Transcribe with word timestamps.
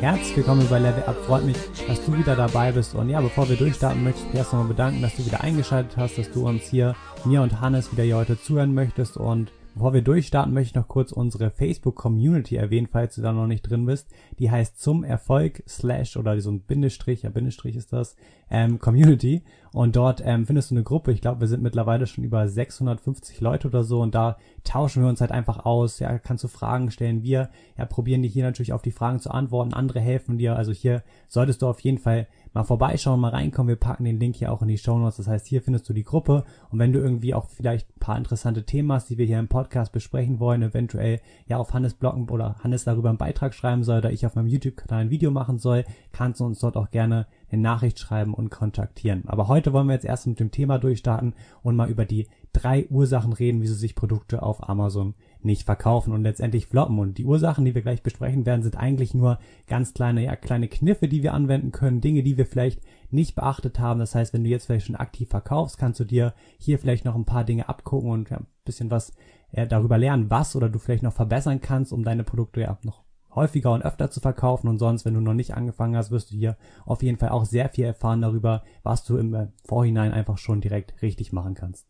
Herzlich 0.00 0.36
willkommen 0.36 0.66
bei 0.68 0.80
Level 0.80 1.04
Up. 1.04 1.16
Freut 1.24 1.44
mich, 1.44 1.56
dass 1.86 2.04
du 2.04 2.18
wieder 2.18 2.34
dabei 2.34 2.72
bist. 2.72 2.96
Und 2.96 3.10
ja, 3.10 3.20
bevor 3.20 3.48
wir 3.48 3.54
durchstarten, 3.54 4.02
möchte 4.02 4.22
ich 4.22 4.26
mich 4.26 4.34
erst 4.34 4.52
nochmal 4.52 4.68
bedanken, 4.68 5.02
dass 5.02 5.14
du 5.14 5.24
wieder 5.24 5.42
eingeschaltet 5.42 5.96
hast, 5.96 6.18
dass 6.18 6.32
du 6.32 6.48
uns 6.48 6.64
hier, 6.64 6.96
mir 7.24 7.42
und 7.42 7.60
Hannes, 7.60 7.92
wieder 7.92 8.02
hier 8.02 8.16
heute 8.16 8.40
zuhören 8.40 8.74
möchtest. 8.74 9.16
Und 9.16 9.52
bevor 9.74 9.92
wir 9.92 10.02
durchstarten, 10.02 10.54
möchte 10.54 10.70
ich 10.70 10.74
noch 10.74 10.88
kurz 10.88 11.12
unsere 11.12 11.50
Facebook-Community 11.50 12.56
erwähnen, 12.56 12.88
falls 12.90 13.16
du 13.16 13.22
da 13.22 13.32
noch 13.32 13.46
nicht 13.46 13.62
drin 13.62 13.86
bist. 13.86 14.08
Die 14.38 14.50
heißt 14.50 14.80
zum 14.80 15.04
Erfolg 15.04 15.62
slash 15.68 16.16
oder 16.16 16.40
so 16.40 16.50
ein 16.50 16.60
Bindestrich, 16.60 17.22
ja 17.22 17.30
Bindestrich 17.30 17.76
ist 17.76 17.92
das, 17.92 18.16
ähm, 18.50 18.78
Community. 18.78 19.42
Und 19.72 19.96
dort 19.96 20.22
ähm, 20.24 20.46
findest 20.46 20.70
du 20.70 20.76
eine 20.76 20.84
Gruppe. 20.84 21.10
Ich 21.10 21.20
glaube, 21.20 21.40
wir 21.40 21.48
sind 21.48 21.62
mittlerweile 21.62 22.06
schon 22.06 22.22
über 22.22 22.46
650 22.46 23.40
Leute 23.40 23.66
oder 23.66 23.82
so. 23.82 24.00
Und 24.00 24.14
da 24.14 24.36
tauschen 24.62 25.02
wir 25.02 25.08
uns 25.08 25.20
halt 25.20 25.32
einfach 25.32 25.64
aus. 25.64 25.98
Ja, 25.98 26.16
kannst 26.18 26.44
du 26.44 26.48
Fragen 26.48 26.92
stellen. 26.92 27.24
Wir 27.24 27.50
ja, 27.76 27.84
probieren 27.84 28.22
dir 28.22 28.28
hier 28.28 28.44
natürlich 28.44 28.72
auf 28.72 28.82
die 28.82 28.92
Fragen 28.92 29.18
zu 29.18 29.32
antworten. 29.32 29.74
Andere 29.74 29.98
helfen 29.98 30.38
dir. 30.38 30.54
Also 30.54 30.70
hier 30.70 31.02
solltest 31.26 31.62
du 31.62 31.66
auf 31.66 31.80
jeden 31.80 31.98
Fall 31.98 32.28
mal 32.54 32.64
vorbeischauen, 32.64 33.20
mal 33.20 33.30
reinkommen. 33.30 33.68
Wir 33.68 33.76
packen 33.76 34.04
den 34.04 34.18
Link 34.18 34.36
hier 34.36 34.52
auch 34.52 34.62
in 34.62 34.68
die 34.68 34.78
Show 34.78 34.96
Notes. 34.96 35.16
Das 35.16 35.26
heißt, 35.26 35.46
hier 35.46 35.60
findest 35.60 35.88
du 35.88 35.92
die 35.92 36.04
Gruppe. 36.04 36.44
Und 36.70 36.78
wenn 36.78 36.92
du 36.92 37.00
irgendwie 37.00 37.34
auch 37.34 37.48
vielleicht 37.48 37.90
ein 37.90 38.00
paar 38.00 38.16
interessante 38.16 38.64
Themen 38.64 38.92
hast, 38.92 39.10
die 39.10 39.18
wir 39.18 39.26
hier 39.26 39.40
im 39.40 39.48
Podcast 39.48 39.92
besprechen 39.92 40.38
wollen, 40.38 40.62
eventuell 40.62 41.20
ja 41.46 41.58
auf 41.58 41.74
Hannes 41.74 41.94
blocken 41.94 42.30
oder 42.30 42.56
Hannes 42.62 42.84
darüber 42.84 43.08
einen 43.08 43.18
Beitrag 43.18 43.54
schreiben 43.54 43.82
soll 43.82 43.98
oder 43.98 44.12
ich 44.12 44.24
auf 44.24 44.36
meinem 44.36 44.46
YouTube-Kanal 44.46 45.02
ein 45.02 45.10
Video 45.10 45.30
machen 45.30 45.58
soll, 45.58 45.84
kannst 46.12 46.40
du 46.40 46.44
uns 46.44 46.60
dort 46.60 46.76
auch 46.76 46.90
gerne 46.90 47.26
eine 47.50 47.60
Nachricht 47.60 47.98
schreiben 47.98 48.34
und 48.34 48.50
kontaktieren. 48.50 49.24
Aber 49.26 49.48
heute 49.48 49.72
wollen 49.72 49.88
wir 49.88 49.94
jetzt 49.94 50.06
erst 50.06 50.26
mit 50.26 50.38
dem 50.38 50.52
Thema 50.52 50.78
durchstarten 50.78 51.34
und 51.62 51.76
mal 51.76 51.90
über 51.90 52.04
die 52.04 52.28
drei 52.52 52.86
Ursachen 52.88 53.32
reden, 53.32 53.60
wieso 53.60 53.74
sich 53.74 53.96
Produkte 53.96 54.42
auf 54.42 54.68
Amazon 54.68 55.14
nicht 55.44 55.64
verkaufen 55.64 56.12
und 56.12 56.22
letztendlich 56.22 56.66
floppen. 56.66 56.98
Und 56.98 57.18
die 57.18 57.24
Ursachen, 57.24 57.64
die 57.64 57.74
wir 57.74 57.82
gleich 57.82 58.02
besprechen 58.02 58.46
werden, 58.46 58.62
sind 58.62 58.76
eigentlich 58.76 59.14
nur 59.14 59.38
ganz 59.66 59.94
kleine, 59.94 60.24
ja, 60.24 60.36
kleine 60.36 60.68
Kniffe, 60.68 61.08
die 61.08 61.22
wir 61.22 61.34
anwenden 61.34 61.72
können, 61.72 62.00
Dinge, 62.00 62.22
die 62.22 62.36
wir 62.36 62.46
vielleicht 62.46 62.80
nicht 63.10 63.34
beachtet 63.34 63.78
haben. 63.78 64.00
Das 64.00 64.14
heißt, 64.14 64.32
wenn 64.32 64.44
du 64.44 64.50
jetzt 64.50 64.66
vielleicht 64.66 64.86
schon 64.86 64.96
aktiv 64.96 65.28
verkaufst, 65.28 65.78
kannst 65.78 66.00
du 66.00 66.04
dir 66.04 66.34
hier 66.58 66.78
vielleicht 66.78 67.04
noch 67.04 67.14
ein 67.14 67.26
paar 67.26 67.44
Dinge 67.44 67.68
abgucken 67.68 68.10
und 68.10 68.30
ja, 68.30 68.38
ein 68.38 68.46
bisschen 68.64 68.90
was 68.90 69.12
äh, 69.52 69.66
darüber 69.66 69.98
lernen, 69.98 70.30
was 70.30 70.56
oder 70.56 70.68
du 70.68 70.78
vielleicht 70.78 71.02
noch 71.02 71.12
verbessern 71.12 71.60
kannst, 71.60 71.92
um 71.92 72.04
deine 72.04 72.24
Produkte 72.24 72.60
ja 72.60 72.78
noch 72.82 73.04
häufiger 73.34 73.72
und 73.72 73.82
öfter 73.82 74.10
zu 74.10 74.20
verkaufen 74.20 74.68
und 74.68 74.78
sonst, 74.78 75.04
wenn 75.04 75.14
du 75.14 75.20
noch 75.20 75.34
nicht 75.34 75.54
angefangen 75.54 75.96
hast, 75.96 76.10
wirst 76.10 76.30
du 76.30 76.36
hier 76.36 76.56
auf 76.86 77.02
jeden 77.02 77.18
Fall 77.18 77.30
auch 77.30 77.44
sehr 77.44 77.68
viel 77.68 77.84
erfahren 77.84 78.22
darüber, 78.22 78.62
was 78.82 79.04
du 79.04 79.16
im 79.16 79.34
äh, 79.34 79.48
Vorhinein 79.64 80.12
einfach 80.12 80.38
schon 80.38 80.60
direkt 80.60 81.02
richtig 81.02 81.32
machen 81.32 81.54
kannst. 81.54 81.88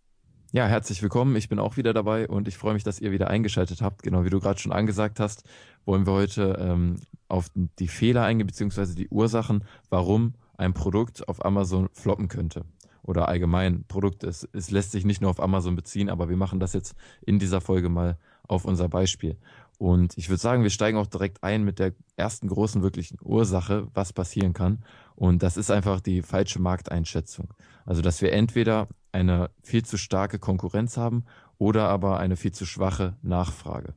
Ja, 0.54 0.68
herzlich 0.68 1.02
willkommen. 1.02 1.34
Ich 1.34 1.48
bin 1.48 1.58
auch 1.58 1.76
wieder 1.76 1.92
dabei 1.92 2.28
und 2.28 2.46
ich 2.46 2.56
freue 2.56 2.74
mich, 2.74 2.84
dass 2.84 3.00
ihr 3.00 3.10
wieder 3.10 3.26
eingeschaltet 3.26 3.82
habt. 3.82 4.04
Genau 4.04 4.24
wie 4.24 4.30
du 4.30 4.38
gerade 4.38 4.60
schon 4.60 4.70
angesagt 4.70 5.18
hast, 5.18 5.42
wollen 5.84 6.06
wir 6.06 6.12
heute 6.12 6.56
ähm, 6.60 7.00
auf 7.26 7.50
die 7.56 7.88
Fehler 7.88 8.22
eingehen, 8.22 8.46
beziehungsweise 8.46 8.94
die 8.94 9.08
Ursachen, 9.08 9.64
warum 9.90 10.34
ein 10.56 10.72
Produkt 10.72 11.28
auf 11.28 11.44
Amazon 11.44 11.88
floppen 11.92 12.28
könnte. 12.28 12.64
Oder 13.02 13.26
allgemein 13.26 13.82
Produkt, 13.88 14.22
es, 14.22 14.48
es 14.52 14.70
lässt 14.70 14.92
sich 14.92 15.04
nicht 15.04 15.20
nur 15.20 15.30
auf 15.30 15.40
Amazon 15.40 15.74
beziehen, 15.74 16.08
aber 16.08 16.28
wir 16.28 16.36
machen 16.36 16.60
das 16.60 16.72
jetzt 16.72 16.94
in 17.26 17.40
dieser 17.40 17.60
Folge 17.60 17.88
mal 17.88 18.16
auf 18.46 18.64
unser 18.64 18.88
Beispiel. 18.88 19.36
Und 19.78 20.16
ich 20.16 20.28
würde 20.28 20.40
sagen, 20.40 20.62
wir 20.62 20.70
steigen 20.70 20.98
auch 20.98 21.08
direkt 21.08 21.42
ein 21.42 21.64
mit 21.64 21.80
der 21.80 21.94
ersten 22.16 22.46
großen 22.46 22.80
wirklichen 22.80 23.18
Ursache, 23.20 23.88
was 23.92 24.12
passieren 24.12 24.52
kann. 24.52 24.84
Und 25.16 25.42
das 25.42 25.56
ist 25.56 25.72
einfach 25.72 26.00
die 26.00 26.22
falsche 26.22 26.60
Markteinschätzung. 26.60 27.52
Also, 27.84 28.02
dass 28.02 28.22
wir 28.22 28.32
entweder 28.32 28.86
eine 29.14 29.50
viel 29.62 29.84
zu 29.84 29.96
starke 29.96 30.38
Konkurrenz 30.38 30.96
haben 30.96 31.24
oder 31.56 31.88
aber 31.88 32.18
eine 32.18 32.36
viel 32.36 32.52
zu 32.52 32.66
schwache 32.66 33.16
Nachfrage. 33.22 33.94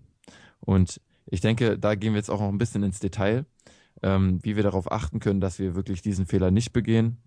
Und 0.59 1.01
ich 1.25 1.41
denke, 1.41 1.77
da 1.77 1.95
gehen 1.95 2.13
wir 2.13 2.19
jetzt 2.19 2.29
auch 2.29 2.39
noch 2.39 2.49
ein 2.49 2.59
bisschen 2.59 2.83
ins 2.83 2.99
Detail, 2.99 3.45
ähm, 4.03 4.39
wie 4.43 4.55
wir 4.55 4.63
darauf 4.63 4.91
achten 4.91 5.19
können, 5.19 5.41
dass 5.41 5.59
wir 5.59 5.75
wirklich 5.75 6.01
diesen 6.01 6.27
Fehler 6.27 6.51
nicht 6.51 6.71
begehen 6.71 7.17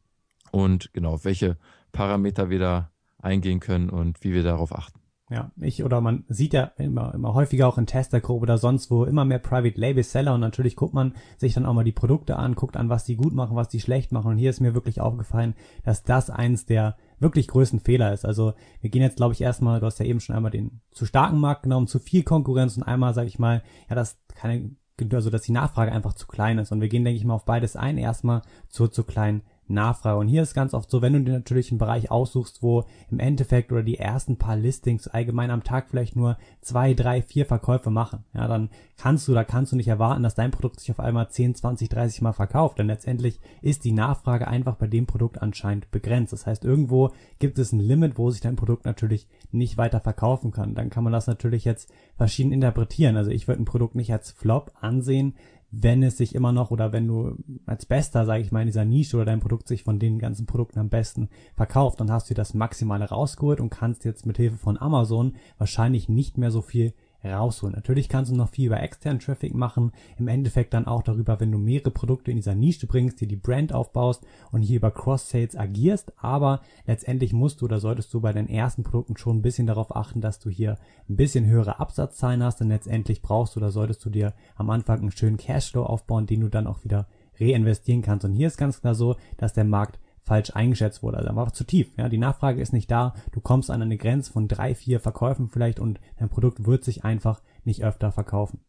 und 0.52 0.92
genau, 0.92 1.14
auf 1.14 1.24
welche 1.24 1.56
Parameter 1.92 2.48
wir 2.48 2.60
da 2.60 2.90
eingehen 3.18 3.60
können 3.60 3.90
und 3.90 4.22
wie 4.22 4.32
wir 4.32 4.44
darauf 4.44 4.74
achten. 4.74 4.99
Ja, 5.30 5.52
ich 5.60 5.84
oder 5.84 6.00
man 6.00 6.24
sieht 6.28 6.54
ja 6.54 6.72
immer, 6.76 7.14
immer 7.14 7.34
häufiger 7.34 7.68
auch 7.68 7.78
in 7.78 7.86
Testergruppe 7.86 8.42
oder 8.42 8.58
sonst 8.58 8.90
wo 8.90 9.04
immer 9.04 9.24
mehr 9.24 9.38
Private 9.38 9.78
Label 9.78 10.02
Seller 10.02 10.34
und 10.34 10.40
natürlich 10.40 10.74
guckt 10.74 10.92
man 10.92 11.14
sich 11.36 11.54
dann 11.54 11.66
auch 11.66 11.72
mal 11.72 11.84
die 11.84 11.92
Produkte 11.92 12.34
an, 12.36 12.56
guckt 12.56 12.76
an, 12.76 12.88
was 12.88 13.04
die 13.04 13.14
gut 13.14 13.32
machen, 13.32 13.54
was 13.54 13.68
die 13.68 13.78
schlecht 13.78 14.10
machen 14.10 14.32
und 14.32 14.38
hier 14.38 14.50
ist 14.50 14.58
mir 14.58 14.74
wirklich 14.74 15.00
aufgefallen, 15.00 15.54
dass 15.84 16.02
das 16.02 16.30
eins 16.30 16.66
der 16.66 16.96
wirklich 17.20 17.46
größten 17.46 17.78
Fehler 17.78 18.12
ist. 18.12 18.24
Also 18.24 18.54
wir 18.80 18.90
gehen 18.90 19.02
jetzt, 19.02 19.18
glaube 19.18 19.34
ich, 19.34 19.40
erstmal, 19.40 19.78
du 19.78 19.86
hast 19.86 20.00
ja 20.00 20.06
eben 20.06 20.18
schon 20.18 20.34
einmal 20.34 20.50
den 20.50 20.80
zu 20.90 21.06
starken 21.06 21.38
Markt 21.38 21.62
genommen, 21.62 21.86
zu 21.86 22.00
viel 22.00 22.24
Konkurrenz 22.24 22.76
und 22.76 22.82
einmal, 22.82 23.14
sage 23.14 23.28
ich 23.28 23.38
mal, 23.38 23.62
ja, 23.88 23.94
das 23.94 24.18
keine, 24.34 24.74
also 25.12 25.30
dass 25.30 25.42
die 25.42 25.52
Nachfrage 25.52 25.92
einfach 25.92 26.14
zu 26.14 26.26
klein 26.26 26.58
ist. 26.58 26.72
Und 26.72 26.80
wir 26.80 26.88
gehen, 26.88 27.04
denke 27.04 27.18
ich 27.18 27.24
mal, 27.24 27.34
auf 27.34 27.44
beides 27.44 27.76
ein. 27.76 27.98
Erstmal 27.98 28.42
zur 28.68 28.90
zu 28.90 29.04
kleinen 29.04 29.42
Nachfrage. 29.70 30.18
Und 30.18 30.28
hier 30.28 30.42
ist 30.42 30.54
ganz 30.54 30.74
oft 30.74 30.90
so, 30.90 31.02
wenn 31.02 31.12
du 31.12 31.20
dir 31.20 31.32
natürlich 31.32 31.70
einen 31.70 31.78
Bereich 31.78 32.10
aussuchst, 32.10 32.62
wo 32.62 32.84
im 33.10 33.18
Endeffekt 33.18 33.72
oder 33.72 33.82
die 33.82 33.98
ersten 33.98 34.36
paar 34.36 34.56
Listings 34.56 35.08
allgemein 35.08 35.50
am 35.50 35.64
Tag 35.64 35.88
vielleicht 35.88 36.16
nur 36.16 36.36
zwei, 36.60 36.94
drei, 36.94 37.22
vier 37.22 37.46
Verkäufe 37.46 37.90
machen, 37.90 38.24
ja, 38.34 38.48
dann 38.48 38.70
kannst 38.96 39.26
du, 39.28 39.34
da 39.34 39.44
kannst 39.44 39.72
du 39.72 39.76
nicht 39.76 39.88
erwarten, 39.88 40.22
dass 40.22 40.34
dein 40.34 40.50
Produkt 40.50 40.80
sich 40.80 40.90
auf 40.90 41.00
einmal 41.00 41.30
10, 41.30 41.54
20, 41.54 41.88
30 41.88 42.22
Mal 42.22 42.32
verkauft. 42.32 42.78
Denn 42.78 42.86
letztendlich 42.86 43.40
ist 43.62 43.84
die 43.84 43.92
Nachfrage 43.92 44.46
einfach 44.46 44.76
bei 44.76 44.86
dem 44.86 45.06
Produkt 45.06 45.40
anscheinend 45.40 45.90
begrenzt. 45.90 46.32
Das 46.32 46.46
heißt, 46.46 46.64
irgendwo 46.64 47.10
gibt 47.38 47.58
es 47.58 47.72
ein 47.72 47.80
Limit, 47.80 48.18
wo 48.18 48.30
sich 48.30 48.40
dein 48.40 48.56
Produkt 48.56 48.84
natürlich 48.84 49.26
nicht 49.52 49.78
weiter 49.78 50.00
verkaufen 50.00 50.50
kann. 50.50 50.74
Dann 50.74 50.90
kann 50.90 51.04
man 51.04 51.12
das 51.12 51.26
natürlich 51.26 51.64
jetzt 51.64 51.90
verschieden 52.16 52.52
interpretieren. 52.52 53.16
Also 53.16 53.30
ich 53.30 53.48
würde 53.48 53.62
ein 53.62 53.66
Produkt 53.66 53.94
nicht 53.94 54.12
als 54.12 54.30
Flop 54.30 54.72
ansehen, 54.80 55.34
wenn 55.70 56.02
es 56.02 56.16
sich 56.16 56.34
immer 56.34 56.52
noch 56.52 56.70
oder 56.70 56.92
wenn 56.92 57.06
du 57.06 57.36
als 57.66 57.86
Bester, 57.86 58.26
sage 58.26 58.42
ich 58.42 58.50
mal, 58.50 58.60
in 58.60 58.66
dieser 58.66 58.84
Nische 58.84 59.16
oder 59.16 59.26
dein 59.26 59.40
Produkt 59.40 59.68
sich 59.68 59.84
von 59.84 59.98
den 59.98 60.18
ganzen 60.18 60.46
Produkten 60.46 60.80
am 60.80 60.88
besten 60.88 61.28
verkauft, 61.54 62.00
dann 62.00 62.10
hast 62.10 62.28
du 62.28 62.34
das 62.34 62.54
Maximale 62.54 63.06
rausgeholt 63.08 63.60
und 63.60 63.70
kannst 63.70 64.04
jetzt 64.04 64.26
mit 64.26 64.36
Hilfe 64.36 64.56
von 64.56 64.80
Amazon 64.80 65.34
wahrscheinlich 65.58 66.08
nicht 66.08 66.38
mehr 66.38 66.50
so 66.50 66.60
viel 66.60 66.92
rausholen. 67.24 67.74
Natürlich 67.74 68.08
kannst 68.08 68.30
du 68.30 68.36
noch 68.36 68.48
viel 68.48 68.66
über 68.66 68.82
externen 68.82 69.20
Traffic 69.20 69.54
machen, 69.54 69.92
im 70.18 70.28
Endeffekt 70.28 70.74
dann 70.74 70.86
auch 70.86 71.02
darüber, 71.02 71.40
wenn 71.40 71.52
du 71.52 71.58
mehrere 71.58 71.90
Produkte 71.90 72.30
in 72.30 72.36
dieser 72.36 72.54
Nische 72.54 72.86
bringst, 72.86 73.20
dir 73.20 73.28
die 73.28 73.36
Brand 73.36 73.72
aufbaust 73.72 74.26
und 74.52 74.62
hier 74.62 74.76
über 74.76 74.90
Cross-Sales 74.90 75.56
agierst, 75.56 76.12
aber 76.16 76.60
letztendlich 76.86 77.32
musst 77.32 77.60
du 77.60 77.66
oder 77.66 77.80
solltest 77.80 78.12
du 78.14 78.20
bei 78.20 78.32
deinen 78.32 78.48
ersten 78.48 78.82
Produkten 78.82 79.16
schon 79.16 79.38
ein 79.38 79.42
bisschen 79.42 79.66
darauf 79.66 79.94
achten, 79.94 80.20
dass 80.20 80.38
du 80.38 80.50
hier 80.50 80.78
ein 81.08 81.16
bisschen 81.16 81.46
höhere 81.46 81.80
Absatzzahlen 81.80 82.42
hast, 82.42 82.60
denn 82.60 82.68
letztendlich 82.68 83.22
brauchst 83.22 83.56
du 83.56 83.60
oder 83.60 83.70
solltest 83.70 84.04
du 84.04 84.10
dir 84.10 84.34
am 84.56 84.70
Anfang 84.70 85.00
einen 85.00 85.10
schönen 85.10 85.36
Cashflow 85.36 85.82
aufbauen, 85.82 86.26
den 86.26 86.40
du 86.40 86.48
dann 86.48 86.66
auch 86.66 86.84
wieder 86.84 87.06
reinvestieren 87.40 88.02
kannst. 88.02 88.24
Und 88.24 88.34
hier 88.34 88.48
ist 88.48 88.58
ganz 88.58 88.80
klar 88.80 88.94
so, 88.94 89.16
dass 89.38 89.54
der 89.54 89.64
Markt 89.64 89.98
falsch 90.30 90.52
eingeschätzt 90.54 91.02
wurde. 91.02 91.16
Also 91.16 91.28
einfach 91.30 91.50
zu 91.50 91.64
tief. 91.64 91.90
Ja, 91.96 92.08
die 92.08 92.16
Nachfrage 92.16 92.62
ist 92.62 92.72
nicht 92.72 92.88
da. 92.88 93.14
Du 93.32 93.40
kommst 93.40 93.68
an 93.68 93.82
eine 93.82 93.96
Grenze 93.96 94.30
von 94.30 94.46
drei, 94.46 94.76
vier 94.76 95.00
Verkäufen 95.00 95.48
vielleicht 95.48 95.80
und 95.80 95.98
dein 96.18 96.28
Produkt 96.28 96.66
wird 96.66 96.84
sich 96.84 97.04
einfach 97.04 97.42
nicht 97.64 97.82
öfter 97.82 98.12
verkaufen. 98.12 98.60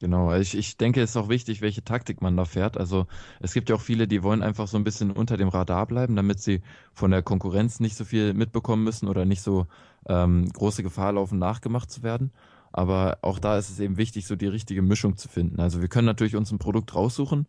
Genau, 0.00 0.34
ich, 0.34 0.54
ich 0.54 0.76
denke, 0.76 1.00
es 1.00 1.10
ist 1.10 1.16
auch 1.16 1.30
wichtig, 1.30 1.62
welche 1.62 1.82
Taktik 1.82 2.20
man 2.20 2.36
da 2.36 2.44
fährt. 2.44 2.76
Also 2.76 3.06
es 3.40 3.54
gibt 3.54 3.70
ja 3.70 3.76
auch 3.76 3.80
viele, 3.80 4.06
die 4.06 4.22
wollen 4.22 4.42
einfach 4.42 4.68
so 4.68 4.76
ein 4.76 4.84
bisschen 4.84 5.10
unter 5.10 5.38
dem 5.38 5.48
Radar 5.48 5.86
bleiben, 5.86 6.14
damit 6.14 6.40
sie 6.40 6.60
von 6.92 7.10
der 7.10 7.22
Konkurrenz 7.22 7.80
nicht 7.80 7.96
so 7.96 8.04
viel 8.04 8.34
mitbekommen 8.34 8.84
müssen 8.84 9.08
oder 9.08 9.24
nicht 9.24 9.40
so 9.40 9.66
ähm, 10.06 10.46
große 10.52 10.82
Gefahr 10.82 11.12
laufen, 11.14 11.38
nachgemacht 11.38 11.90
zu 11.90 12.02
werden. 12.02 12.32
Aber 12.70 13.16
auch 13.22 13.38
da 13.38 13.56
ist 13.56 13.70
es 13.70 13.80
eben 13.80 13.96
wichtig, 13.96 14.26
so 14.26 14.36
die 14.36 14.46
richtige 14.46 14.82
Mischung 14.82 15.16
zu 15.16 15.26
finden. 15.28 15.58
Also 15.58 15.80
wir 15.80 15.88
können 15.88 16.06
natürlich 16.06 16.36
uns 16.36 16.52
ein 16.52 16.58
Produkt 16.58 16.94
raussuchen 16.94 17.46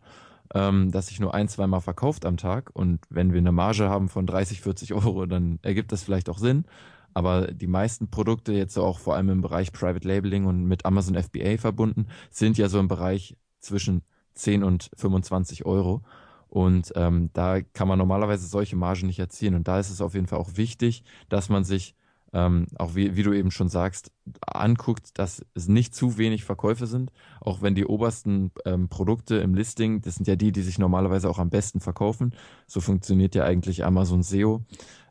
ähm, 0.54 0.90
das 0.90 1.08
sich 1.08 1.20
nur 1.20 1.34
ein, 1.34 1.48
zweimal 1.48 1.80
verkauft 1.80 2.26
am 2.26 2.36
Tag. 2.36 2.70
Und 2.72 3.00
wenn 3.08 3.32
wir 3.32 3.38
eine 3.38 3.52
Marge 3.52 3.88
haben 3.88 4.08
von 4.08 4.26
30, 4.26 4.60
40 4.60 4.94
Euro, 4.94 5.26
dann 5.26 5.58
ergibt 5.62 5.92
das 5.92 6.02
vielleicht 6.02 6.28
auch 6.28 6.38
Sinn. 6.38 6.64
Aber 7.14 7.48
die 7.48 7.66
meisten 7.66 8.10
Produkte, 8.10 8.52
jetzt 8.52 8.76
auch 8.78 8.98
vor 8.98 9.16
allem 9.16 9.30
im 9.30 9.40
Bereich 9.40 9.72
Private 9.72 10.06
Labeling 10.06 10.46
und 10.46 10.64
mit 10.64 10.86
Amazon 10.86 11.20
FBA 11.20 11.58
verbunden, 11.58 12.06
sind 12.30 12.56
ja 12.56 12.68
so 12.68 12.78
im 12.78 12.88
Bereich 12.88 13.36
zwischen 13.58 14.02
10 14.34 14.62
und 14.62 14.90
25 14.96 15.66
Euro. 15.66 16.02
Und 16.48 16.92
ähm, 16.96 17.30
da 17.32 17.60
kann 17.60 17.88
man 17.88 17.98
normalerweise 17.98 18.46
solche 18.46 18.76
Margen 18.76 19.06
nicht 19.06 19.18
erzielen. 19.18 19.54
Und 19.54 19.68
da 19.68 19.78
ist 19.78 19.90
es 19.90 20.00
auf 20.00 20.14
jeden 20.14 20.26
Fall 20.26 20.38
auch 20.38 20.56
wichtig, 20.56 21.04
dass 21.28 21.48
man 21.48 21.64
sich 21.64 21.94
ähm, 22.32 22.66
auch 22.76 22.94
wie, 22.94 23.16
wie 23.16 23.22
du 23.22 23.32
eben 23.32 23.50
schon 23.50 23.68
sagst, 23.68 24.12
anguckt, 24.40 25.18
dass 25.18 25.44
es 25.54 25.68
nicht 25.68 25.94
zu 25.94 26.16
wenig 26.16 26.44
Verkäufe 26.44 26.86
sind, 26.86 27.10
auch 27.40 27.60
wenn 27.60 27.74
die 27.74 27.86
obersten 27.86 28.52
ähm, 28.64 28.88
Produkte 28.88 29.36
im 29.36 29.54
Listing, 29.54 30.00
das 30.02 30.16
sind 30.16 30.28
ja 30.28 30.36
die, 30.36 30.52
die 30.52 30.62
sich 30.62 30.78
normalerweise 30.78 31.28
auch 31.28 31.38
am 31.38 31.50
besten 31.50 31.80
verkaufen. 31.80 32.34
So 32.66 32.80
funktioniert 32.80 33.34
ja 33.34 33.44
eigentlich 33.44 33.84
Amazon 33.84 34.22
SEO. 34.22 34.64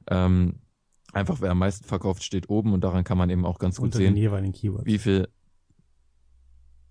Ähm, 0.09 0.59
einfach 1.11 1.41
wer 1.41 1.51
am 1.51 1.59
meisten 1.59 1.85
verkauft, 1.85 2.23
steht 2.23 2.49
oben 2.49 2.73
und 2.73 2.83
daran 2.83 3.03
kann 3.03 3.17
man 3.17 3.29
eben 3.29 3.45
auch 3.45 3.59
ganz 3.59 3.77
gut 3.77 3.85
Unter 3.85 3.97
sehen, 3.97 4.13
den 4.13 4.21
jeweiligen 4.21 4.53
Keywords. 4.53 4.85
wie 4.85 4.97
viel, 4.97 5.27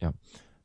ja, 0.02 0.12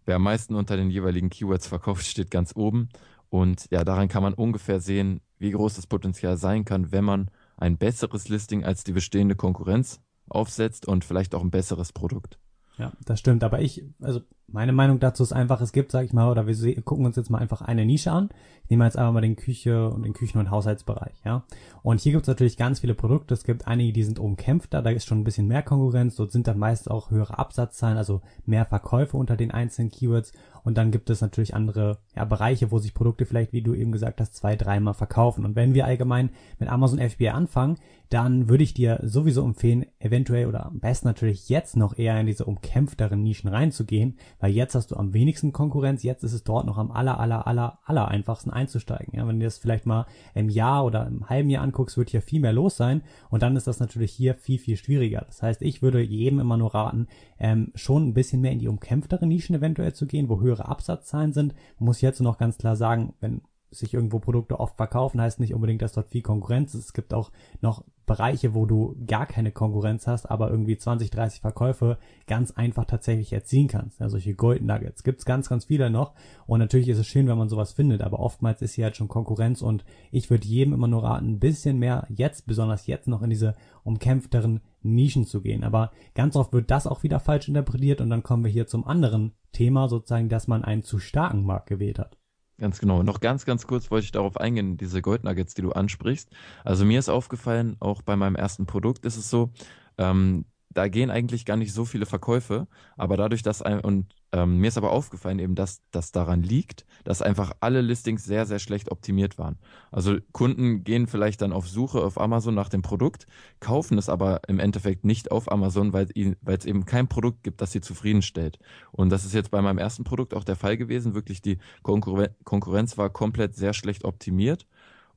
wer 0.05 0.17
am 0.17 0.23
meisten 0.23 0.55
unter 0.55 0.75
den 0.75 0.89
jeweiligen 0.89 1.29
Keywords 1.29 1.67
verkauft, 1.67 2.05
steht 2.05 2.31
ganz 2.31 2.53
oben. 2.55 2.89
Und 3.29 3.67
ja, 3.71 3.83
daran 3.83 4.09
kann 4.09 4.21
man 4.21 4.33
ungefähr 4.33 4.79
sehen, 4.79 5.21
wie 5.39 5.51
groß 5.51 5.75
das 5.75 5.87
Potenzial 5.87 6.37
sein 6.37 6.65
kann, 6.65 6.91
wenn 6.91 7.03
man 7.03 7.31
ein 7.57 7.77
besseres 7.77 8.29
Listing 8.29 8.63
als 8.63 8.83
die 8.83 8.93
bestehende 8.93 9.35
Konkurrenz 9.35 10.01
aufsetzt 10.29 10.87
und 10.87 11.05
vielleicht 11.05 11.35
auch 11.35 11.41
ein 11.41 11.51
besseres 11.51 11.91
Produkt. 11.93 12.39
Ja, 12.77 12.91
das 13.05 13.19
stimmt. 13.19 13.43
Aber 13.43 13.61
ich, 13.61 13.83
also 14.01 14.21
meine 14.47 14.71
Meinung 14.71 14.99
dazu 14.99 15.23
ist 15.23 15.33
einfach, 15.33 15.61
es 15.61 15.71
gibt, 15.71 15.91
sag 15.91 16.05
ich 16.05 16.13
mal, 16.13 16.29
oder 16.29 16.47
wir 16.47 16.81
gucken 16.81 17.05
uns 17.05 17.15
jetzt 17.15 17.29
mal 17.29 17.37
einfach 17.37 17.61
eine 17.61 17.85
Nische 17.85 18.11
an. 18.11 18.29
Ich 18.63 18.69
nehme 18.69 18.85
jetzt 18.85 18.97
einfach 18.97 19.13
mal 19.13 19.21
den 19.21 19.35
Küche 19.35 19.89
und 19.89 20.03
den 20.03 20.13
Küchen- 20.13 20.39
und 20.39 20.49
Haushaltsbereich, 20.49 21.13
ja. 21.25 21.43
Und 21.83 21.99
hier 21.99 22.13
gibt 22.13 22.23
es 22.23 22.27
natürlich 22.27 22.57
ganz 22.57 22.79
viele 22.79 22.95
Produkte. 22.95 23.33
Es 23.33 23.43
gibt 23.43 23.67
einige, 23.67 23.93
die 23.93 24.03
sind 24.03 24.19
umkämpfter, 24.19 24.81
da 24.81 24.89
ist 24.89 25.05
schon 25.05 25.19
ein 25.19 25.23
bisschen 25.23 25.47
mehr 25.47 25.63
Konkurrenz. 25.63 26.15
Dort 26.15 26.31
sind 26.31 26.47
dann 26.47 26.57
meist 26.57 26.89
auch 26.89 27.11
höhere 27.11 27.37
Absatzzahlen, 27.37 27.97
also 27.97 28.21
mehr 28.45 28.65
Verkäufe 28.65 29.17
unter 29.17 29.35
den 29.37 29.51
einzelnen 29.51 29.91
Keywords. 29.91 30.33
Und 30.63 30.77
dann 30.77 30.91
gibt 30.91 31.09
es 31.09 31.21
natürlich 31.21 31.53
andere 31.53 31.97
ja, 32.15 32.25
Bereiche, 32.25 32.71
wo 32.71 32.79
sich 32.79 32.93
Produkte 32.93 33.25
vielleicht, 33.25 33.51
wie 33.53 33.61
du 33.61 33.73
eben 33.73 33.91
gesagt 33.91 34.21
hast, 34.21 34.35
zwei, 34.35 34.55
dreimal 34.55 34.93
verkaufen. 34.93 35.45
Und 35.45 35.55
wenn 35.55 35.73
wir 35.73 35.85
allgemein 35.85 36.29
mit 36.59 36.69
Amazon 36.69 36.99
FBA 36.99 37.31
anfangen, 37.31 37.77
dann 38.13 38.47
würde 38.47 38.63
ich 38.63 38.75
dir 38.75 38.99
sowieso 39.01 39.43
empfehlen, 39.43 39.87
eventuell 39.97 40.45
oder 40.45 40.67
am 40.67 40.79
besten 40.79 41.07
natürlich 41.07 41.49
jetzt 41.49 41.75
noch 41.75 41.97
eher 41.97 42.19
in 42.19 42.27
diese 42.27 42.45
umkämpfteren 42.45 43.23
Nischen 43.23 43.49
reinzugehen, 43.49 44.17
weil 44.39 44.51
jetzt 44.51 44.75
hast 44.75 44.91
du 44.91 44.97
am 44.97 45.15
wenigsten 45.15 45.51
Konkurrenz, 45.51 46.03
jetzt 46.03 46.23
ist 46.23 46.33
es 46.33 46.43
dort 46.43 46.67
noch 46.67 46.77
am 46.77 46.91
aller, 46.91 47.19
aller, 47.19 47.47
aller, 47.47 47.79
aller 47.83 48.07
einfachsten 48.09 48.51
einzusteigen. 48.51 49.17
Ja, 49.17 49.27
wenn 49.27 49.39
du 49.39 49.45
das 49.45 49.57
vielleicht 49.57 49.87
mal 49.87 50.05
im 50.35 50.49
Jahr 50.49 50.85
oder 50.85 51.07
im 51.07 51.27
halben 51.27 51.49
Jahr 51.49 51.63
anguckst, 51.63 51.97
wird 51.97 52.11
hier 52.11 52.21
viel 52.21 52.39
mehr 52.39 52.53
los 52.53 52.77
sein 52.77 53.01
und 53.31 53.41
dann 53.41 53.55
ist 53.55 53.65
das 53.65 53.79
natürlich 53.79 54.11
hier 54.11 54.35
viel, 54.35 54.59
viel 54.59 54.77
schwieriger. 54.77 55.23
Das 55.25 55.41
heißt, 55.41 55.63
ich 55.63 55.81
würde 55.81 56.01
jedem 56.01 56.39
immer 56.39 56.57
nur 56.57 56.75
raten, 56.75 57.07
ähm, 57.39 57.71
schon 57.73 58.09
ein 58.09 58.13
bisschen 58.13 58.41
mehr 58.41 58.51
in 58.51 58.59
die 58.59 58.67
umkämpfteren 58.67 59.27
Nischen 59.27 59.55
eventuell 59.55 59.93
zu 59.93 60.05
gehen, 60.05 60.29
wo 60.29 60.39
höhere 60.39 60.67
Absatzzahlen 60.67 61.33
sind. 61.33 61.55
Man 61.79 61.85
muss 61.85 62.01
jetzt 62.01 62.21
noch 62.21 62.37
ganz 62.37 62.59
klar 62.59 62.75
sagen, 62.75 63.15
wenn 63.21 63.41
sich 63.73 63.93
irgendwo 63.93 64.19
Produkte 64.19 64.59
oft 64.59 64.77
verkaufen, 64.77 65.21
heißt 65.21 65.39
nicht 65.39 65.53
unbedingt, 65.53 65.81
dass 65.81 65.93
dort 65.93 66.09
viel 66.09 66.21
Konkurrenz 66.21 66.73
ist. 66.73 66.85
Es 66.85 66.93
gibt 66.93 67.13
auch 67.13 67.31
noch 67.61 67.83
Bereiche, 68.05 68.53
wo 68.53 68.65
du 68.65 68.95
gar 69.07 69.25
keine 69.25 69.51
Konkurrenz 69.51 70.07
hast, 70.07 70.25
aber 70.25 70.49
irgendwie 70.51 70.77
20, 70.77 71.09
30 71.09 71.39
Verkäufe 71.39 71.97
ganz 72.27 72.51
einfach 72.51 72.85
tatsächlich 72.85 73.31
erzielen 73.31 73.69
kannst. 73.69 73.99
Ja, 73.99 74.09
solche 74.09 74.35
Gold 74.35 74.61
Nuggets 74.61 75.03
gibt's 75.03 75.23
ganz, 75.23 75.47
ganz 75.47 75.65
viele 75.65 75.89
noch. 75.89 76.13
Und 76.45 76.59
natürlich 76.59 76.89
ist 76.89 76.97
es 76.97 77.07
schön, 77.07 77.27
wenn 77.27 77.37
man 77.37 77.47
sowas 77.47 77.71
findet, 77.71 78.01
aber 78.01 78.19
oftmals 78.19 78.61
ist 78.61 78.73
hier 78.73 78.85
halt 78.85 78.97
schon 78.97 79.07
Konkurrenz 79.07 79.61
und 79.61 79.85
ich 80.11 80.29
würde 80.29 80.47
jedem 80.47 80.73
immer 80.73 80.87
nur 80.87 81.03
raten, 81.03 81.29
ein 81.29 81.39
bisschen 81.39 81.79
mehr 81.79 82.05
jetzt, 82.09 82.45
besonders 82.45 82.87
jetzt 82.87 83.07
noch 83.07 83.21
in 83.21 83.29
diese 83.29 83.55
umkämpfteren 83.83 84.59
Nischen 84.81 85.25
zu 85.25 85.41
gehen. 85.41 85.63
Aber 85.63 85.91
ganz 86.13 86.35
oft 86.35 86.51
wird 86.51 86.71
das 86.71 86.87
auch 86.87 87.03
wieder 87.03 87.21
falsch 87.21 87.47
interpretiert 87.47 88.01
und 88.01 88.09
dann 88.09 88.23
kommen 88.23 88.43
wir 88.43 88.51
hier 88.51 88.67
zum 88.67 88.85
anderen 88.85 89.31
Thema, 89.53 89.87
sozusagen, 89.87 90.27
dass 90.27 90.47
man 90.47 90.65
einen 90.65 90.83
zu 90.83 90.99
starken 90.99 91.45
Markt 91.45 91.67
gewählt 91.67 91.99
hat. 91.99 92.17
Ganz 92.63 92.79
genau. 92.79 93.03
Noch 93.03 93.19
ganz, 93.19 93.43
ganz 93.43 93.67
kurz 93.67 93.91
wollte 93.91 94.05
ich 94.05 94.13
darauf 94.13 94.37
eingehen, 94.37 94.77
diese 94.77 95.01
Goldnuggets, 95.01 95.53
die 95.53 95.61
du 95.61 95.73
ansprichst. 95.73 96.29
Also 96.63 96.85
mir 96.85 96.97
ist 96.97 97.09
aufgefallen, 97.09 97.75
auch 97.81 98.01
bei 98.01 98.15
meinem 98.15 98.35
ersten 98.37 98.65
Produkt 98.65 99.05
ist 99.05 99.17
es 99.17 99.29
so, 99.29 99.51
ähm, 99.97 100.45
da 100.73 100.87
gehen 100.87 101.11
eigentlich 101.11 101.45
gar 101.45 101.57
nicht 101.57 101.73
so 101.73 101.85
viele 101.85 102.05
Verkäufe, 102.05 102.67
aber 102.97 103.17
dadurch, 103.17 103.43
dass 103.43 103.61
ein, 103.61 103.79
und 103.79 104.13
ähm, 104.31 104.57
mir 104.57 104.67
ist 104.67 104.77
aber 104.77 104.91
aufgefallen 104.91 105.39
eben, 105.39 105.55
dass 105.55 105.81
das 105.91 106.11
daran 106.11 106.41
liegt, 106.41 106.85
dass 107.03 107.21
einfach 107.21 107.53
alle 107.59 107.81
Listings 107.81 108.23
sehr, 108.23 108.45
sehr 108.45 108.59
schlecht 108.59 108.91
optimiert 108.91 109.37
waren. 109.37 109.57
Also 109.91 110.17
Kunden 110.31 110.83
gehen 110.83 111.07
vielleicht 111.07 111.41
dann 111.41 111.53
auf 111.53 111.67
Suche 111.67 112.03
auf 112.03 112.19
Amazon 112.19 112.55
nach 112.55 112.69
dem 112.69 112.81
Produkt, 112.81 113.27
kaufen 113.59 113.97
es 113.97 114.09
aber 114.09 114.41
im 114.47 114.59
Endeffekt 114.59 115.05
nicht 115.05 115.31
auf 115.31 115.51
Amazon, 115.51 115.93
weil 115.93 116.07
es 116.45 116.65
eben 116.65 116.85
kein 116.85 117.07
Produkt 117.07 117.43
gibt, 117.43 117.61
das 117.61 117.71
sie 117.71 117.81
zufriedenstellt. 117.81 118.57
Und 118.91 119.09
das 119.09 119.25
ist 119.25 119.33
jetzt 119.33 119.51
bei 119.51 119.61
meinem 119.61 119.77
ersten 119.77 120.03
Produkt 120.03 120.33
auch 120.33 120.43
der 120.43 120.55
Fall 120.55 120.77
gewesen. 120.77 121.13
Wirklich 121.13 121.41
die 121.41 121.59
Konkurren 121.83 122.29
Konkurrenz 122.43 122.97
war 122.97 123.09
komplett 123.09 123.55
sehr 123.55 123.73
schlecht 123.73 124.05
optimiert. 124.05 124.67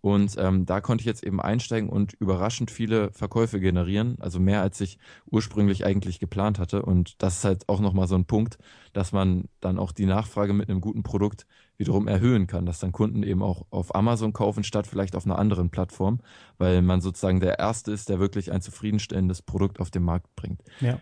Und 0.07 0.37
ähm, 0.39 0.67
da 0.67 0.81
konnte 0.81 1.03
ich 1.03 1.07
jetzt 1.07 1.25
eben 1.25 1.41
einsteigen 1.41 1.89
und 1.89 2.13
überraschend 2.13 2.71
viele 2.71 3.11
Verkäufe 3.11 3.59
generieren, 3.59 4.15
also 4.21 4.39
mehr 4.39 4.63
als 4.63 4.81
ich 4.81 5.01
ursprünglich 5.29 5.85
eigentlich 5.85 6.21
geplant 6.21 6.61
hatte. 6.61 6.83
Und 6.83 7.21
das 7.21 7.39
ist 7.39 7.45
halt 7.45 7.69
auch 7.69 7.81
nochmal 7.81 8.07
so 8.07 8.15
ein 8.15 8.25
Punkt, 8.25 8.57
dass 8.93 9.11
man 9.11 9.47
dann 9.59 9.81
auch 9.81 9.91
die 9.91 10.07
Nachfrage 10.07 10.53
mit 10.53 10.71
einem 10.71 10.81
guten 10.81 11.03
Produkt 11.03 11.45
wiederum 11.77 12.07
erhöhen 12.07 12.47
kann, 12.47 12.67
dass 12.67 12.79
dann 12.79 12.93
Kunden 12.93 13.25
eben 13.25 13.43
auch 13.43 13.67
auf 13.71 13.97
Amazon 13.97 14.33
kaufen, 14.33 14.63
statt 14.63 14.87
vielleicht 14.87 15.17
auf 15.17 15.25
einer 15.25 15.41
anderen 15.41 15.71
Plattform, 15.71 16.21
weil 16.57 16.83
man 16.83 17.01
sozusagen 17.01 17.41
der 17.41 17.59
Erste 17.59 17.91
ist, 17.91 18.09
der 18.09 18.21
wirklich 18.21 18.53
ein 18.53 18.61
zufriedenstellendes 18.61 19.43
Produkt 19.43 19.81
auf 19.81 19.91
den 19.91 20.05
Markt 20.05 20.37
bringt. 20.37 20.63
Ja. 20.79 21.01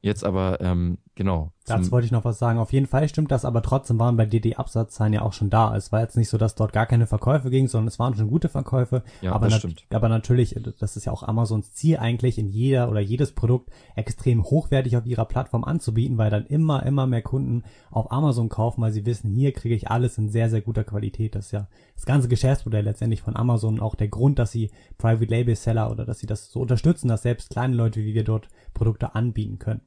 Jetzt 0.00 0.24
aber, 0.24 0.62
ähm, 0.62 0.96
genau. 1.14 1.52
Dazu 1.66 1.90
wollte 1.90 2.06
ich 2.06 2.12
noch 2.12 2.24
was 2.24 2.38
sagen. 2.38 2.58
Auf 2.58 2.72
jeden 2.72 2.86
Fall 2.86 3.08
stimmt 3.08 3.32
das, 3.32 3.44
aber 3.44 3.60
trotzdem 3.60 3.98
waren 3.98 4.16
bei 4.16 4.24
dir 4.24 4.40
die 4.40 4.56
Absatzzahlen 4.56 5.12
ja 5.12 5.22
auch 5.22 5.32
schon 5.32 5.50
da. 5.50 5.76
Es 5.76 5.90
war 5.90 6.00
jetzt 6.00 6.16
nicht 6.16 6.28
so, 6.28 6.38
dass 6.38 6.54
dort 6.54 6.72
gar 6.72 6.86
keine 6.86 7.06
Verkäufe 7.06 7.50
ging, 7.50 7.66
sondern 7.66 7.88
es 7.88 7.98
waren 7.98 8.14
schon 8.14 8.28
gute 8.28 8.48
Verkäufe. 8.48 9.02
Ja, 9.20 9.32
aber, 9.32 9.48
das 9.48 9.58
stimmt. 9.58 9.84
aber 9.90 10.08
natürlich, 10.08 10.58
das 10.78 10.96
ist 10.96 11.06
ja 11.06 11.12
auch 11.12 11.24
Amazons 11.24 11.72
Ziel 11.74 11.96
eigentlich, 11.96 12.38
in 12.38 12.48
jeder 12.48 12.88
oder 12.88 13.00
jedes 13.00 13.32
Produkt 13.32 13.70
extrem 13.96 14.44
hochwertig 14.44 14.96
auf 14.96 15.06
ihrer 15.06 15.24
Plattform 15.24 15.64
anzubieten, 15.64 16.18
weil 16.18 16.30
dann 16.30 16.46
immer, 16.46 16.86
immer 16.86 17.06
mehr 17.06 17.22
Kunden 17.22 17.64
auf 17.90 18.12
Amazon 18.12 18.48
kaufen, 18.48 18.82
weil 18.82 18.92
sie 18.92 19.04
wissen, 19.04 19.30
hier 19.30 19.52
kriege 19.52 19.74
ich 19.74 19.90
alles 19.90 20.18
in 20.18 20.28
sehr, 20.28 20.48
sehr 20.50 20.60
guter 20.60 20.84
Qualität. 20.84 21.34
Das 21.34 21.46
ist 21.46 21.52
ja 21.52 21.68
das 21.96 22.06
ganze 22.06 22.28
Geschäftsmodell 22.28 22.84
letztendlich 22.84 23.22
von 23.22 23.34
Amazon 23.36 23.80
auch 23.80 23.96
der 23.96 24.08
Grund, 24.08 24.38
dass 24.38 24.52
sie 24.52 24.70
Private 24.98 25.26
Label 25.26 25.56
Seller 25.56 25.90
oder 25.90 26.04
dass 26.04 26.20
sie 26.20 26.26
das 26.26 26.50
so 26.50 26.60
unterstützen, 26.60 27.08
dass 27.08 27.22
selbst 27.22 27.50
kleine 27.50 27.74
Leute 27.74 28.00
wie 28.00 28.14
wir 28.14 28.24
dort 28.24 28.48
Produkte 28.72 29.14
anbieten 29.14 29.58
können. 29.58 29.80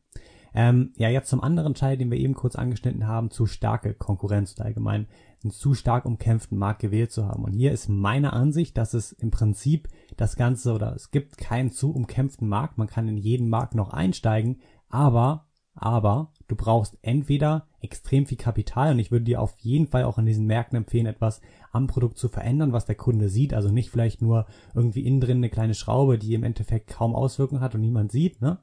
Ähm, 0.53 0.93
ja, 0.97 1.09
jetzt 1.09 1.29
zum 1.29 1.41
anderen 1.41 1.73
Teil, 1.73 1.97
den 1.97 2.11
wir 2.11 2.17
eben 2.17 2.33
kurz 2.33 2.55
angeschnitten 2.55 3.07
haben, 3.07 3.29
zu 3.31 3.45
starke 3.45 3.93
Konkurrenz 3.93 4.55
oder 4.55 4.65
allgemein 4.65 5.07
einen 5.43 5.51
zu 5.51 5.73
stark 5.73 6.05
umkämpften 6.05 6.57
Markt 6.57 6.81
gewählt 6.81 7.11
zu 7.11 7.25
haben. 7.25 7.43
Und 7.43 7.53
hier 7.53 7.71
ist 7.71 7.87
meine 7.87 8.33
Ansicht, 8.33 8.77
dass 8.77 8.93
es 8.93 9.11
im 9.11 9.31
Prinzip 9.31 9.87
das 10.17 10.35
Ganze 10.35 10.73
oder 10.73 10.93
es 10.95 11.11
gibt 11.11 11.37
keinen 11.37 11.71
zu 11.71 11.91
umkämpften 11.91 12.47
Markt. 12.47 12.77
Man 12.77 12.87
kann 12.87 13.07
in 13.07 13.17
jeden 13.17 13.49
Markt 13.49 13.75
noch 13.75 13.91
einsteigen, 13.91 14.59
aber, 14.89 15.45
aber 15.75 16.33
du 16.47 16.55
brauchst 16.55 16.97
entweder 17.01 17.67
extrem 17.81 18.25
viel 18.25 18.37
Kapital 18.37 18.91
und 18.91 18.99
ich 18.99 19.11
würde 19.11 19.25
dir 19.25 19.41
auf 19.41 19.57
jeden 19.59 19.87
Fall 19.87 20.03
auch 20.03 20.17
in 20.17 20.25
diesen 20.25 20.45
Märkten 20.45 20.77
empfehlen, 20.77 21.05
etwas 21.05 21.39
am 21.71 21.87
Produkt 21.87 22.17
zu 22.17 22.27
verändern, 22.27 22.73
was 22.73 22.85
der 22.85 22.95
Kunde 22.95 23.29
sieht. 23.29 23.53
Also 23.53 23.69
nicht 23.69 23.89
vielleicht 23.89 24.21
nur 24.21 24.45
irgendwie 24.75 25.05
innen 25.05 25.21
drin 25.21 25.37
eine 25.37 25.49
kleine 25.49 25.75
Schraube, 25.75 26.17
die 26.17 26.33
im 26.33 26.43
Endeffekt 26.43 26.87
kaum 26.87 27.15
Auswirkungen 27.15 27.61
hat 27.61 27.75
und 27.75 27.81
niemand 27.81 28.11
sieht, 28.11 28.41
ne? 28.41 28.59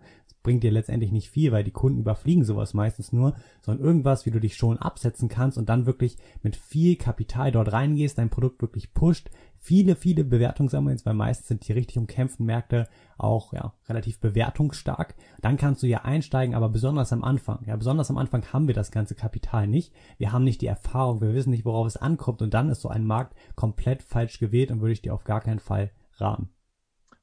Bringt 0.47 0.63
dir 0.63 0.71
letztendlich 0.71 1.11
nicht 1.11 1.29
viel, 1.29 1.51
weil 1.51 1.65
die 1.65 1.73
Kunden 1.73 1.99
überfliegen 1.99 2.45
sowas 2.45 2.73
meistens 2.73 3.13
nur, 3.13 3.35
sondern 3.63 3.85
irgendwas, 3.85 4.27
wie 4.27 4.31
du 4.31 4.39
dich 4.39 4.55
schon 4.55 4.79
absetzen 4.79 5.29
kannst 5.29 5.59
und 5.59 5.69
dann 5.69 5.87
wirklich 5.87 6.19
mit 6.45 6.55
viel 6.55 6.95
Kapital 6.95 7.51
dort 7.51 7.73
reingehst, 7.73 8.17
dein 8.17 8.31
Produkt 8.31 8.63
wirklich 8.63 8.95
pusht, 8.95 9.29
viele, 9.59 9.97
viele 9.97 10.23
Bewertungen 10.23 10.69
sammelst, 10.69 11.05
weil 11.05 11.15
meistens 11.15 11.49
sind 11.49 11.67
die 11.67 11.73
richtig 11.73 11.99
umkämpften 11.99 12.47
Märkte 12.47 12.87
auch 13.19 13.53
ja, 13.55 13.73
relativ 13.89 14.21
bewertungsstark. 14.21 15.17
Dann 15.43 15.57
kannst 15.57 15.83
du 15.83 15.89
ja 15.89 16.03
einsteigen, 16.03 16.55
aber 16.55 16.69
besonders 16.69 17.13
am 17.13 17.25
Anfang. 17.25 17.65
Ja, 17.67 17.75
besonders 17.75 18.09
am 18.11 18.17
Anfang 18.17 18.45
haben 18.53 18.69
wir 18.69 18.75
das 18.75 18.93
ganze 18.93 19.17
Kapital 19.17 19.67
nicht. 19.67 19.93
Wir 20.17 20.31
haben 20.31 20.45
nicht 20.45 20.61
die 20.61 20.69
Erfahrung, 20.69 21.21
wir 21.21 21.35
wissen 21.35 21.51
nicht, 21.51 21.65
worauf 21.65 21.89
es 21.89 21.97
ankommt 21.97 22.41
und 22.41 22.55
dann 22.55 22.69
ist 22.69 22.83
so 22.83 22.89
ein 22.89 23.05
Markt 23.05 23.35
komplett 23.57 24.05
falsch 24.05 24.39
gewählt 24.39 24.71
und 24.71 24.81
würde 24.81 24.93
ich 24.93 25.03
dir 25.03 25.13
auf 25.13 25.25
gar 25.25 25.41
keinen 25.41 25.59
Fall 25.59 25.91
raten. 26.19 26.51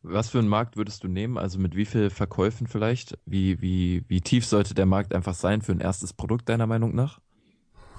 Was 0.03 0.29
für 0.29 0.39
einen 0.39 0.49
Markt 0.49 0.75
würdest 0.75 1.03
du 1.03 1.07
nehmen? 1.07 1.37
Also 1.37 1.59
mit 1.59 1.75
wie 1.75 1.85
viel 1.85 2.09
Verkäufen 2.09 2.67
vielleicht? 2.67 3.17
Wie, 3.25 3.61
wie, 3.61 4.03
wie 4.09 4.21
tief 4.21 4.45
sollte 4.45 4.73
der 4.73 4.85
Markt 4.85 5.15
einfach 5.15 5.33
sein 5.33 5.61
für 5.61 5.71
ein 5.71 5.79
erstes 5.79 6.11
Produkt 6.13 6.49
deiner 6.49 6.67
Meinung 6.67 6.93
nach? 6.93 7.21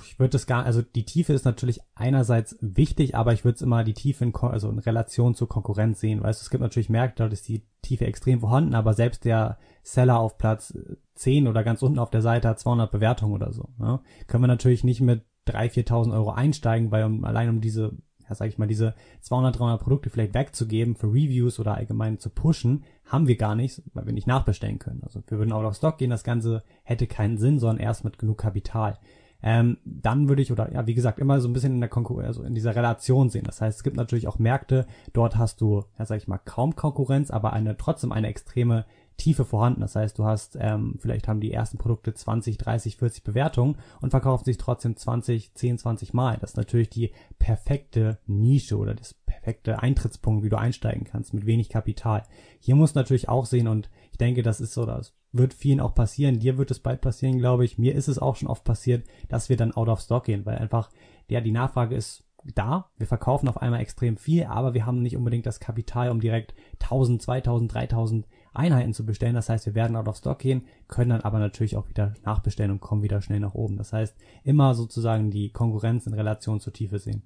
Ich 0.06 0.18
würde 0.18 0.36
es 0.36 0.46
gar, 0.46 0.64
also 0.64 0.82
die 0.82 1.06
Tiefe 1.06 1.32
ist 1.32 1.46
natürlich 1.46 1.80
einerseits 1.94 2.58
wichtig, 2.60 3.16
aber 3.16 3.32
ich 3.32 3.44
würde 3.44 3.56
es 3.56 3.62
immer 3.62 3.84
die 3.84 3.94
Tiefe 3.94 4.24
in, 4.24 4.34
also 4.34 4.68
in 4.68 4.78
Relation 4.78 5.34
zur 5.34 5.48
Konkurrenz 5.48 5.98
sehen. 5.98 6.22
Weißt 6.22 6.40
du, 6.40 6.44
es 6.44 6.50
gibt 6.50 6.60
natürlich 6.60 6.90
Märkte, 6.90 7.22
dort 7.22 7.32
ist 7.32 7.48
die 7.48 7.62
Tiefe 7.80 8.06
extrem 8.06 8.40
vorhanden, 8.40 8.74
aber 8.74 8.92
selbst 8.92 9.24
der 9.24 9.58
Seller 9.82 10.18
auf 10.18 10.36
Platz 10.36 10.76
10 11.14 11.48
oder 11.48 11.64
ganz 11.64 11.82
unten 11.82 11.98
auf 11.98 12.10
der 12.10 12.22
Seite 12.22 12.48
hat 12.48 12.60
200 12.60 12.90
Bewertungen 12.90 13.32
oder 13.32 13.52
so. 13.52 13.70
Ne? 13.78 14.00
Können 14.26 14.42
wir 14.42 14.48
natürlich 14.48 14.84
nicht 14.84 15.00
mit 15.00 15.24
3.000, 15.48 15.88
4.000 15.88 16.12
Euro 16.12 16.32
einsteigen, 16.32 16.90
weil 16.90 17.04
um, 17.04 17.24
allein 17.24 17.48
um 17.48 17.60
diese 17.60 17.96
ja, 18.28 18.34
sag 18.34 18.48
ich 18.48 18.58
mal, 18.58 18.66
diese 18.66 18.94
200, 19.20 19.58
300 19.58 19.80
Produkte 19.80 20.10
vielleicht 20.10 20.34
wegzugeben 20.34 20.94
für 20.94 21.08
Reviews 21.08 21.58
oder 21.58 21.74
allgemein 21.74 22.18
zu 22.18 22.30
pushen, 22.30 22.84
haben 23.04 23.26
wir 23.26 23.36
gar 23.36 23.54
nicht, 23.54 23.82
weil 23.92 24.06
wir 24.06 24.12
nicht 24.12 24.26
nachbestellen 24.26 24.78
können. 24.78 25.02
Also 25.02 25.22
wir 25.26 25.38
würden 25.38 25.52
out 25.52 25.64
of 25.64 25.76
stock 25.76 25.98
gehen, 25.98 26.10
das 26.10 26.24
Ganze 26.24 26.62
hätte 26.82 27.06
keinen 27.06 27.38
Sinn, 27.38 27.58
sondern 27.58 27.84
erst 27.84 28.04
mit 28.04 28.18
genug 28.18 28.38
Kapital. 28.38 28.98
Ähm, 29.46 29.76
dann 29.84 30.28
würde 30.30 30.40
ich, 30.40 30.50
oder 30.50 30.72
ja, 30.72 30.86
wie 30.86 30.94
gesagt, 30.94 31.18
immer 31.18 31.38
so 31.42 31.48
ein 31.48 31.52
bisschen 31.52 31.74
in 31.74 31.80
der 31.80 31.90
Konkurrenz, 31.90 32.28
also 32.28 32.44
in 32.44 32.54
dieser 32.54 32.74
Relation 32.74 33.28
sehen. 33.28 33.44
Das 33.44 33.60
heißt, 33.60 33.76
es 33.76 33.84
gibt 33.84 33.94
natürlich 33.94 34.26
auch 34.26 34.38
Märkte, 34.38 34.86
dort 35.12 35.36
hast 35.36 35.60
du, 35.60 35.84
ja, 35.98 36.06
sag 36.06 36.16
ich 36.16 36.28
mal, 36.28 36.38
kaum 36.38 36.76
Konkurrenz, 36.76 37.30
aber 37.30 37.52
eine, 37.52 37.76
trotzdem 37.76 38.10
eine 38.10 38.28
extreme 38.28 38.86
Tiefe 39.16 39.44
vorhanden. 39.44 39.80
Das 39.80 39.96
heißt, 39.96 40.18
du 40.18 40.24
hast, 40.24 40.56
ähm, 40.60 40.96
vielleicht 40.98 41.28
haben 41.28 41.40
die 41.40 41.52
ersten 41.52 41.78
Produkte 41.78 42.14
20, 42.14 42.58
30, 42.58 42.96
40 42.96 43.24
Bewertungen 43.24 43.76
und 44.00 44.10
verkaufen 44.10 44.44
sich 44.44 44.58
trotzdem 44.58 44.96
20, 44.96 45.54
10, 45.54 45.78
20 45.78 46.14
Mal. 46.14 46.38
Das 46.40 46.50
ist 46.50 46.56
natürlich 46.56 46.90
die 46.90 47.12
perfekte 47.38 48.18
Nische 48.26 48.76
oder 48.76 48.94
das 48.94 49.14
perfekte 49.14 49.80
Eintrittspunkt, 49.80 50.44
wie 50.44 50.48
du 50.48 50.58
einsteigen 50.58 51.04
kannst 51.04 51.34
mit 51.34 51.46
wenig 51.46 51.68
Kapital. 51.68 52.24
Hier 52.60 52.74
musst 52.74 52.96
du 52.96 53.00
natürlich 53.00 53.28
auch 53.28 53.46
sehen 53.46 53.68
und 53.68 53.90
ich 54.10 54.18
denke, 54.18 54.42
das 54.42 54.60
ist 54.60 54.74
so, 54.74 54.86
das 54.86 55.14
wird 55.32 55.52
vielen 55.52 55.80
auch 55.80 55.94
passieren. 55.94 56.38
Dir 56.38 56.58
wird 56.58 56.70
es 56.70 56.80
bald 56.80 57.00
passieren, 57.00 57.38
glaube 57.38 57.64
ich. 57.64 57.78
Mir 57.78 57.94
ist 57.94 58.08
es 58.08 58.18
auch 58.18 58.36
schon 58.36 58.48
oft 58.48 58.64
passiert, 58.64 59.06
dass 59.28 59.48
wir 59.48 59.56
dann 59.56 59.72
out 59.72 59.88
of 59.88 60.00
stock 60.00 60.24
gehen, 60.24 60.46
weil 60.46 60.58
einfach, 60.58 60.90
ja, 61.28 61.40
die 61.40 61.52
Nachfrage 61.52 61.96
ist 61.96 62.24
da. 62.54 62.90
Wir 62.96 63.06
verkaufen 63.06 63.48
auf 63.48 63.60
einmal 63.60 63.80
extrem 63.80 64.16
viel, 64.16 64.44
aber 64.44 64.74
wir 64.74 64.86
haben 64.86 65.02
nicht 65.02 65.16
unbedingt 65.16 65.46
das 65.46 65.60
Kapital, 65.60 66.10
um 66.10 66.20
direkt 66.20 66.54
1000, 66.80 67.22
2000, 67.22 67.72
3000 67.72 68.26
Einheiten 68.54 68.94
zu 68.94 69.04
bestellen. 69.04 69.34
Das 69.34 69.48
heißt, 69.48 69.66
wir 69.66 69.74
werden 69.74 69.96
out 69.96 70.08
of 70.08 70.16
stock 70.16 70.38
gehen, 70.38 70.66
können 70.88 71.10
dann 71.10 71.20
aber 71.20 71.38
natürlich 71.38 71.76
auch 71.76 71.88
wieder 71.88 72.14
nachbestellen 72.24 72.70
und 72.70 72.80
kommen 72.80 73.02
wieder 73.02 73.20
schnell 73.20 73.40
nach 73.40 73.54
oben. 73.54 73.76
Das 73.76 73.92
heißt, 73.92 74.16
immer 74.44 74.74
sozusagen 74.74 75.30
die 75.30 75.50
Konkurrenz 75.50 76.06
in 76.06 76.14
Relation 76.14 76.60
zur 76.60 76.72
Tiefe 76.72 76.98
sehen. 76.98 77.22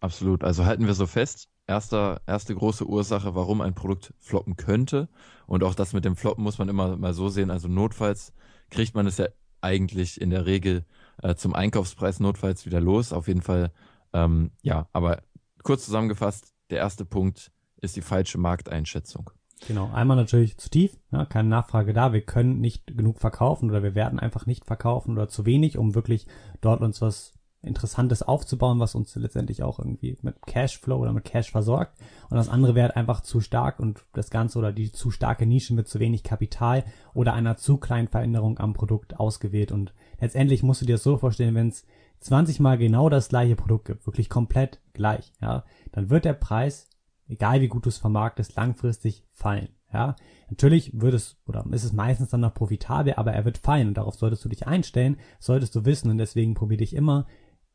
Absolut. 0.00 0.42
Also 0.42 0.64
halten 0.64 0.86
wir 0.86 0.94
so 0.94 1.06
fest. 1.06 1.48
Erster, 1.66 2.20
erste 2.26 2.54
große 2.54 2.84
Ursache, 2.84 3.36
warum 3.36 3.60
ein 3.60 3.74
Produkt 3.74 4.12
floppen 4.18 4.56
könnte. 4.56 5.08
Und 5.46 5.62
auch 5.62 5.74
das 5.76 5.92
mit 5.92 6.04
dem 6.04 6.16
Floppen 6.16 6.42
muss 6.42 6.58
man 6.58 6.68
immer 6.68 6.96
mal 6.96 7.14
so 7.14 7.28
sehen. 7.28 7.50
Also 7.50 7.68
notfalls 7.68 8.32
kriegt 8.68 8.94
man 8.94 9.06
es 9.06 9.18
ja 9.18 9.28
eigentlich 9.60 10.20
in 10.20 10.30
der 10.30 10.44
Regel 10.44 10.84
äh, 11.22 11.36
zum 11.36 11.54
Einkaufspreis 11.54 12.18
notfalls 12.18 12.66
wieder 12.66 12.80
los. 12.80 13.12
Auf 13.12 13.28
jeden 13.28 13.42
Fall, 13.42 13.72
ähm, 14.12 14.50
ja, 14.62 14.88
aber 14.92 15.22
kurz 15.62 15.84
zusammengefasst, 15.84 16.52
der 16.70 16.78
erste 16.78 17.04
Punkt 17.04 17.52
ist 17.80 17.94
die 17.94 18.02
falsche 18.02 18.38
Markteinschätzung. 18.38 19.30
Genau, 19.68 19.90
einmal 19.92 20.16
natürlich 20.16 20.58
zu 20.58 20.68
tief, 20.70 20.98
ja, 21.12 21.24
keine 21.24 21.48
Nachfrage 21.48 21.92
da. 21.92 22.12
Wir 22.12 22.22
können 22.22 22.60
nicht 22.60 22.96
genug 22.96 23.20
verkaufen 23.20 23.70
oder 23.70 23.82
wir 23.82 23.94
werden 23.94 24.18
einfach 24.18 24.46
nicht 24.46 24.64
verkaufen 24.64 25.12
oder 25.12 25.28
zu 25.28 25.46
wenig, 25.46 25.78
um 25.78 25.94
wirklich 25.94 26.26
dort 26.60 26.80
uns 26.80 27.00
was 27.00 27.34
Interessantes 27.62 28.22
aufzubauen, 28.22 28.80
was 28.80 28.96
uns 28.96 29.14
letztendlich 29.14 29.62
auch 29.62 29.78
irgendwie 29.78 30.18
mit 30.22 30.34
Cashflow 30.46 30.96
oder 30.96 31.12
mit 31.12 31.24
Cash 31.24 31.52
versorgt. 31.52 31.96
Und 32.28 32.36
das 32.36 32.48
andere 32.48 32.74
wäre 32.74 32.88
halt 32.88 32.96
einfach 32.96 33.20
zu 33.20 33.40
stark 33.40 33.78
und 33.78 34.04
das 34.14 34.30
Ganze 34.30 34.58
oder 34.58 34.72
die 34.72 34.90
zu 34.90 35.12
starke 35.12 35.46
Nische 35.46 35.74
mit 35.74 35.86
zu 35.86 36.00
wenig 36.00 36.24
Kapital 36.24 36.84
oder 37.14 37.34
einer 37.34 37.56
zu 37.56 37.76
kleinen 37.76 38.08
Veränderung 38.08 38.58
am 38.58 38.74
Produkt 38.74 39.20
ausgewählt. 39.20 39.70
Und 39.70 39.94
letztendlich 40.20 40.64
musst 40.64 40.82
du 40.82 40.86
dir 40.86 40.94
das 40.94 41.04
so 41.04 41.16
vorstellen, 41.16 41.54
wenn 41.54 41.68
es 41.68 41.86
20 42.18 42.58
mal 42.58 42.78
genau 42.78 43.08
das 43.08 43.28
gleiche 43.28 43.56
Produkt 43.56 43.86
gibt, 43.86 44.06
wirklich 44.06 44.28
komplett 44.28 44.80
gleich, 44.92 45.32
ja, 45.40 45.64
dann 45.92 46.10
wird 46.10 46.24
der 46.24 46.34
Preis, 46.34 46.88
egal 47.32 47.60
wie 47.60 47.68
gut 47.68 47.84
du 47.84 47.88
es 47.88 47.98
vermarktest, 47.98 48.54
langfristig 48.56 49.24
fallen. 49.32 49.68
Ja, 49.92 50.16
natürlich 50.48 50.98
wird 50.98 51.12
es 51.12 51.36
oder 51.46 51.66
ist 51.70 51.84
es 51.84 51.92
meistens 51.92 52.30
dann 52.30 52.40
noch 52.40 52.54
profitabel, 52.54 53.14
aber 53.16 53.32
er 53.32 53.44
wird 53.44 53.58
fallen 53.58 53.88
und 53.88 53.98
darauf 53.98 54.14
solltest 54.14 54.42
du 54.44 54.48
dich 54.48 54.66
einstellen, 54.66 55.18
solltest 55.38 55.74
du 55.74 55.84
wissen 55.84 56.10
und 56.10 56.16
deswegen 56.16 56.54
probiere 56.54 56.78
dich 56.78 56.96
immer 56.96 57.26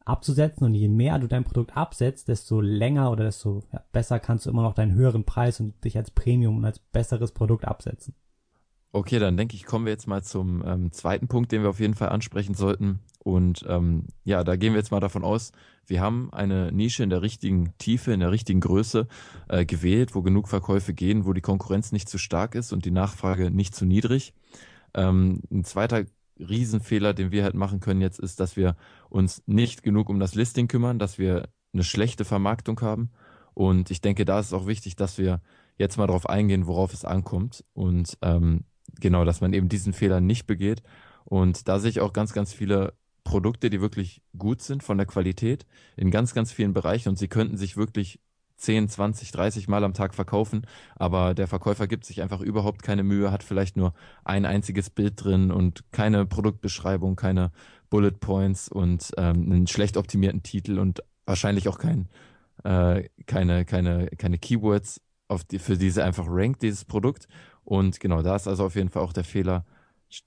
abzusetzen 0.04 0.66
und 0.66 0.74
je 0.74 0.88
mehr 0.88 1.20
du 1.20 1.28
dein 1.28 1.44
Produkt 1.44 1.78
absetzt, 1.78 2.28
desto 2.28 2.60
länger 2.62 3.12
oder 3.12 3.26
desto 3.26 3.64
ja, 3.72 3.84
besser 3.92 4.20
kannst 4.20 4.46
du 4.46 4.50
immer 4.50 4.64
noch 4.64 4.74
deinen 4.74 4.94
höheren 4.94 5.26
Preis 5.26 5.60
und 5.60 5.84
dich 5.84 5.98
als 5.98 6.10
Premium 6.10 6.58
und 6.58 6.66
als 6.66 6.80
besseres 6.80 7.34
Produkt 7.34 7.66
absetzen. 7.66 8.16
Okay, 8.98 9.20
dann 9.20 9.38
denke 9.38 9.56
ich, 9.56 9.64
kommen 9.64 9.86
wir 9.86 9.92
jetzt 9.92 10.08
mal 10.08 10.24
zum 10.24 10.64
ähm, 10.66 10.92
zweiten 10.92 11.28
Punkt, 11.28 11.52
den 11.52 11.62
wir 11.62 11.70
auf 11.70 11.80
jeden 11.80 11.94
Fall 11.94 12.10
ansprechen 12.10 12.56
sollten. 12.56 13.00
Und 13.20 13.64
ähm, 13.70 14.06
ja, 14.24 14.44
da 14.44 14.56
gehen 14.56 14.74
wir 14.74 14.80
jetzt 14.80 14.90
mal 14.90 15.00
davon 15.00 15.24
aus, 15.24 15.52
wir 15.86 16.02
haben 16.02 16.34
eine 16.34 16.72
Nische 16.72 17.04
in 17.04 17.12
der 17.12 17.22
richtigen 17.22 17.78
Tiefe, 17.78 18.12
in 18.12 18.22
der 18.22 18.32
richtigen 18.32 18.60
Größe 18.60 19.08
äh, 19.50 19.68
gewählt, 19.68 20.16
wo 20.16 20.24
genug 20.24 20.48
Verkäufe 20.48 20.96
gehen, 20.96 21.28
wo 21.28 21.34
die 21.34 21.42
Konkurrenz 21.42 21.92
nicht 21.92 22.10
zu 22.10 22.18
stark 22.18 22.56
ist 22.56 22.74
und 22.74 22.86
die 22.86 22.92
Nachfrage 22.92 23.52
nicht 23.52 23.76
zu 23.76 23.86
niedrig. 23.86 24.34
Ähm, 24.96 25.44
ein 25.52 25.64
zweiter 25.64 26.06
Riesenfehler, 26.40 27.14
den 27.14 27.32
wir 27.32 27.44
halt 27.44 27.54
machen 27.54 27.80
können 27.80 28.02
jetzt, 28.02 28.20
ist, 28.20 28.40
dass 28.40 28.58
wir 28.58 28.76
uns 29.12 29.44
nicht 29.46 29.84
genug 29.84 30.10
um 30.10 30.20
das 30.20 30.34
Listing 30.34 30.68
kümmern, 30.68 30.98
dass 30.98 31.20
wir 31.20 31.50
eine 31.72 31.84
schlechte 31.84 32.26
Vermarktung 32.26 32.82
haben. 32.82 33.12
Und 33.54 33.92
ich 33.92 34.02
denke, 34.02 34.26
da 34.26 34.40
ist 34.40 34.48
es 34.48 34.54
auch 34.54 34.66
wichtig, 34.66 34.96
dass 34.96 35.20
wir 35.20 35.40
jetzt 35.78 35.98
mal 35.98 36.08
darauf 36.08 36.28
eingehen, 36.28 36.66
worauf 36.66 36.96
es 36.96 37.06
ankommt. 37.06 37.64
Und 37.74 38.18
ähm, 38.24 38.64
genau, 39.02 39.26
dass 39.26 39.42
man 39.42 39.54
eben 39.54 39.70
diesen 39.70 39.94
Fehler 39.94 40.22
nicht 40.22 40.48
begeht. 40.48 40.84
Und 41.26 41.68
da 41.68 41.80
sehe 41.80 41.90
ich 41.90 42.00
auch 42.00 42.14
ganz, 42.14 42.34
ganz 42.34 42.54
viele 42.54 42.94
Produkte, 43.24 43.70
die 43.70 43.82
wirklich 43.82 44.22
gut 44.38 44.62
sind 44.62 44.84
von 44.84 44.98
der 44.98 45.06
Qualität 45.06 45.66
in 45.98 46.12
ganz, 46.12 46.34
ganz 46.34 46.52
vielen 46.54 46.74
Bereichen 46.74 47.10
und 47.10 47.18
sie 47.18 47.28
könnten 47.28 47.58
sich 47.58 47.76
wirklich 47.76 48.22
10, 48.56 48.88
20, 48.88 49.32
30 49.32 49.68
Mal 49.68 49.84
am 49.84 49.94
Tag 49.94 50.16
verkaufen, 50.16 50.66
aber 50.96 51.34
der 51.34 51.48
Verkäufer 51.48 51.88
gibt 51.88 52.06
sich 52.06 52.22
einfach 52.22 52.40
überhaupt 52.40 52.82
keine 52.84 53.04
Mühe, 53.04 53.32
hat 53.32 53.44
vielleicht 53.44 53.76
nur 53.76 53.94
ein 54.24 54.46
einziges 54.46 54.90
Bild 54.90 55.24
drin 55.24 55.52
und 55.52 55.84
keine 55.92 56.26
Produktbeschreibung, 56.26 57.18
keine 57.18 57.52
Bullet 57.90 58.12
Points 58.20 58.70
und 58.70 59.12
ähm, 59.18 59.52
einen 59.52 59.68
schlecht 59.68 59.98
optimierten 59.98 60.42
Titel 60.42 60.80
und 60.80 61.04
wahrscheinlich 61.26 61.68
auch 61.68 61.78
kein, 61.78 62.08
äh, 62.64 63.10
keine, 63.26 63.66
keine, 63.66 64.08
keine 64.18 64.38
Keywords, 64.38 65.02
auf 65.28 65.44
die, 65.44 65.60
für 65.60 65.78
diese 65.78 66.04
einfach 66.04 66.26
rankt, 66.28 66.62
dieses 66.62 66.86
Produkt. 66.86 67.28
Und 67.68 68.00
genau, 68.00 68.22
da 68.22 68.38
ist 68.38 68.48
also 68.48 68.64
auf 68.64 68.76
jeden 68.76 68.88
Fall 68.88 69.04
auch 69.04 69.12
der 69.12 69.26
Fehler, 69.26 69.66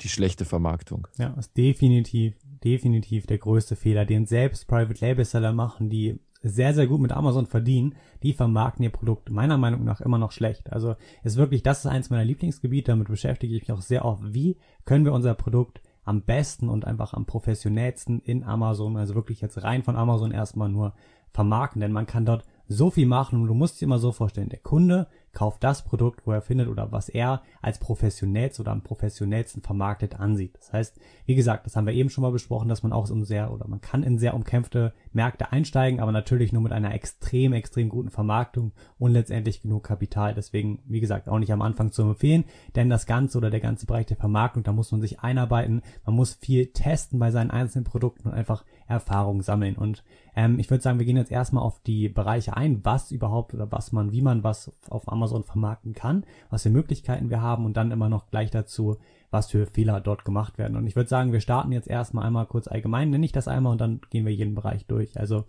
die 0.02 0.10
schlechte 0.10 0.44
Vermarktung. 0.44 1.08
Ja, 1.16 1.32
ist 1.38 1.56
definitiv, 1.56 2.34
definitiv 2.62 3.26
der 3.26 3.38
größte 3.38 3.76
Fehler, 3.76 4.04
den 4.04 4.26
selbst 4.26 4.68
Private 4.68 5.02
Label 5.02 5.24
Seller 5.24 5.54
machen, 5.54 5.88
die 5.88 6.20
sehr, 6.42 6.74
sehr 6.74 6.86
gut 6.86 7.00
mit 7.00 7.12
Amazon 7.12 7.46
verdienen, 7.46 7.94
die 8.22 8.34
vermarkten 8.34 8.84
ihr 8.84 8.90
Produkt 8.90 9.30
meiner 9.30 9.56
Meinung 9.56 9.84
nach 9.84 10.02
immer 10.02 10.18
noch 10.18 10.32
schlecht. 10.32 10.70
Also 10.70 10.96
ist 11.22 11.38
wirklich, 11.38 11.62
das 11.62 11.78
ist 11.78 11.86
eins 11.86 12.10
meiner 12.10 12.26
Lieblingsgebiete, 12.26 12.92
damit 12.92 13.08
beschäftige 13.08 13.54
ich 13.54 13.62
mich 13.62 13.72
auch 13.72 13.80
sehr 13.80 14.04
oft. 14.04 14.34
Wie 14.34 14.58
können 14.84 15.06
wir 15.06 15.14
unser 15.14 15.32
Produkt 15.32 15.80
am 16.04 16.20
besten 16.20 16.68
und 16.68 16.86
einfach 16.86 17.14
am 17.14 17.24
professionellsten 17.24 18.20
in 18.20 18.44
Amazon, 18.44 18.98
also 18.98 19.14
wirklich 19.14 19.40
jetzt 19.40 19.62
rein 19.62 19.82
von 19.82 19.96
Amazon 19.96 20.30
erstmal 20.30 20.68
nur 20.68 20.92
vermarkten, 21.30 21.80
denn 21.80 21.92
man 21.92 22.06
kann 22.06 22.26
dort 22.26 22.44
so 22.68 22.90
viel 22.90 23.06
machen 23.06 23.40
und 23.40 23.48
du 23.48 23.54
musst 23.54 23.80
dir 23.80 23.86
immer 23.86 23.98
so 23.98 24.12
vorstellen, 24.12 24.50
der 24.50 24.58
Kunde 24.58 25.08
kauft 25.32 25.62
das 25.62 25.84
Produkt, 25.84 26.26
wo 26.26 26.32
er 26.32 26.42
findet 26.42 26.68
oder 26.68 26.92
was 26.92 27.08
er 27.08 27.42
als 27.62 27.78
professionellst 27.78 28.58
oder 28.60 28.72
am 28.72 28.82
professionellsten 28.82 29.62
vermarktet 29.62 30.18
ansieht. 30.18 30.56
Das 30.58 30.72
heißt, 30.72 31.00
wie 31.26 31.34
gesagt, 31.34 31.66
das 31.66 31.76
haben 31.76 31.86
wir 31.86 31.94
eben 31.94 32.10
schon 32.10 32.22
mal 32.22 32.32
besprochen, 32.32 32.68
dass 32.68 32.82
man 32.82 32.92
auch 32.92 33.08
in 33.10 33.24
sehr 33.24 33.52
oder 33.52 33.68
man 33.68 33.80
kann 33.80 34.02
in 34.02 34.18
sehr 34.18 34.34
umkämpfte 34.34 34.92
Märkte 35.12 35.52
einsteigen, 35.52 36.00
aber 36.00 36.12
natürlich 36.12 36.52
nur 36.52 36.62
mit 36.62 36.72
einer 36.72 36.94
extrem, 36.94 37.52
extrem 37.52 37.88
guten 37.88 38.10
Vermarktung 38.10 38.72
und 38.98 39.12
letztendlich 39.12 39.62
genug 39.62 39.84
Kapital. 39.84 40.34
Deswegen, 40.34 40.80
wie 40.86 41.00
gesagt, 41.00 41.28
auch 41.28 41.38
nicht 41.38 41.52
am 41.52 41.62
Anfang 41.62 41.92
zu 41.92 42.02
empfehlen, 42.02 42.44
denn 42.74 42.90
das 42.90 43.06
Ganze 43.06 43.38
oder 43.38 43.50
der 43.50 43.60
ganze 43.60 43.86
Bereich 43.86 44.06
der 44.06 44.16
Vermarktung, 44.16 44.62
da 44.62 44.72
muss 44.72 44.90
man 44.92 45.00
sich 45.00 45.20
einarbeiten, 45.20 45.82
man 46.04 46.14
muss 46.14 46.34
viel 46.34 46.66
testen 46.72 47.18
bei 47.18 47.30
seinen 47.30 47.50
einzelnen 47.50 47.84
Produkten 47.84 48.28
und 48.28 48.34
einfach 48.34 48.64
Erfahrung 48.90 49.40
sammeln. 49.40 49.76
Und 49.76 50.04
ähm, 50.34 50.58
ich 50.58 50.70
würde 50.70 50.82
sagen, 50.82 50.98
wir 50.98 51.06
gehen 51.06 51.16
jetzt 51.16 51.30
erstmal 51.30 51.62
auf 51.62 51.80
die 51.80 52.08
Bereiche 52.08 52.56
ein, 52.56 52.84
was 52.84 53.12
überhaupt 53.12 53.54
oder 53.54 53.70
was 53.72 53.92
man, 53.92 54.12
wie 54.12 54.20
man 54.20 54.44
was 54.44 54.72
auf 54.90 55.10
Amazon 55.10 55.44
vermarkten 55.44 55.94
kann, 55.94 56.24
was 56.50 56.64
für 56.64 56.70
Möglichkeiten 56.70 57.30
wir 57.30 57.40
haben 57.40 57.64
und 57.64 57.76
dann 57.76 57.90
immer 57.90 58.08
noch 58.08 58.30
gleich 58.30 58.50
dazu, 58.50 58.96
was 59.30 59.50
für 59.50 59.66
Fehler 59.66 60.00
dort 60.00 60.24
gemacht 60.24 60.58
werden. 60.58 60.76
Und 60.76 60.86
ich 60.86 60.96
würde 60.96 61.08
sagen, 61.08 61.32
wir 61.32 61.40
starten 61.40 61.72
jetzt 61.72 61.88
erstmal 61.88 62.26
einmal 62.26 62.46
kurz 62.46 62.66
allgemein, 62.66 63.10
nenne 63.10 63.24
ich 63.24 63.32
das 63.32 63.48
einmal 63.48 63.72
und 63.72 63.80
dann 63.80 64.00
gehen 64.10 64.26
wir 64.26 64.34
jeden 64.34 64.54
Bereich 64.54 64.86
durch. 64.86 65.18
Also 65.18 65.44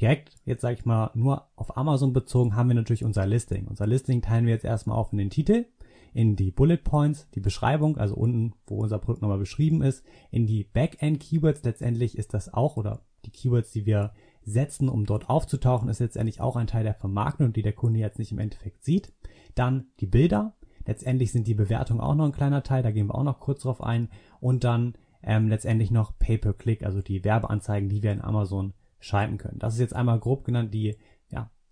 direkt, 0.00 0.34
jetzt 0.44 0.62
sage 0.62 0.74
ich 0.74 0.86
mal, 0.86 1.10
nur 1.14 1.46
auf 1.54 1.76
Amazon 1.76 2.12
bezogen, 2.12 2.56
haben 2.56 2.68
wir 2.68 2.74
natürlich 2.74 3.04
unser 3.04 3.26
Listing. 3.26 3.66
Unser 3.68 3.86
Listing 3.86 4.22
teilen 4.22 4.46
wir 4.46 4.54
jetzt 4.54 4.64
erstmal 4.64 4.96
auf 4.96 5.12
in 5.12 5.18
den 5.18 5.30
Titel, 5.30 5.66
in 6.16 6.34
die 6.34 6.50
Bullet 6.50 6.78
Points, 6.78 7.28
die 7.34 7.40
Beschreibung, 7.40 7.98
also 7.98 8.14
unten, 8.14 8.54
wo 8.66 8.78
unser 8.78 8.98
Produkt 8.98 9.20
nochmal 9.20 9.38
beschrieben 9.38 9.82
ist, 9.82 10.02
in 10.30 10.46
die 10.46 10.64
Backend 10.64 11.20
Keywords. 11.20 11.62
Letztendlich 11.62 12.16
ist 12.16 12.32
das 12.32 12.52
auch, 12.54 12.78
oder 12.78 13.02
die 13.26 13.30
Keywords, 13.30 13.70
die 13.70 13.84
wir 13.84 14.12
setzen, 14.42 14.88
um 14.88 15.04
dort 15.04 15.28
aufzutauchen, 15.28 15.90
ist 15.90 15.98
letztendlich 15.98 16.40
auch 16.40 16.56
ein 16.56 16.68
Teil 16.68 16.84
der 16.84 16.94
Vermarktung, 16.94 17.52
die 17.52 17.60
der 17.60 17.74
Kunde 17.74 18.00
jetzt 18.00 18.18
nicht 18.18 18.32
im 18.32 18.38
Endeffekt 18.38 18.82
sieht. 18.82 19.12
Dann 19.54 19.88
die 20.00 20.06
Bilder. 20.06 20.54
Letztendlich 20.86 21.32
sind 21.32 21.46
die 21.46 21.54
Bewertungen 21.54 22.00
auch 22.00 22.14
noch 22.14 22.24
ein 22.24 22.32
kleiner 22.32 22.62
Teil, 22.62 22.82
da 22.82 22.92
gehen 22.92 23.08
wir 23.08 23.14
auch 23.14 23.24
noch 23.24 23.40
kurz 23.40 23.62
drauf 23.62 23.82
ein. 23.82 24.08
Und 24.40 24.64
dann 24.64 24.94
ähm, 25.22 25.48
letztendlich 25.48 25.90
noch 25.90 26.18
Pay-per-Click, 26.18 26.82
also 26.82 27.02
die 27.02 27.24
Werbeanzeigen, 27.24 27.90
die 27.90 28.02
wir 28.02 28.12
in 28.12 28.22
Amazon 28.22 28.72
schalten 29.00 29.36
können. 29.36 29.58
Das 29.58 29.74
ist 29.74 29.80
jetzt 29.80 29.94
einmal 29.94 30.18
grob 30.18 30.44
genannt 30.44 30.72
die 30.72 30.96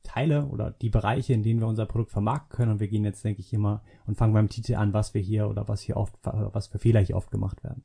Teile 0.05 0.47
oder 0.47 0.71
die 0.71 0.91
Bereiche, 0.91 1.33
in 1.33 1.43
denen 1.43 1.61
wir 1.61 1.67
unser 1.67 1.87
Produkt 1.87 2.13
vermarkten 2.13 2.57
können. 2.57 2.73
Und 2.73 2.81
wir 2.81 2.89
gehen 2.89 3.05
jetzt, 3.05 3.25
denke 3.25 3.41
ich, 3.41 3.53
immer 3.53 3.83
und 4.07 4.17
fangen 4.17 4.35
beim 4.35 4.49
Titel 4.49 4.77
an, 4.77 4.93
was 4.93 5.15
wir 5.15 5.21
hier 5.21 5.49
oder 5.49 5.67
was 5.67 5.81
hier 5.81 5.97
oft, 5.97 6.15
was 6.23 6.69
für 6.69 6.79
Fehler 6.79 7.01
hier 7.01 7.17
oft 7.17 7.31
gemacht 7.31 7.65
werden. 7.65 7.83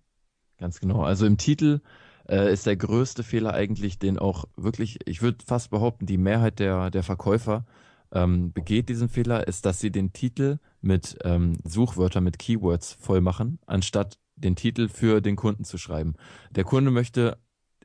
Ganz 0.57 0.79
genau. 0.79 1.01
Also 1.01 1.25
im 1.25 1.37
Titel 1.37 1.81
äh, 2.29 2.53
ist 2.53 2.65
der 2.65 2.75
größte 2.75 3.23
Fehler 3.23 3.53
eigentlich, 3.53 3.97
den 3.97 4.19
auch 4.19 4.45
wirklich, 4.55 4.99
ich 5.07 5.21
würde 5.21 5.43
fast 5.45 5.71
behaupten, 5.71 6.05
die 6.05 6.17
Mehrheit 6.17 6.59
der, 6.59 6.91
der 6.91 7.03
Verkäufer 7.03 7.65
ähm, 8.11 8.51
begeht 8.53 8.89
diesen 8.89 9.09
Fehler, 9.09 9.47
ist, 9.47 9.65
dass 9.65 9.79
sie 9.79 9.91
den 9.91 10.13
Titel 10.13 10.59
mit 10.81 11.17
ähm, 11.23 11.57
Suchwörtern, 11.63 12.23
mit 12.23 12.39
Keywords 12.39 12.93
voll 12.93 13.21
machen, 13.21 13.59
anstatt 13.65 14.19
den 14.35 14.55
Titel 14.55 14.87
für 14.87 15.21
den 15.21 15.35
Kunden 15.35 15.63
zu 15.63 15.77
schreiben. 15.77 16.15
Der 16.51 16.63
Kunde 16.63 16.91
möchte, 16.91 17.37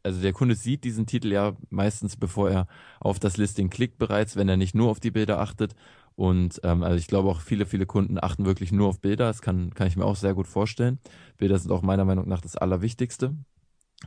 also 0.04 0.20
der 0.20 0.32
Kunde 0.32 0.54
sieht 0.54 0.84
diesen 0.84 1.06
Titel 1.06 1.32
ja 1.32 1.56
meistens, 1.70 2.16
bevor 2.16 2.50
er 2.50 2.66
auf 3.00 3.18
das 3.18 3.36
Listing 3.36 3.70
klickt 3.70 3.98
bereits, 3.98 4.36
wenn 4.36 4.48
er 4.48 4.56
nicht 4.56 4.74
nur 4.74 4.90
auf 4.90 5.00
die 5.00 5.10
Bilder 5.10 5.40
achtet. 5.40 5.74
Und 6.14 6.60
ähm, 6.62 6.82
also 6.82 6.96
ich 6.96 7.08
glaube 7.08 7.28
auch 7.28 7.40
viele, 7.40 7.66
viele 7.66 7.86
Kunden 7.86 8.22
achten 8.22 8.44
wirklich 8.44 8.70
nur 8.70 8.88
auf 8.88 9.00
Bilder. 9.00 9.26
Das 9.26 9.42
kann, 9.42 9.74
kann 9.74 9.88
ich 9.88 9.96
mir 9.96 10.04
auch 10.04 10.16
sehr 10.16 10.34
gut 10.34 10.46
vorstellen. 10.46 10.98
Bilder 11.38 11.58
sind 11.58 11.72
auch 11.72 11.82
meiner 11.82 12.04
Meinung 12.04 12.28
nach 12.28 12.40
das 12.40 12.56
Allerwichtigste. 12.56 13.34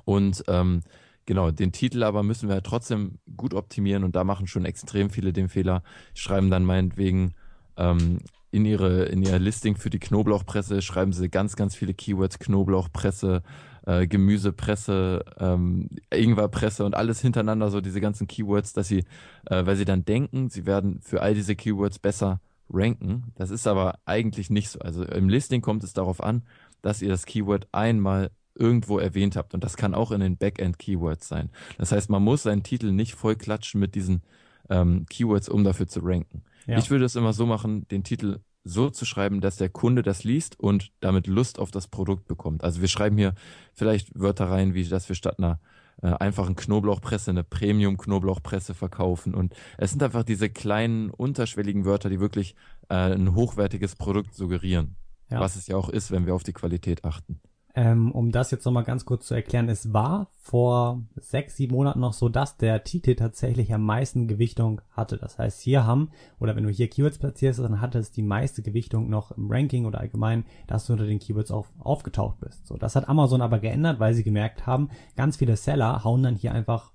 Und 0.06 0.44
ähm, 0.48 0.84
genau, 1.26 1.52
den 1.52 1.72
Titel 1.72 2.04
aber 2.04 2.24
müssen 2.24 2.48
wir 2.48 2.54
halt 2.56 2.66
trotzdem 2.66 3.20
gut 3.36 3.54
optimieren 3.54 4.04
und 4.04 4.16
da 4.16 4.24
machen 4.24 4.48
schon 4.48 4.66
extrem 4.66 5.10
viele 5.10 5.34
den 5.34 5.50
Fehler, 5.50 5.84
schreiben 6.14 6.50
dann 6.50 6.64
meinetwegen 6.64 7.34
ähm, 7.76 8.20
in 8.52 8.66
ihre 8.66 9.06
in 9.06 9.24
ihr 9.24 9.40
Listing 9.40 9.76
für 9.76 9.90
die 9.90 10.00
Knoblauchpresse 10.00 10.82
schreiben 10.82 11.12
sie 11.12 11.30
ganz 11.30 11.56
ganz 11.56 11.76
viele 11.76 11.94
Keywords 11.94 12.40
Knoblauchpresse, 12.40 13.44
äh, 13.88 14.06
Gemüsepresse, 14.06 15.24
ähm, 15.40 15.90
Ingwerpresse 16.14 16.84
und 16.86 16.94
alles 16.94 17.22
hintereinander 17.22 17.72
so 17.72 17.80
diese 17.80 18.02
ganzen 18.02 18.28
Keywords, 18.28 18.74
dass 18.74 18.90
sie 18.90 19.06
äh, 19.46 19.66
weil 19.66 19.78
sie 19.78 19.86
dann 19.86 20.04
denken, 20.04 20.50
sie 20.50 20.66
werden 20.66 21.00
für 21.02 21.22
all 21.22 21.34
diese 21.34 21.56
Keywords 21.56 21.98
besser 21.98 22.42
ranken. 22.70 23.32
Das 23.36 23.50
ist 23.50 23.66
aber 23.66 24.00
eigentlich 24.06 24.50
nicht 24.50 24.70
so. 24.70 24.80
Also 24.80 25.04
im 25.06 25.30
Listing 25.30 25.62
kommt 25.62 25.86
es 25.86 25.94
darauf 25.94 26.22
an, 26.22 26.44
dass 26.82 27.02
ihr 27.02 27.08
das 27.08 27.26
Keyword 27.26 27.68
einmal 27.72 28.30
irgendwo 28.56 29.00
erwähnt 29.00 29.38
habt 29.38 29.54
und 29.54 29.64
das 29.64 29.78
kann 29.78 29.94
auch 29.94 30.12
in 30.12 30.20
den 30.20 30.36
Backend 30.36 30.80
Keywords 30.80 31.28
sein. 31.28 31.50
Das 31.78 31.92
heißt, 31.94 32.10
man 32.10 32.24
muss 32.24 32.44
seinen 32.44 32.64
Titel 32.64 32.92
nicht 32.92 33.14
voll 33.14 33.36
klatschen 33.36 33.80
mit 33.80 33.96
diesen 33.96 34.22
ähm, 34.70 35.06
Keywords, 35.10 35.48
um 35.48 35.64
dafür 35.64 35.88
zu 35.88 36.02
ranken. 36.02 36.44
Ja. 36.66 36.78
Ich 36.78 36.90
würde 36.90 37.06
es 37.06 37.16
immer 37.16 37.32
so 37.32 37.46
machen, 37.46 37.88
den 37.88 38.04
Titel 38.04 38.40
so 38.68 38.90
zu 38.90 39.06
schreiben, 39.06 39.42
dass 39.42 39.58
der 39.58 39.70
Kunde 39.70 40.04
das 40.04 40.24
liest 40.24 40.60
und 40.60 40.92
damit 41.00 41.28
Lust 41.28 41.60
auf 41.60 41.72
das 41.72 41.88
Produkt 41.88 42.28
bekommt. 42.28 42.64
Also 42.64 42.82
wir 42.82 42.88
schreiben 42.88 43.18
hier 43.18 43.34
vielleicht 43.74 44.20
Wörter 44.20 44.50
rein, 44.50 44.74
wie 44.74 44.84
dass 44.88 45.10
wir 45.10 45.16
statt 45.16 45.40
einer 45.40 45.60
äh, 46.02 46.08
einfachen 46.08 46.56
Knoblauchpresse 46.56 47.32
eine 47.32 47.44
Premium-Knoblauchpresse 47.44 48.74
verkaufen. 48.74 49.34
Und 49.34 49.56
es 49.78 49.92
sind 49.92 50.04
einfach 50.04 50.24
diese 50.24 50.50
kleinen, 50.50 51.10
unterschwelligen 51.10 51.86
Wörter, 51.86 52.10
die 52.10 52.20
wirklich 52.20 52.56
äh, 52.90 52.96
ein 52.96 53.34
hochwertiges 53.34 53.96
Produkt 53.96 54.36
suggerieren. 54.36 54.96
Ja. 55.30 55.40
Was 55.40 55.56
es 55.56 55.68
ja 55.68 55.76
auch 55.76 55.90
ist, 55.90 56.12
wenn 56.12 56.26
wir 56.26 56.36
auf 56.36 56.44
die 56.44 56.54
Qualität 56.54 57.04
achten. 57.04 57.42
Ähm, 57.78 58.12
um 58.12 58.32
das 58.32 58.50
jetzt 58.50 58.66
nochmal 58.66 58.86
ganz 58.86 59.06
kurz 59.06 59.28
zu 59.28 59.36
erklären, 59.36 59.70
es 59.70 59.94
war 59.94 60.32
vor 60.40 61.04
sechs, 61.16 61.58
sieben 61.58 61.76
Monaten 61.76 62.00
noch 62.00 62.14
so, 62.14 62.28
dass 62.28 62.58
der 62.58 62.84
Titel 62.84 63.14
tatsächlich 63.14 63.72
am 63.72 63.84
meisten 63.84 64.28
Gewichtung 64.28 64.82
hatte. 64.90 65.18
Das 65.18 65.38
heißt, 65.38 65.62
hier 65.62 65.86
haben, 65.86 66.10
oder 66.40 66.56
wenn 66.56 66.64
du 66.64 66.72
hier 66.72 66.90
Keywords 66.90 67.20
platzierst, 67.20 67.60
dann 67.60 67.80
hatte 67.80 68.00
es 68.00 68.12
die 68.12 68.24
meiste 68.24 68.64
Gewichtung 68.64 69.12
noch 69.12 69.30
im 69.30 69.52
Ranking 69.52 69.86
oder 69.86 70.00
allgemein, 70.00 70.46
dass 70.66 70.88
du 70.88 70.94
unter 70.94 71.06
den 71.06 71.20
Keywords 71.20 71.52
auf, 71.52 71.72
aufgetaucht 71.78 72.40
bist. 72.40 72.66
So, 72.66 72.78
das 72.78 72.96
hat 72.96 73.08
Amazon 73.08 73.44
aber 73.44 73.60
geändert, 73.60 74.00
weil 74.00 74.16
sie 74.16 74.24
gemerkt 74.24 74.66
haben, 74.66 74.90
ganz 75.16 75.38
viele 75.38 75.56
Seller 75.56 76.04
hauen 76.04 76.24
dann 76.24 76.36
hier 76.36 76.54
einfach 76.54 76.94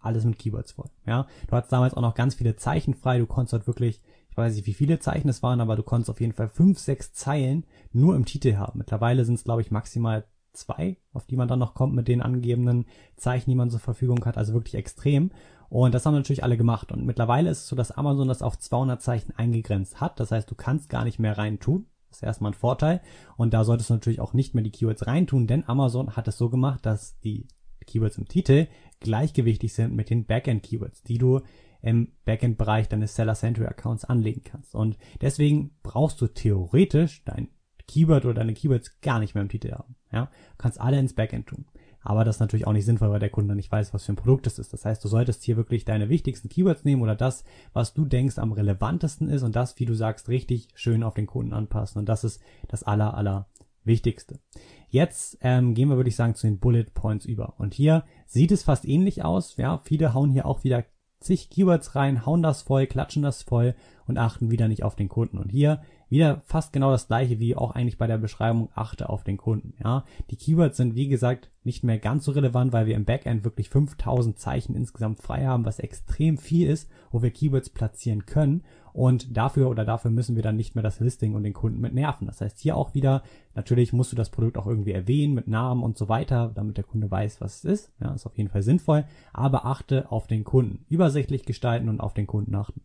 alles 0.00 0.24
mit 0.24 0.38
Keywords 0.38 0.72
voll. 0.72 0.88
Ja, 1.06 1.26
du 1.48 1.52
hattest 1.54 1.72
damals 1.74 1.92
auch 1.92 2.02
noch 2.02 2.14
ganz 2.14 2.34
viele 2.34 2.56
Zeichen 2.56 2.94
frei, 2.94 3.18
du 3.18 3.26
konntest 3.26 3.52
dort 3.52 3.66
wirklich 3.66 4.00
ich 4.34 4.38
weiß 4.38 4.56
nicht, 4.56 4.66
wie 4.66 4.74
viele 4.74 4.98
Zeichen 4.98 5.28
es 5.28 5.44
waren, 5.44 5.60
aber 5.60 5.76
du 5.76 5.84
konntest 5.84 6.10
auf 6.10 6.20
jeden 6.20 6.32
Fall 6.32 6.48
fünf, 6.48 6.80
sechs 6.80 7.12
Zeilen 7.12 7.64
nur 7.92 8.16
im 8.16 8.24
Titel 8.24 8.56
haben. 8.56 8.78
Mittlerweile 8.78 9.24
sind 9.24 9.36
es, 9.36 9.44
glaube 9.44 9.62
ich, 9.62 9.70
maximal 9.70 10.24
zwei, 10.52 10.96
auf 11.12 11.24
die 11.24 11.36
man 11.36 11.46
dann 11.46 11.60
noch 11.60 11.74
kommt 11.74 11.94
mit 11.94 12.08
den 12.08 12.20
angegebenen 12.20 12.86
Zeichen, 13.14 13.48
die 13.48 13.54
man 13.54 13.70
zur 13.70 13.78
Verfügung 13.78 14.24
hat. 14.24 14.36
Also 14.36 14.52
wirklich 14.52 14.74
extrem. 14.74 15.30
Und 15.68 15.94
das 15.94 16.04
haben 16.04 16.14
natürlich 16.14 16.42
alle 16.42 16.56
gemacht. 16.56 16.90
Und 16.90 17.06
mittlerweile 17.06 17.48
ist 17.48 17.58
es 17.58 17.68
so, 17.68 17.76
dass 17.76 17.92
Amazon 17.92 18.26
das 18.26 18.42
auf 18.42 18.58
200 18.58 19.00
Zeichen 19.00 19.32
eingegrenzt 19.36 20.00
hat. 20.00 20.18
Das 20.18 20.32
heißt, 20.32 20.50
du 20.50 20.56
kannst 20.56 20.88
gar 20.88 21.04
nicht 21.04 21.20
mehr 21.20 21.38
rein 21.38 21.60
tun. 21.60 21.86
Das 22.08 22.18
ist 22.18 22.24
erstmal 22.24 22.50
ein 22.50 22.54
Vorteil. 22.54 23.02
Und 23.36 23.54
da 23.54 23.62
solltest 23.62 23.90
du 23.90 23.94
natürlich 23.94 24.20
auch 24.20 24.32
nicht 24.32 24.52
mehr 24.52 24.64
die 24.64 24.72
Keywords 24.72 25.06
reintun, 25.06 25.46
denn 25.46 25.68
Amazon 25.68 26.16
hat 26.16 26.26
es 26.26 26.38
so 26.38 26.50
gemacht, 26.50 26.84
dass 26.84 27.20
die 27.20 27.46
Keywords 27.86 28.18
im 28.18 28.26
Titel 28.26 28.66
gleichgewichtig 28.98 29.74
sind 29.74 29.94
mit 29.94 30.10
den 30.10 30.24
Backend-Keywords, 30.24 31.04
die 31.04 31.18
du 31.18 31.40
im 31.84 32.12
Backend-Bereich 32.24 32.88
deines 32.88 33.14
Seller-Century-Accounts 33.14 34.06
anlegen 34.06 34.42
kannst. 34.42 34.74
Und 34.74 34.96
deswegen 35.20 35.76
brauchst 35.82 36.20
du 36.20 36.26
theoretisch 36.26 37.22
dein 37.24 37.48
Keyword 37.86 38.24
oder 38.24 38.34
deine 38.34 38.54
Keywords 38.54 39.00
gar 39.02 39.20
nicht 39.20 39.34
mehr 39.34 39.42
im 39.42 39.50
Titel 39.50 39.72
haben. 39.72 39.94
Ja? 40.10 40.26
Du 40.26 40.56
kannst 40.58 40.80
alle 40.80 40.98
ins 40.98 41.14
Backend 41.14 41.46
tun. 41.46 41.66
Aber 42.00 42.24
das 42.24 42.36
ist 42.36 42.40
natürlich 42.40 42.66
auch 42.66 42.72
nicht 42.72 42.84
sinnvoll, 42.86 43.10
weil 43.10 43.20
der 43.20 43.30
Kunde 43.30 43.54
nicht 43.54 43.70
weiß, 43.70 43.92
was 43.92 44.04
für 44.04 44.12
ein 44.12 44.16
Produkt 44.16 44.46
es 44.46 44.58
ist. 44.58 44.72
Das 44.72 44.84
heißt, 44.84 45.04
du 45.04 45.08
solltest 45.08 45.42
hier 45.42 45.56
wirklich 45.56 45.84
deine 45.84 46.08
wichtigsten 46.08 46.48
Keywords 46.48 46.84
nehmen 46.84 47.02
oder 47.02 47.16
das, 47.16 47.44
was 47.72 47.94
du 47.94 48.04
denkst 48.04 48.38
am 48.38 48.52
relevantesten 48.52 49.28
ist 49.28 49.42
und 49.42 49.56
das, 49.56 49.78
wie 49.78 49.86
du 49.86 49.94
sagst, 49.94 50.28
richtig 50.28 50.68
schön 50.74 51.02
auf 51.02 51.14
den 51.14 51.26
Kunden 51.26 51.52
anpassen. 51.52 51.98
Und 51.98 52.08
das 52.08 52.24
ist 52.24 52.42
das 52.68 52.82
aller, 52.82 53.14
aller 53.14 53.48
Wichtigste. 53.84 54.40
Jetzt 54.88 55.38
ähm, 55.42 55.74
gehen 55.74 55.88
wir, 55.88 55.96
würde 55.96 56.08
ich 56.08 56.16
sagen, 56.16 56.34
zu 56.34 56.46
den 56.46 56.58
Bullet 56.58 56.86
Points 56.94 57.26
über. 57.26 57.54
Und 57.58 57.74
hier 57.74 58.04
sieht 58.26 58.52
es 58.52 58.62
fast 58.62 58.86
ähnlich 58.86 59.24
aus. 59.24 59.56
Ja, 59.56 59.82
viele 59.84 60.14
hauen 60.14 60.30
hier 60.30 60.46
auch 60.46 60.64
wieder 60.64 60.84
zig 61.24 61.50
Keywords 61.50 61.94
rein, 61.94 62.24
hauen 62.26 62.42
das 62.42 62.62
voll, 62.62 62.86
klatschen 62.86 63.22
das 63.22 63.42
voll 63.42 63.74
und 64.06 64.18
achten 64.18 64.50
wieder 64.50 64.68
nicht 64.68 64.82
auf 64.82 64.96
den 64.96 65.08
Kunden. 65.08 65.38
Und 65.38 65.50
hier 65.50 65.80
wieder 66.08 66.42
fast 66.44 66.72
genau 66.72 66.90
das 66.90 67.08
gleiche 67.08 67.40
wie 67.40 67.56
auch 67.56 67.72
eigentlich 67.72 67.98
bei 67.98 68.06
der 68.06 68.18
Beschreibung, 68.18 68.68
achte 68.74 69.08
auf 69.08 69.24
den 69.24 69.36
Kunden. 69.36 69.74
Ja, 69.82 70.04
die 70.30 70.36
Keywords 70.36 70.76
sind 70.76 70.94
wie 70.94 71.08
gesagt 71.08 71.50
nicht 71.64 71.82
mehr 71.82 71.98
ganz 71.98 72.26
so 72.26 72.32
relevant, 72.32 72.72
weil 72.72 72.86
wir 72.86 72.94
im 72.94 73.04
Backend 73.04 73.44
wirklich 73.44 73.70
5000 73.70 74.38
Zeichen 74.38 74.76
insgesamt 74.76 75.20
frei 75.20 75.46
haben, 75.46 75.64
was 75.64 75.78
extrem 75.78 76.38
viel 76.38 76.68
ist, 76.68 76.90
wo 77.10 77.22
wir 77.22 77.30
Keywords 77.30 77.70
platzieren 77.70 78.26
können. 78.26 78.62
Und 78.94 79.36
dafür 79.36 79.68
oder 79.70 79.84
dafür 79.84 80.12
müssen 80.12 80.36
wir 80.36 80.44
dann 80.44 80.54
nicht 80.54 80.76
mehr 80.76 80.84
das 80.84 81.00
Listing 81.00 81.34
und 81.34 81.42
den 81.42 81.52
Kunden 81.52 81.80
mit 81.80 81.92
nerven. 81.92 82.28
Das 82.28 82.40
heißt 82.40 82.60
hier 82.60 82.76
auch 82.76 82.94
wieder, 82.94 83.24
natürlich 83.56 83.92
musst 83.92 84.12
du 84.12 84.16
das 84.16 84.30
Produkt 84.30 84.56
auch 84.56 84.68
irgendwie 84.68 84.92
erwähnen 84.92 85.34
mit 85.34 85.48
Namen 85.48 85.82
und 85.82 85.98
so 85.98 86.08
weiter, 86.08 86.52
damit 86.54 86.76
der 86.76 86.84
Kunde 86.84 87.10
weiß, 87.10 87.40
was 87.40 87.56
es 87.56 87.64
ist. 87.64 87.92
Ja, 88.00 88.14
ist 88.14 88.24
auf 88.24 88.38
jeden 88.38 88.50
Fall 88.50 88.62
sinnvoll. 88.62 89.04
Aber 89.32 89.66
achte 89.66 90.12
auf 90.12 90.28
den 90.28 90.44
Kunden. 90.44 90.86
Übersichtlich 90.88 91.44
gestalten 91.44 91.88
und 91.88 92.00
auf 92.00 92.14
den 92.14 92.28
Kunden 92.28 92.54
achten. 92.54 92.82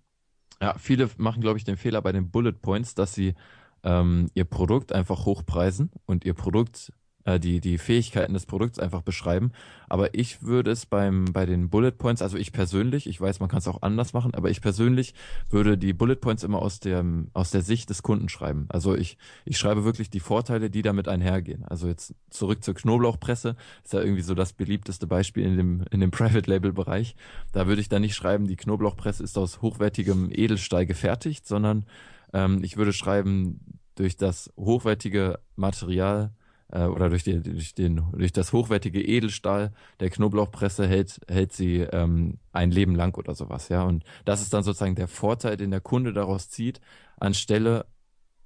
Ja, 0.59 0.73
viele 0.79 1.11
machen, 1.17 1.41
glaube 1.41 1.59
ich, 1.59 1.63
den 1.63 1.77
Fehler 1.77 2.01
bei 2.01 2.11
den 2.11 2.31
Bullet 2.31 2.53
Points, 2.53 2.95
dass 2.95 3.13
sie 3.13 3.35
ähm, 3.83 4.31
ihr 4.33 4.45
Produkt 4.45 4.91
einfach 4.91 5.27
hochpreisen 5.27 5.91
und 6.07 6.25
ihr 6.25 6.33
Produkt 6.33 6.91
äh, 7.25 7.39
die, 7.39 7.59
die 7.59 7.77
Fähigkeiten 7.77 8.33
des 8.33 8.45
Produkts 8.45 8.79
einfach 8.79 9.01
beschreiben. 9.01 9.51
Aber 9.87 10.13
ich 10.13 10.43
würde 10.43 10.71
es 10.71 10.85
beim, 10.85 11.25
bei 11.25 11.45
den 11.45 11.69
Bullet 11.69 11.91
Points, 11.91 12.21
also 12.21 12.37
ich 12.37 12.51
persönlich, 12.51 13.07
ich 13.07 13.19
weiß, 13.19 13.39
man 13.39 13.49
kann 13.49 13.59
es 13.59 13.67
auch 13.67 13.81
anders 13.81 14.13
machen, 14.13 14.33
aber 14.33 14.49
ich 14.49 14.61
persönlich 14.61 15.13
würde 15.49 15.77
die 15.77 15.93
Bullet 15.93 16.15
Points 16.15 16.43
immer 16.43 16.61
aus 16.61 16.79
der, 16.79 17.03
aus 17.33 17.51
der 17.51 17.61
Sicht 17.61 17.89
des 17.89 18.03
Kunden 18.03 18.29
schreiben. 18.29 18.67
Also 18.69 18.95
ich, 18.95 19.17
ich 19.45 19.57
schreibe 19.57 19.83
wirklich 19.83 20.09
die 20.09 20.19
Vorteile, 20.19 20.69
die 20.69 20.81
damit 20.81 21.07
einhergehen. 21.07 21.65
Also 21.65 21.87
jetzt 21.87 22.13
zurück 22.29 22.63
zur 22.63 22.75
Knoblauchpresse, 22.75 23.55
ist 23.83 23.93
ja 23.93 24.01
irgendwie 24.01 24.21
so 24.21 24.35
das 24.35 24.53
beliebteste 24.53 25.07
Beispiel 25.07 25.45
in 25.45 25.57
dem, 25.57 25.85
in 25.91 25.99
dem 25.99 26.11
Private 26.19 26.49
Label 26.49 26.71
Bereich. 26.71 27.15
Da 27.51 27.67
würde 27.67 27.81
ich 27.81 27.89
dann 27.89 28.01
nicht 28.01 28.15
schreiben, 28.15 28.47
die 28.47 28.55
Knoblauchpresse 28.55 29.23
ist 29.23 29.37
aus 29.37 29.61
hochwertigem 29.61 30.29
Edelstahl 30.31 30.85
gefertigt, 30.85 31.47
sondern 31.47 31.85
ähm, 32.33 32.63
ich 32.63 32.77
würde 32.77 32.93
schreiben, 32.93 33.59
durch 33.95 34.15
das 34.15 34.53
hochwertige 34.55 35.39
Material 35.57 36.31
äh, 36.71 36.85
oder 36.85 37.09
durch, 37.09 37.23
die, 37.23 37.41
durch, 37.41 37.73
den, 37.73 38.03
durch 38.11 38.31
das 38.31 38.53
hochwertige 38.53 39.01
Edelstahl 39.01 39.73
der 39.99 40.09
Knoblauchpresse 40.09 40.87
hält, 40.87 41.19
hält 41.27 41.53
sie 41.53 41.79
ähm, 41.79 42.39
ein 42.51 42.71
Leben 42.71 42.95
lang 42.95 43.17
oder 43.17 43.35
sowas, 43.35 43.69
ja. 43.69 43.83
Und 43.83 44.03
das 44.25 44.41
ist 44.41 44.53
dann 44.53 44.63
sozusagen 44.63 44.95
der 44.95 45.07
Vorteil, 45.07 45.57
den 45.57 45.71
der 45.71 45.81
Kunde 45.81 46.13
daraus 46.13 46.49
zieht, 46.49 46.79
anstelle 47.17 47.85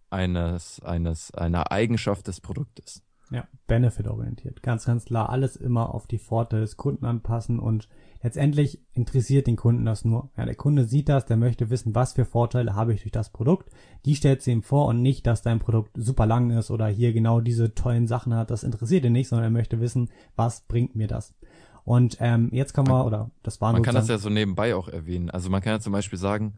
eines, 0.10 0.82
eines, 0.82 1.34
einer 1.34 1.72
Eigenschaft 1.72 2.28
des 2.28 2.40
Produktes. 2.40 3.04
Ja, 3.32 3.48
benefit-orientiert. 3.68 4.62
Ganz, 4.62 4.86
ganz 4.86 5.06
klar. 5.06 5.30
Alles 5.30 5.56
immer 5.56 5.94
auf 5.94 6.06
die 6.06 6.20
Vorteile 6.20 6.62
des 6.62 6.78
Kunden 6.78 7.06
anpassen 7.06 7.60
und 7.60 7.90
letztendlich 8.24 8.80
interessiert 8.94 9.48
den 9.48 9.58
Kunden 9.58 9.86
das 9.86 10.06
nur. 10.06 10.30
Ja, 10.38 10.46
der 10.46 10.56
Kunde 10.56 10.86
sieht 10.86 11.10
das, 11.10 11.26
der 11.26 11.38
möchte 11.38 11.70
wissen, 11.70 11.94
was 11.94 12.14
für 12.14 12.26
Vorteile 12.26 12.74
habe 12.74 12.94
ich 12.94 13.02
durch 13.02 13.12
das 13.12 13.30
Produkt. 13.30 13.70
Die 14.06 14.16
stellt 14.16 14.42
sie 14.42 14.52
ihm 14.52 14.64
vor 14.64 14.88
und 14.88 15.02
nicht, 15.02 15.28
dass 15.28 15.42
dein 15.42 15.60
Produkt 15.60 15.92
super 15.96 16.26
lang 16.26 16.50
ist 16.52 16.72
oder 16.72 16.88
hier 16.88 17.14
genau 17.14 17.42
diese 17.42 17.76
tollen 17.76 18.08
Sachen 18.08 18.34
hat. 18.34 18.50
Das 18.50 18.64
interessiert 18.64 19.06
ihn 19.06 19.12
nicht, 19.12 19.28
sondern 19.28 19.46
er 19.46 19.52
möchte 19.52 19.82
wissen, 19.82 20.10
was 20.36 20.62
bringt 20.62 20.96
mir 20.96 21.08
das. 21.08 21.36
Und 21.84 22.18
ähm, 22.22 22.50
jetzt 22.54 22.74
kann 22.74 22.86
man, 22.86 23.06
oder 23.06 23.30
das 23.44 23.60
war 23.60 23.74
Man 23.74 23.84
kann 23.84 23.96
das 23.96 24.08
ja 24.08 24.18
so 24.18 24.30
nebenbei 24.30 24.74
auch 24.74 24.88
erwähnen. 24.88 25.30
Also 25.30 25.50
man 25.50 25.62
kann 25.62 25.74
ja 25.74 25.80
zum 25.82 25.92
Beispiel 25.92 26.18
sagen, 26.18 26.54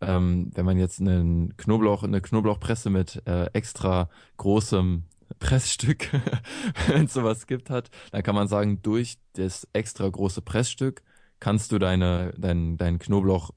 ähm, 0.00 0.50
wenn 0.54 0.64
man 0.64 0.78
jetzt 0.78 0.98
einen 0.98 1.56
Knoblauch, 1.58 2.04
eine 2.04 2.22
Knoblauchpresse 2.22 2.88
mit 2.88 3.22
äh, 3.26 3.46
extra 3.52 4.08
großem 4.38 5.04
Pressstück, 5.38 6.08
wenn 6.88 7.06
es 7.06 7.12
sowas 7.12 7.46
gibt, 7.46 7.70
hat, 7.70 7.90
dann 8.10 8.22
kann 8.22 8.34
man 8.34 8.48
sagen, 8.48 8.80
durch 8.82 9.18
das 9.34 9.66
extra 9.72 10.08
große 10.08 10.42
Pressstück 10.42 11.02
kannst 11.40 11.72
du 11.72 11.78
deine, 11.78 12.32
dein, 12.38 12.76
dein 12.76 12.98
Knoblauch 12.98 13.50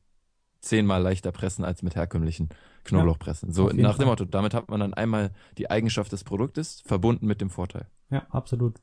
zehnmal 0.60 1.02
leichter 1.02 1.32
pressen 1.32 1.64
als 1.64 1.84
mit 1.84 1.96
herkömmlichen 1.96 2.50
Knoblauchpressen. 2.84 3.50
Ja, 3.50 3.56
so 3.56 3.70
nach 3.70 3.98
dem 3.98 4.08
Motto, 4.08 4.26
damit 4.26 4.54
hat 4.54 4.70
man 4.70 4.80
dann 4.80 4.94
einmal 4.94 5.32
die 5.58 5.70
Eigenschaft 5.70 6.12
des 6.12 6.24
Produktes 6.24 6.82
verbunden 6.86 7.28
mit 7.28 7.42
dem 7.42 7.50
Vorteil. 7.50 7.88
Ja, 8.10 8.26
absolut. 8.30 8.76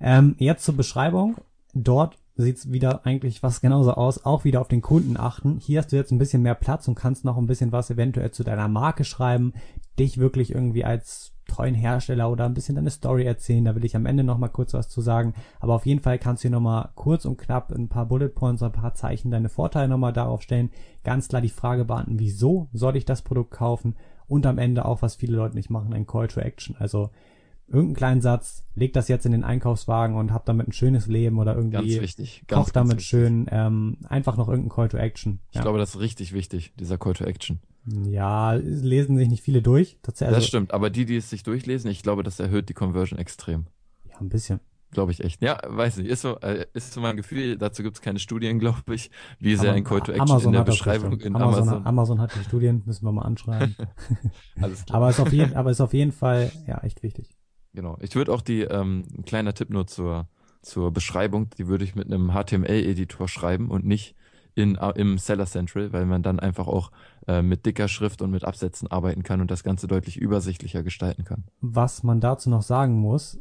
Ähm, 0.00 0.34
jetzt 0.38 0.64
zur 0.64 0.76
Beschreibung. 0.76 1.36
Dort 1.74 2.18
sieht's 2.36 2.70
wieder 2.70 3.04
eigentlich 3.04 3.42
was 3.42 3.60
genauso 3.60 3.92
aus. 3.94 4.24
Auch 4.24 4.44
wieder 4.44 4.60
auf 4.60 4.68
den 4.68 4.82
Kunden 4.82 5.16
achten. 5.16 5.58
Hier 5.58 5.80
hast 5.80 5.92
du 5.92 5.96
jetzt 5.96 6.12
ein 6.12 6.18
bisschen 6.18 6.42
mehr 6.42 6.54
Platz 6.54 6.86
und 6.88 6.94
kannst 6.94 7.24
noch 7.24 7.36
ein 7.36 7.46
bisschen 7.46 7.72
was 7.72 7.90
eventuell 7.90 8.30
zu 8.30 8.44
deiner 8.44 8.68
Marke 8.68 9.04
schreiben. 9.04 9.52
Dich 9.98 10.18
wirklich 10.18 10.52
irgendwie 10.52 10.84
als 10.84 11.32
treuen 11.48 11.74
Hersteller 11.74 12.30
oder 12.30 12.44
ein 12.44 12.54
bisschen 12.54 12.76
deine 12.76 12.90
Story 12.90 13.24
erzählen. 13.24 13.64
Da 13.64 13.74
will 13.74 13.84
ich 13.84 13.96
am 13.96 14.06
Ende 14.06 14.22
noch 14.22 14.38
mal 14.38 14.48
kurz 14.48 14.74
was 14.74 14.88
zu 14.88 15.00
sagen. 15.00 15.34
Aber 15.58 15.74
auf 15.74 15.86
jeden 15.86 16.00
Fall 16.00 16.18
kannst 16.18 16.44
du 16.44 16.48
hier 16.48 16.52
noch 16.52 16.60
mal 16.60 16.90
kurz 16.94 17.24
und 17.24 17.38
knapp 17.38 17.72
ein 17.72 17.88
paar 17.88 18.06
Bullet 18.06 18.28
Points, 18.28 18.62
ein 18.62 18.72
paar 18.72 18.94
Zeichen, 18.94 19.30
deine 19.30 19.48
Vorteile 19.48 19.88
noch 19.88 19.98
mal 19.98 20.12
darauf 20.12 20.42
stellen. 20.42 20.70
Ganz 21.02 21.28
klar 21.28 21.42
die 21.42 21.48
Frage 21.48 21.84
beantworten, 21.84 22.20
wieso 22.20 22.68
soll 22.72 22.96
ich 22.96 23.04
das 23.04 23.22
Produkt 23.22 23.50
kaufen? 23.50 23.96
Und 24.28 24.46
am 24.46 24.58
Ende 24.58 24.84
auch, 24.84 25.02
was 25.02 25.16
viele 25.16 25.36
Leute 25.36 25.56
nicht 25.56 25.70
machen, 25.70 25.94
ein 25.94 26.06
Call 26.06 26.28
to 26.28 26.40
Action. 26.40 26.76
Also 26.78 27.10
irgendeinen 27.68 27.96
kleinen 27.96 28.20
Satz, 28.20 28.64
leg 28.74 28.92
das 28.92 29.08
jetzt 29.08 29.26
in 29.26 29.32
den 29.32 29.44
Einkaufswagen 29.44 30.16
und 30.16 30.32
hab 30.32 30.46
damit 30.46 30.68
ein 30.68 30.72
schönes 30.72 31.06
Leben 31.06 31.38
oder 31.38 31.54
irgendwie 31.54 31.76
ganz 31.76 32.02
wichtig, 32.02 32.44
ganz, 32.46 32.66
koch 32.66 32.72
damit 32.72 32.92
ganz 32.92 33.02
schön, 33.02 33.46
ähm, 33.50 33.98
einfach 34.08 34.36
noch 34.36 34.48
irgendein 34.48 34.74
Call 34.74 34.88
to 34.88 34.96
Action. 34.96 35.40
Ich 35.52 35.60
glaube, 35.60 35.78
das 35.78 35.90
ist 35.90 36.00
richtig 36.00 36.32
wichtig, 36.32 36.72
dieser 36.78 36.98
Call 36.98 37.14
to 37.14 37.24
Action. 37.24 37.60
Ja, 38.08 38.52
lesen 38.52 39.16
sich 39.16 39.28
nicht 39.28 39.42
viele 39.42 39.62
durch. 39.62 39.98
Tatsächlich, 40.02 40.34
also, 40.34 40.40
das 40.40 40.48
stimmt, 40.48 40.74
aber 40.74 40.90
die, 40.90 41.04
die 41.04 41.16
es 41.16 41.30
sich 41.30 41.42
durchlesen, 41.42 41.90
ich 41.90 42.02
glaube, 42.02 42.22
das 42.22 42.40
erhöht 42.40 42.68
die 42.68 42.74
Conversion 42.74 43.18
extrem. 43.18 43.66
Ja, 44.08 44.18
ein 44.20 44.28
bisschen. 44.28 44.60
Glaube 44.90 45.12
ich 45.12 45.22
echt. 45.22 45.42
Ja, 45.42 45.60
weiß 45.66 45.98
nicht. 45.98 46.08
Ist 46.08 46.22
so, 46.22 46.38
äh, 46.40 46.64
ist 46.72 46.94
so 46.94 47.00
mein 47.02 47.16
Gefühl. 47.16 47.58
Dazu 47.58 47.82
gibt 47.82 47.96
es 47.96 48.02
keine 48.02 48.18
Studien, 48.18 48.58
glaube 48.60 48.94
ich, 48.94 49.10
wie 49.38 49.54
sehr 49.54 49.72
ein 49.72 49.84
Call 49.84 50.00
to 50.00 50.12
Action 50.12 50.30
Amazon 50.30 50.46
in 50.46 50.52
der 50.52 50.64
Beschreibung 50.64 51.20
in 51.20 51.36
Amazon. 51.36 51.62
Amazon. 51.62 51.86
Amazon 51.86 52.20
hat 52.20 52.34
die 52.34 52.44
Studien, 52.44 52.82
müssen 52.86 53.04
wir 53.04 53.12
mal 53.12 53.22
anschreiben. 53.22 53.76
Alles 54.60 54.86
klar. 54.86 54.96
aber 54.96 55.10
ist 55.10 55.20
auf 55.20 55.32
jeden, 55.32 55.54
aber 55.54 55.70
ist 55.70 55.80
auf 55.80 55.92
jeden 55.92 56.12
Fall 56.12 56.50
ja 56.66 56.78
echt 56.78 57.02
wichtig. 57.02 57.30
Genau. 57.74 57.98
Ich 58.00 58.14
würde 58.14 58.32
auch 58.32 58.40
die 58.40 58.62
ähm, 58.62 59.04
ein 59.16 59.24
kleiner 59.24 59.52
Tipp 59.52 59.70
nur 59.70 59.86
zur 59.86 60.26
zur 60.62 60.92
Beschreibung, 60.92 61.48
die 61.56 61.68
würde 61.68 61.84
ich 61.84 61.94
mit 61.94 62.06
einem 62.06 62.32
HTML-Editor 62.32 63.28
schreiben 63.28 63.70
und 63.70 63.84
nicht 63.84 64.14
in, 64.54 64.76
äh, 64.76 64.92
im 64.96 65.18
Seller 65.18 65.46
Central, 65.46 65.92
weil 65.92 66.04
man 66.04 66.22
dann 66.22 66.40
einfach 66.40 66.66
auch 66.66 66.90
äh, 67.28 67.42
mit 67.42 67.66
dicker 67.66 67.88
Schrift 67.88 68.22
und 68.22 68.30
mit 68.30 68.44
Absätzen 68.44 68.90
arbeiten 68.90 69.22
kann 69.22 69.42
und 69.42 69.50
das 69.50 69.62
Ganze 69.62 69.86
deutlich 69.86 70.16
übersichtlicher 70.16 70.82
gestalten 70.82 71.24
kann. 71.24 71.44
Was 71.60 72.02
man 72.02 72.20
dazu 72.20 72.48
noch 72.48 72.62
sagen 72.62 72.98
muss, 72.98 73.38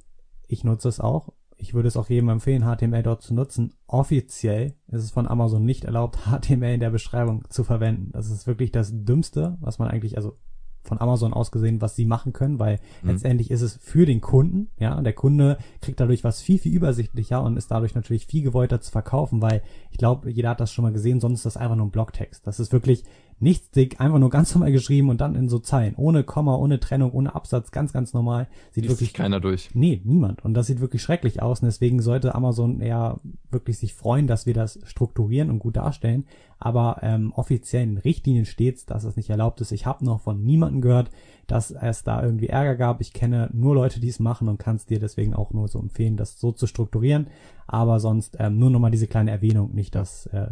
ich 0.48 0.66
nutze 0.66 0.90
es 0.90 1.00
auch. 1.00 1.34
Ich 1.56 1.74
würde 1.74 1.88
es 1.88 1.98
auch 1.98 2.10
jedem 2.10 2.30
empfehlen, 2.30 2.64
HTML 2.64 3.02
dort 3.02 3.24
zu 3.24 3.34
nutzen. 3.34 3.74
Offiziell 3.88 4.76
ist 4.90 5.04
es 5.04 5.12
von 5.12 5.28
Amazon 5.28 5.64
nicht 5.64 5.86
erlaubt, 5.86 6.18
HTML 6.30 6.74
in 6.74 6.80
der 6.82 6.92
Beschreibung 6.92 7.46
zu 7.50 7.64
verwenden. 7.64 8.12
Das 8.12 8.30
ist 8.30 8.46
wirklich 8.46 8.72
das 8.72 8.92
Dümmste, 8.94 9.58
was 9.62 9.80
man 9.80 9.88
eigentlich, 9.88 10.18
also 10.18 10.38
von 10.84 11.00
Amazon 11.00 11.34
aus 11.34 11.52
gesehen, 11.52 11.82
was 11.82 11.96
sie 11.96 12.06
machen 12.06 12.34
können, 12.34 12.60
weil 12.60 12.80
mhm. 13.02 13.12
letztendlich 13.12 13.52
ist 13.52 13.62
es 13.62 13.78
für 13.78 14.06
den 14.06 14.22
Kunden, 14.22 14.70
ja, 14.80 15.00
der 15.02 15.14
Kunde 15.14 15.58
kriegt 15.82 16.00
dadurch 16.00 16.24
was 16.24 16.42
viel, 16.42 16.58
viel 16.58 16.74
übersichtlicher 16.74 17.44
und 17.44 17.58
ist 17.58 17.70
dadurch 17.70 17.94
natürlich 17.94 18.26
viel 18.26 18.44
gewollter 18.44 18.82
zu 18.82 18.92
verkaufen, 18.92 19.42
weil 19.42 19.62
ich 19.92 19.98
glaube, 19.98 20.32
jeder 20.32 20.50
hat 20.50 20.60
das 20.60 20.72
schon 20.72 20.84
mal 20.84 20.94
gesehen, 20.94 21.20
sonst 21.20 21.40
ist 21.40 21.46
das 21.46 21.58
einfach 21.58 21.76
nur 21.76 21.88
ein 21.88 21.92
Blogtext. 21.92 22.48
Das 22.48 22.60
ist 22.60 22.72
wirklich 22.72 23.04
nichts 23.40 23.70
dick, 23.70 24.02
einfach 24.02 24.20
nur 24.20 24.30
ganz 24.30 24.54
normal 24.54 24.72
geschrieben 24.72 25.10
und 25.10 25.22
dann 25.22 25.36
in 25.36 25.48
so 25.48 25.60
Zeilen, 25.60 25.96
ohne 25.96 26.24
Komma, 26.24 26.56
ohne 26.56 26.80
Trennung, 26.80 27.12
ohne 27.12 27.36
Absatz, 27.36 27.72
ganz, 27.72 27.94
ganz 27.94 28.14
normal. 28.14 28.48
Sieht 28.72 28.86
Liest 28.86 28.96
wirklich 28.96 29.14
keiner 29.14 29.40
durch. 29.40 29.70
Nee, 29.74 30.02
niemand. 30.04 30.44
Und 30.44 30.56
das 30.56 30.68
sieht 30.68 30.80
wirklich 30.80 31.02
schrecklich 31.02 31.42
aus. 31.42 31.62
Und 31.62 31.68
deswegen 31.68 32.02
sollte 32.02 32.34
Amazon 32.34 32.82
eher 32.82 33.20
wirklich 33.52 33.78
sich 33.78 33.94
freuen, 33.94 34.28
dass 34.28 34.46
wir 34.46 34.54
das 34.54 34.80
strukturieren 34.86 35.52
und 35.52 35.60
gut 35.60 35.78
darstellen. 35.78 36.26
Aber 36.60 37.00
ähm, 37.04 37.32
offiziellen 37.34 37.98
Richtlinien 38.00 38.46
steht's, 38.46 38.86
dass 38.86 39.04
es 39.04 39.16
nicht 39.16 39.30
erlaubt 39.30 39.62
ist. 39.62 39.72
Ich 39.72 39.86
habe 39.86 40.04
noch 40.04 40.22
von 40.22 40.44
niemandem 40.44 40.82
gehört, 40.82 41.12
dass 41.46 41.70
es 41.70 42.04
da 42.04 42.24
irgendwie 42.24 42.48
Ärger 42.48 42.76
gab. 42.76 43.02
Ich 43.02 43.14
kenne 43.14 43.50
nur 43.54 43.76
Leute, 43.76 44.00
die 44.00 44.10
es 44.10 44.20
machen 44.20 44.50
und 44.50 44.58
kann 44.58 44.78
es 44.78 44.88
dir 44.88 45.00
deswegen 45.00 45.36
auch 45.36 45.54
nur 45.54 45.68
so 45.68 45.80
empfehlen, 45.80 46.18
das 46.18 46.40
so 46.40 46.52
zu 46.52 46.66
strukturieren. 46.66 47.28
Aber 47.68 48.00
sonst 48.00 48.38
ähm, 48.40 48.58
nur 48.58 48.72
nochmal 48.72 48.92
diese 48.92 49.08
kleine 49.08 49.30
Erwähnung, 49.30 49.76
nicht, 49.76 49.94
dass 49.94 50.26
äh, 50.28 50.48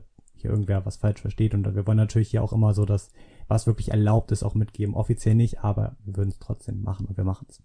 hier 0.45 0.51
irgendwer 0.51 0.85
was 0.85 0.97
falsch 0.97 1.21
versteht. 1.21 1.53
Und 1.53 1.75
wir 1.75 1.87
wollen 1.87 1.97
natürlich 1.97 2.29
hier 2.29 2.43
auch 2.43 2.53
immer 2.53 2.73
so, 2.73 2.85
dass 2.85 3.11
was 3.47 3.67
wirklich 3.67 3.91
erlaubt 3.91 4.31
ist, 4.31 4.43
auch 4.43 4.55
mitgeben. 4.55 4.95
Offiziell 4.95 5.35
nicht, 5.35 5.63
aber 5.63 5.95
wir 6.05 6.17
würden 6.17 6.29
es 6.29 6.39
trotzdem 6.39 6.81
machen 6.81 7.05
und 7.07 7.17
wir 7.17 7.23
machen 7.23 7.47
es. 7.49 7.61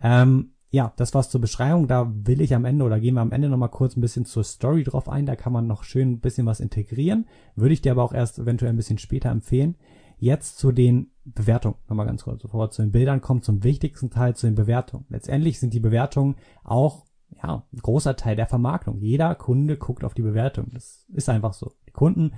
Ähm, 0.00 0.52
ja, 0.70 0.92
das 0.96 1.14
war's 1.14 1.30
zur 1.30 1.40
Beschreibung. 1.40 1.88
Da 1.88 2.12
will 2.12 2.40
ich 2.40 2.54
am 2.54 2.64
Ende 2.64 2.84
oder 2.84 3.00
gehen 3.00 3.14
wir 3.14 3.22
am 3.22 3.32
Ende 3.32 3.48
nochmal 3.48 3.70
kurz 3.70 3.96
ein 3.96 4.02
bisschen 4.02 4.26
zur 4.26 4.44
Story 4.44 4.84
drauf 4.84 5.08
ein. 5.08 5.26
Da 5.26 5.34
kann 5.34 5.52
man 5.52 5.66
noch 5.66 5.82
schön 5.82 6.12
ein 6.12 6.20
bisschen 6.20 6.46
was 6.46 6.60
integrieren. 6.60 7.26
Würde 7.56 7.72
ich 7.72 7.80
dir 7.80 7.92
aber 7.92 8.04
auch 8.04 8.12
erst 8.12 8.38
eventuell 8.38 8.72
ein 8.72 8.76
bisschen 8.76 8.98
später 8.98 9.30
empfehlen. 9.30 9.76
Jetzt 10.18 10.58
zu 10.58 10.72
den 10.72 11.12
Bewertungen. 11.24 11.76
Nochmal 11.88 12.06
ganz 12.06 12.24
kurz, 12.24 12.42
bevor 12.42 12.60
wir 12.60 12.70
zu 12.70 12.82
den 12.82 12.92
Bildern 12.92 13.20
kommen, 13.20 13.42
zum 13.42 13.62
wichtigsten 13.62 14.10
Teil, 14.10 14.34
zu 14.36 14.46
den 14.46 14.56
Bewertungen. 14.56 15.06
Letztendlich 15.08 15.58
sind 15.58 15.72
die 15.72 15.80
Bewertungen 15.80 16.36
auch 16.64 17.06
ja, 17.42 17.64
ein 17.72 17.78
großer 17.78 18.16
Teil 18.16 18.36
der 18.36 18.46
Vermarktung. 18.46 18.98
Jeder 18.98 19.34
Kunde 19.34 19.76
guckt 19.76 20.04
auf 20.04 20.14
die 20.14 20.22
Bewertung. 20.22 20.70
Das 20.72 21.04
ist 21.12 21.28
einfach 21.28 21.52
so. 21.52 21.72
Die 21.86 21.92
Kunden, 21.92 22.32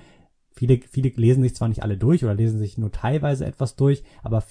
viele, 0.51 0.79
viele 0.89 1.09
lesen 1.09 1.43
sich 1.43 1.55
zwar 1.55 1.69
nicht 1.69 1.83
alle 1.83 1.97
durch 1.97 2.23
oder 2.23 2.33
lesen 2.33 2.59
sich 2.59 2.77
nur 2.77 2.91
teilweise 2.91 3.45
etwas 3.45 3.75
durch, 3.75 4.03
aber 4.21 4.43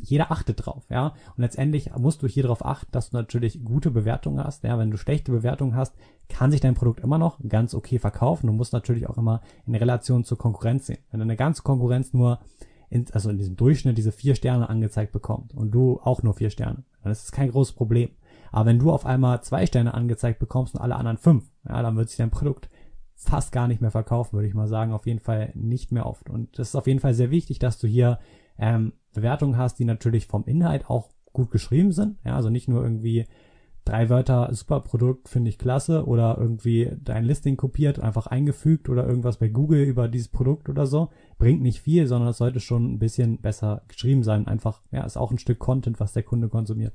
jeder 0.00 0.30
achtet 0.30 0.64
drauf, 0.64 0.84
ja. 0.90 1.14
Und 1.36 1.38
letztendlich 1.38 1.90
musst 1.96 2.22
du 2.22 2.26
hier 2.26 2.42
darauf 2.44 2.64
achten, 2.64 2.92
dass 2.92 3.10
du 3.10 3.16
natürlich 3.16 3.64
gute 3.64 3.90
Bewertungen 3.90 4.44
hast. 4.44 4.64
Ja, 4.64 4.78
wenn 4.78 4.90
du 4.90 4.98
schlechte 4.98 5.32
Bewertungen 5.32 5.74
hast, 5.74 5.94
kann 6.28 6.50
sich 6.50 6.60
dein 6.60 6.74
Produkt 6.74 7.00
immer 7.00 7.18
noch 7.18 7.38
ganz 7.48 7.74
okay 7.74 7.98
verkaufen. 7.98 8.46
Du 8.46 8.52
musst 8.52 8.72
natürlich 8.72 9.08
auch 9.08 9.18
immer 9.18 9.40
in 9.66 9.74
Relation 9.74 10.24
zur 10.24 10.38
Konkurrenz 10.38 10.86
sehen. 10.86 10.98
Wenn 11.10 11.22
eine 11.22 11.36
ganze 11.36 11.62
Konkurrenz 11.62 12.12
nur 12.12 12.38
in, 12.90 13.06
also 13.12 13.30
in 13.30 13.38
diesem 13.38 13.56
Durchschnitt 13.56 13.96
diese 13.96 14.12
vier 14.12 14.34
Sterne 14.34 14.68
angezeigt 14.68 15.12
bekommt 15.12 15.54
und 15.54 15.70
du 15.70 16.00
auch 16.02 16.22
nur 16.22 16.34
vier 16.34 16.50
Sterne, 16.50 16.84
dann 17.02 17.12
ist 17.12 17.24
es 17.24 17.32
kein 17.32 17.50
großes 17.50 17.74
Problem. 17.74 18.10
Aber 18.52 18.66
wenn 18.66 18.78
du 18.78 18.90
auf 18.90 19.06
einmal 19.06 19.42
zwei 19.42 19.66
Sterne 19.66 19.94
angezeigt 19.94 20.38
bekommst 20.38 20.74
und 20.74 20.80
alle 20.80 20.96
anderen 20.96 21.18
fünf, 21.18 21.50
ja, 21.68 21.82
dann 21.82 21.96
wird 21.96 22.08
sich 22.08 22.18
dein 22.18 22.30
Produkt 22.30 22.68
fast 23.14 23.52
gar 23.52 23.68
nicht 23.68 23.80
mehr 23.80 23.90
verkaufen, 23.90 24.32
würde 24.32 24.48
ich 24.48 24.54
mal 24.54 24.68
sagen. 24.68 24.92
Auf 24.92 25.06
jeden 25.06 25.20
Fall 25.20 25.52
nicht 25.54 25.92
mehr 25.92 26.06
oft. 26.06 26.30
Und 26.30 26.58
das 26.58 26.68
ist 26.68 26.76
auf 26.76 26.86
jeden 26.86 27.00
Fall 27.00 27.14
sehr 27.14 27.30
wichtig, 27.30 27.58
dass 27.58 27.78
du 27.78 27.86
hier 27.86 28.18
ähm, 28.58 28.94
Bewertungen 29.12 29.56
hast, 29.56 29.78
die 29.78 29.84
natürlich 29.84 30.26
vom 30.26 30.44
Inhalt 30.44 30.88
auch 30.88 31.10
gut 31.32 31.50
geschrieben 31.50 31.92
sind. 31.92 32.18
Ja, 32.24 32.36
also 32.36 32.50
nicht 32.50 32.68
nur 32.68 32.82
irgendwie 32.82 33.26
drei 33.84 34.08
Wörter, 34.08 34.48
super 34.52 34.80
Produkt, 34.80 35.28
finde 35.28 35.50
ich 35.50 35.58
klasse, 35.58 36.06
oder 36.06 36.36
irgendwie 36.38 36.92
dein 37.02 37.24
Listing 37.24 37.56
kopiert, 37.56 37.98
einfach 38.00 38.26
eingefügt 38.26 38.88
oder 38.88 39.06
irgendwas 39.06 39.38
bei 39.38 39.48
Google 39.48 39.82
über 39.82 40.08
dieses 40.08 40.28
Produkt 40.28 40.68
oder 40.68 40.86
so. 40.86 41.10
Bringt 41.38 41.62
nicht 41.62 41.80
viel, 41.80 42.06
sondern 42.06 42.30
es 42.30 42.38
sollte 42.38 42.60
schon 42.60 42.94
ein 42.94 42.98
bisschen 42.98 43.40
besser 43.40 43.82
geschrieben 43.88 44.22
sein. 44.22 44.46
Einfach, 44.46 44.82
ja, 44.90 45.04
ist 45.04 45.16
auch 45.16 45.30
ein 45.30 45.38
Stück 45.38 45.58
Content, 45.58 46.00
was 46.00 46.12
der 46.12 46.22
Kunde 46.22 46.48
konsumiert. 46.48 46.94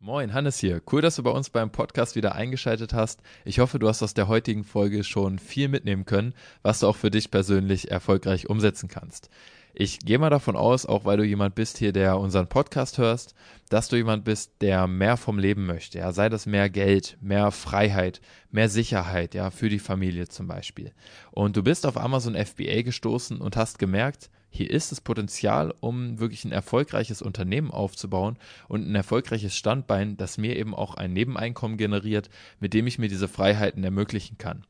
Moin, 0.00 0.32
Hannes 0.32 0.58
hier. 0.58 0.80
Cool, 0.90 1.02
dass 1.02 1.16
du 1.16 1.22
bei 1.22 1.30
uns 1.30 1.50
beim 1.50 1.70
Podcast 1.70 2.16
wieder 2.16 2.34
eingeschaltet 2.34 2.94
hast. 2.94 3.20
Ich 3.44 3.58
hoffe, 3.58 3.78
du 3.78 3.88
hast 3.88 4.02
aus 4.02 4.14
der 4.14 4.26
heutigen 4.26 4.64
Folge 4.64 5.04
schon 5.04 5.38
viel 5.38 5.68
mitnehmen 5.68 6.06
können, 6.06 6.32
was 6.62 6.80
du 6.80 6.86
auch 6.86 6.96
für 6.96 7.10
dich 7.10 7.30
persönlich 7.30 7.90
erfolgreich 7.90 8.48
umsetzen 8.48 8.88
kannst. 8.88 9.28
Ich 9.74 10.00
gehe 10.00 10.18
mal 10.18 10.30
davon 10.30 10.56
aus, 10.56 10.86
auch 10.86 11.04
weil 11.04 11.18
du 11.18 11.24
jemand 11.24 11.54
bist 11.54 11.78
hier, 11.78 11.92
der 11.92 12.18
unseren 12.18 12.48
Podcast 12.48 12.98
hörst, 12.98 13.34
dass 13.68 13.88
du 13.88 13.96
jemand 13.96 14.24
bist, 14.24 14.52
der 14.60 14.86
mehr 14.86 15.16
vom 15.16 15.38
Leben 15.38 15.66
möchte. 15.66 15.98
Ja, 15.98 16.10
sei 16.10 16.28
das 16.28 16.46
mehr 16.46 16.68
Geld, 16.68 17.16
mehr 17.20 17.52
Freiheit, 17.52 18.20
mehr 18.50 18.68
Sicherheit, 18.68 19.34
ja, 19.34 19.50
für 19.50 19.68
die 19.68 19.78
Familie 19.78 20.26
zum 20.26 20.48
Beispiel. 20.48 20.92
Und 21.30 21.56
du 21.56 21.62
bist 21.62 21.86
auf 21.86 21.96
Amazon 21.96 22.34
FBA 22.34 22.82
gestoßen 22.82 23.40
und 23.40 23.56
hast 23.56 23.78
gemerkt, 23.78 24.30
hier 24.50 24.70
ist 24.70 24.92
das 24.92 25.00
Potenzial, 25.00 25.74
um 25.80 26.18
wirklich 26.18 26.44
ein 26.44 26.52
erfolgreiches 26.52 27.22
Unternehmen 27.22 27.70
aufzubauen 27.70 28.36
und 28.68 28.88
ein 28.88 28.94
erfolgreiches 28.94 29.54
Standbein, 29.54 30.16
das 30.16 30.38
mir 30.38 30.56
eben 30.56 30.74
auch 30.74 30.94
ein 30.94 31.12
Nebeneinkommen 31.12 31.76
generiert, 31.76 32.30
mit 32.60 32.74
dem 32.74 32.86
ich 32.86 32.98
mir 32.98 33.08
diese 33.08 33.28
Freiheiten 33.28 33.84
ermöglichen 33.84 34.38
kann. 34.38 34.64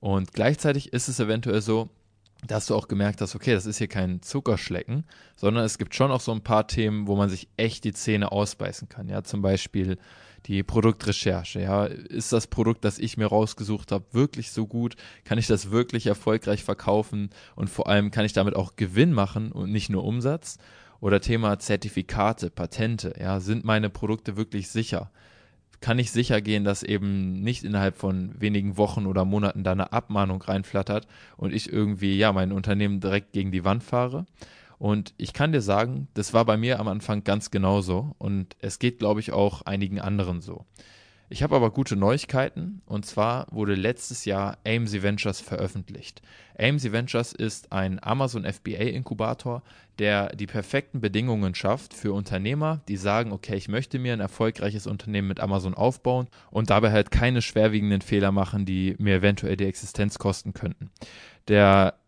Und 0.00 0.32
gleichzeitig 0.32 0.92
ist 0.92 1.08
es 1.08 1.20
eventuell 1.20 1.62
so, 1.62 1.88
dass 2.46 2.66
du 2.66 2.74
auch 2.74 2.86
gemerkt 2.86 3.20
hast, 3.20 3.34
okay, 3.34 3.54
das 3.54 3.66
ist 3.66 3.78
hier 3.78 3.88
kein 3.88 4.22
Zuckerschlecken, 4.22 5.04
sondern 5.36 5.64
es 5.64 5.78
gibt 5.78 5.94
schon 5.94 6.10
auch 6.10 6.20
so 6.20 6.32
ein 6.32 6.42
paar 6.42 6.66
Themen, 6.66 7.06
wo 7.06 7.16
man 7.16 7.28
sich 7.28 7.48
echt 7.56 7.84
die 7.84 7.92
Zähne 7.92 8.30
ausbeißen 8.30 8.88
kann. 8.88 9.08
Ja, 9.08 9.24
zum 9.24 9.42
Beispiel 9.42 9.98
die 10.46 10.62
Produktrecherche. 10.62 11.60
Ja, 11.60 11.84
ist 11.84 12.32
das 12.32 12.46
Produkt, 12.46 12.84
das 12.84 12.98
ich 12.98 13.16
mir 13.16 13.26
rausgesucht 13.26 13.92
habe, 13.92 14.04
wirklich 14.12 14.52
so 14.52 14.66
gut? 14.66 14.96
Kann 15.24 15.38
ich 15.38 15.46
das 15.46 15.70
wirklich 15.70 16.06
erfolgreich 16.06 16.64
verkaufen? 16.64 17.30
Und 17.54 17.68
vor 17.68 17.88
allem 17.88 18.10
kann 18.10 18.24
ich 18.24 18.32
damit 18.32 18.54
auch 18.54 18.76
Gewinn 18.76 19.12
machen 19.12 19.52
und 19.52 19.72
nicht 19.72 19.90
nur 19.90 20.04
Umsatz? 20.04 20.58
Oder 21.00 21.20
Thema 21.20 21.58
Zertifikate, 21.58 22.50
Patente. 22.50 23.14
Ja, 23.20 23.40
sind 23.40 23.64
meine 23.64 23.90
Produkte 23.90 24.36
wirklich 24.36 24.68
sicher? 24.68 25.10
Kann 25.80 25.98
ich 25.98 26.10
sicher 26.10 26.40
gehen, 26.40 26.64
dass 26.64 26.82
eben 26.82 27.42
nicht 27.42 27.62
innerhalb 27.62 27.96
von 27.96 28.40
wenigen 28.40 28.78
Wochen 28.78 29.06
oder 29.06 29.24
Monaten 29.24 29.62
da 29.62 29.72
eine 29.72 29.92
Abmahnung 29.92 30.40
reinflattert 30.40 31.06
und 31.36 31.52
ich 31.52 31.70
irgendwie 31.70 32.16
ja 32.16 32.32
mein 32.32 32.50
Unternehmen 32.50 33.00
direkt 33.00 33.32
gegen 33.32 33.52
die 33.52 33.64
Wand 33.64 33.82
fahre? 33.82 34.24
Und 34.78 35.14
ich 35.16 35.32
kann 35.32 35.52
dir 35.52 35.62
sagen, 35.62 36.08
das 36.14 36.34
war 36.34 36.44
bei 36.44 36.56
mir 36.56 36.80
am 36.80 36.88
Anfang 36.88 37.24
ganz 37.24 37.50
genauso 37.50 38.14
und 38.18 38.56
es 38.60 38.78
geht, 38.78 38.98
glaube 38.98 39.20
ich, 39.20 39.32
auch 39.32 39.62
einigen 39.62 40.00
anderen 40.00 40.40
so. 40.40 40.64
Ich 41.28 41.42
habe 41.42 41.56
aber 41.56 41.72
gute 41.72 41.96
Neuigkeiten 41.96 42.82
und 42.86 43.04
zwar 43.04 43.48
wurde 43.50 43.74
letztes 43.74 44.26
Jahr 44.26 44.58
AMC 44.64 45.02
Ventures 45.02 45.40
veröffentlicht. 45.40 46.22
AMC 46.56 46.92
Ventures 46.92 47.32
ist 47.32 47.72
ein 47.72 48.00
Amazon 48.00 48.44
FBA 48.44 48.84
Inkubator, 48.84 49.62
der 49.98 50.28
die 50.36 50.46
perfekten 50.46 51.00
Bedingungen 51.00 51.56
schafft 51.56 51.94
für 51.94 52.12
Unternehmer, 52.12 52.80
die 52.86 52.96
sagen, 52.96 53.32
okay, 53.32 53.56
ich 53.56 53.66
möchte 53.66 53.98
mir 53.98 54.12
ein 54.12 54.20
erfolgreiches 54.20 54.86
Unternehmen 54.86 55.26
mit 55.26 55.40
Amazon 55.40 55.74
aufbauen 55.74 56.28
und 56.52 56.70
dabei 56.70 56.92
halt 56.92 57.10
keine 57.10 57.42
schwerwiegenden 57.42 58.02
Fehler 58.02 58.30
machen, 58.30 58.64
die 58.64 58.94
mir 58.98 59.16
eventuell 59.16 59.56
die 59.56 59.66
Existenz 59.66 60.18
kosten 60.18 60.54
könnten. 60.54 60.90
Der 61.48 61.94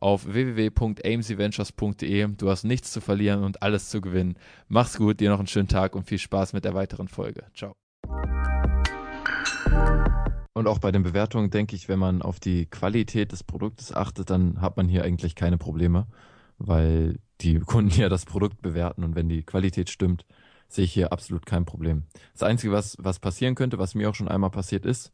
auf 0.00 0.26
www.amcventures.de. 0.26 2.28
Du 2.36 2.50
hast 2.50 2.64
nichts 2.64 2.92
zu 2.92 3.00
verlieren 3.00 3.44
und 3.44 3.62
alles 3.62 3.90
zu 3.90 4.00
gewinnen. 4.00 4.36
Mach's 4.68 4.96
gut, 4.96 5.20
dir 5.20 5.30
noch 5.30 5.38
einen 5.38 5.48
schönen 5.48 5.68
Tag 5.68 5.94
und 5.94 6.04
viel 6.04 6.18
Spaß 6.18 6.52
mit 6.52 6.64
der 6.64 6.74
weiteren 6.74 7.08
Folge. 7.08 7.44
Ciao. 7.54 7.74
Und 10.52 10.66
auch 10.66 10.78
bei 10.78 10.90
den 10.90 11.04
Bewertungen 11.04 11.50
denke 11.50 11.76
ich, 11.76 11.88
wenn 11.88 12.00
man 12.00 12.20
auf 12.20 12.40
die 12.40 12.66
Qualität 12.66 13.32
des 13.32 13.44
Produktes 13.44 13.94
achtet, 13.94 14.30
dann 14.30 14.60
hat 14.60 14.76
man 14.76 14.88
hier 14.88 15.04
eigentlich 15.04 15.36
keine 15.36 15.56
Probleme, 15.56 16.08
weil 16.58 17.20
die 17.40 17.58
Kunden 17.60 18.00
ja 18.00 18.08
das 18.08 18.24
Produkt 18.24 18.60
bewerten 18.60 19.04
und 19.04 19.14
wenn 19.14 19.28
die 19.28 19.44
Qualität 19.44 19.88
stimmt, 19.88 20.26
sehe 20.68 20.84
ich 20.84 20.92
hier 20.92 21.12
absolut 21.12 21.46
kein 21.46 21.64
Problem. 21.64 22.02
Das 22.32 22.42
Einzige, 22.42 22.72
was, 22.72 22.96
was 22.98 23.20
passieren 23.20 23.54
könnte, 23.54 23.78
was 23.78 23.94
mir 23.94 24.10
auch 24.10 24.14
schon 24.14 24.28
einmal 24.28 24.50
passiert 24.50 24.84
ist, 24.84 25.12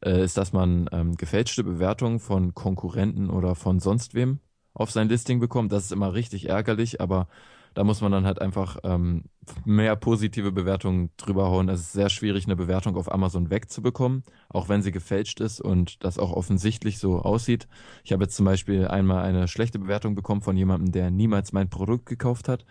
ist, 0.00 0.36
dass 0.36 0.52
man 0.52 0.88
ähm, 0.92 1.16
gefälschte 1.16 1.64
Bewertungen 1.64 2.20
von 2.20 2.54
Konkurrenten 2.54 3.30
oder 3.30 3.54
von 3.54 3.80
sonst 3.80 4.14
wem 4.14 4.40
auf 4.74 4.90
sein 4.90 5.08
Listing 5.08 5.40
bekommt. 5.40 5.72
Das 5.72 5.84
ist 5.84 5.92
immer 5.92 6.14
richtig 6.14 6.48
ärgerlich, 6.48 7.00
aber 7.00 7.28
da 7.74 7.82
muss 7.82 8.00
man 8.00 8.12
dann 8.12 8.24
halt 8.24 8.40
einfach 8.40 8.78
ähm, 8.84 9.24
mehr 9.64 9.96
positive 9.96 10.52
Bewertungen 10.52 11.10
drüber 11.16 11.50
hauen. 11.50 11.68
Es 11.68 11.80
ist 11.80 11.92
sehr 11.92 12.08
schwierig, 12.08 12.44
eine 12.44 12.56
Bewertung 12.56 12.96
auf 12.96 13.12
Amazon 13.12 13.50
wegzubekommen, 13.50 14.22
auch 14.48 14.68
wenn 14.68 14.82
sie 14.82 14.92
gefälscht 14.92 15.40
ist 15.40 15.60
und 15.60 16.04
das 16.04 16.18
auch 16.18 16.32
offensichtlich 16.32 16.98
so 16.98 17.18
aussieht. 17.18 17.66
Ich 18.04 18.12
habe 18.12 18.24
jetzt 18.24 18.36
zum 18.36 18.46
Beispiel 18.46 18.86
einmal 18.86 19.24
eine 19.24 19.48
schlechte 19.48 19.80
Bewertung 19.80 20.14
bekommen 20.14 20.40
von 20.40 20.56
jemandem, 20.56 20.92
der 20.92 21.10
niemals 21.10 21.52
mein 21.52 21.68
Produkt 21.68 22.06
gekauft 22.06 22.48
hat 22.48 22.64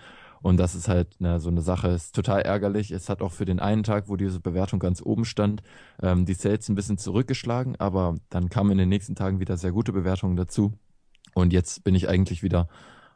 und 0.43 0.57
das 0.57 0.75
ist 0.75 0.89
halt 0.89 1.15
na, 1.19 1.39
so 1.39 1.49
eine 1.49 1.61
Sache, 1.61 1.87
ist 1.87 2.13
total 2.13 2.41
ärgerlich. 2.41 2.91
Es 2.91 3.07
hat 3.07 3.21
auch 3.21 3.31
für 3.31 3.45
den 3.45 3.61
einen 3.61 3.83
Tag, 3.83 4.09
wo 4.09 4.17
diese 4.17 4.41
Bewertung 4.41 4.77
ganz 4.77 5.01
oben 5.01 5.23
stand, 5.23 5.63
ähm, 6.01 6.25
die 6.25 6.33
Sales 6.33 6.67
ein 6.67 6.75
bisschen 6.75 6.97
zurückgeschlagen, 6.97 7.77
aber 7.77 8.17
dann 8.29 8.49
kamen 8.49 8.73
in 8.73 8.77
den 8.77 8.89
nächsten 8.89 9.15
Tagen 9.15 9.39
wieder 9.39 9.55
sehr 9.55 9.71
gute 9.71 9.93
Bewertungen 9.93 10.35
dazu. 10.35 10.73
Und 11.33 11.53
jetzt 11.53 11.85
bin 11.85 11.95
ich 11.95 12.09
eigentlich 12.09 12.43
wieder 12.43 12.67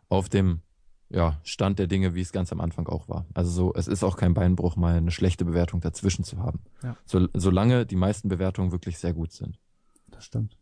auf 0.08 0.30
dem 0.30 0.62
ja, 1.10 1.40
Stand 1.44 1.80
der 1.80 1.88
Dinge, 1.88 2.16
wie 2.16 2.22
es 2.22 2.32
ganz 2.32 2.54
am 2.54 2.62
Anfang 2.62 2.88
auch 2.88 3.10
war. 3.10 3.26
Also 3.34 3.52
so, 3.52 3.74
es 3.74 3.90
ist 3.90 4.06
auch 4.06 4.16
kein 4.16 4.34
Beinbruch, 4.34 4.78
mal 4.78 4.96
eine 4.96 5.12
schlechte 5.12 5.44
Bewertung 5.44 5.82
dazwischen 5.82 6.24
zu 6.24 6.40
haben. 6.40 6.62
Ja. 6.82 6.96
So, 7.06 7.28
solange 7.34 7.86
die 7.86 7.98
meisten 7.98 8.30
Bewertungen 8.30 8.72
wirklich 8.72 9.00
sehr 9.00 9.14
gut 9.14 9.34
sind. 9.34 9.60
Das 10.10 10.24
stimmt. 10.24 10.58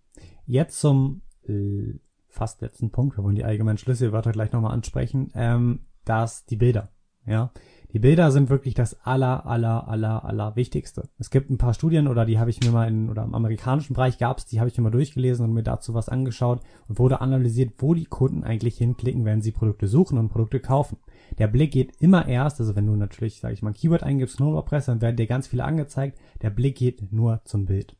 Jetzt 0.48 0.80
zum 0.80 1.22
äh, 1.48 2.00
fast 2.28 2.62
letzten 2.62 2.90
Punkt. 2.90 3.18
Wir 3.18 3.24
wollen 3.24 3.36
die 3.36 3.46
allgemeinen 3.46 3.78
Schlüsselwörter 3.78 4.32
gleich 4.32 4.52
nochmal 4.52 4.74
ansprechen. 4.74 5.32
Ähm, 5.36 5.85
dass 6.06 6.46
die 6.46 6.56
Bilder. 6.56 6.90
Ja, 7.26 7.52
die 7.96 8.00
Bilder 8.00 8.30
sind 8.30 8.50
wirklich 8.50 8.74
das 8.74 9.00
aller, 9.06 9.46
aller, 9.46 9.88
aller, 9.88 10.26
aller 10.26 10.56
Wichtigste. 10.58 11.08
Es 11.18 11.30
gibt 11.30 11.50
ein 11.50 11.58
paar 11.58 11.74
Studien 11.74 12.10
oder 12.10 12.26
die 12.26 12.38
habe 12.38 12.50
ich 12.50 12.60
mir 12.60 12.72
mal 12.72 12.90
in 12.90 13.10
oder 13.10 13.24
im 13.24 13.34
amerikanischen 13.34 13.94
Bereich 13.94 14.18
gab 14.18 14.38
es, 14.38 14.46
die 14.46 14.60
habe 14.60 14.70
ich 14.70 14.78
mir 14.78 14.84
mal 14.84 14.92
durchgelesen 14.92 15.46
und 15.46 15.54
mir 15.54 15.64
dazu 15.64 15.94
was 15.94 16.10
angeschaut 16.10 16.60
und 16.90 17.00
wurde 17.00 17.22
analysiert, 17.22 17.76
wo 17.78 17.94
die 17.94 18.04
Kunden 18.04 18.44
eigentlich 18.44 18.78
hinklicken, 18.78 19.24
wenn 19.24 19.42
sie 19.42 19.54
Produkte 19.54 19.88
suchen 19.88 20.18
und 20.18 20.28
Produkte 20.28 20.60
kaufen. 20.60 20.98
Der 21.38 21.48
Blick 21.48 21.72
geht 21.72 21.96
immer 22.02 22.28
erst, 22.28 22.60
also 22.60 22.76
wenn 22.76 22.86
du 22.86 22.98
natürlich, 22.98 23.40
sage 23.40 23.54
ich 23.54 23.62
mal, 23.62 23.70
ein 23.70 23.76
Keyword 23.76 24.04
eingibst, 24.04 24.42
Nullpress, 24.42 24.88
dann 24.88 25.02
werden 25.02 25.16
dir 25.16 25.28
ganz 25.28 25.48
viele 25.48 25.64
angezeigt. 25.64 26.20
Der 26.42 26.50
Blick 26.50 26.76
geht 26.76 27.14
nur 27.14 27.42
zum 27.46 27.66
Bild. 27.66 27.96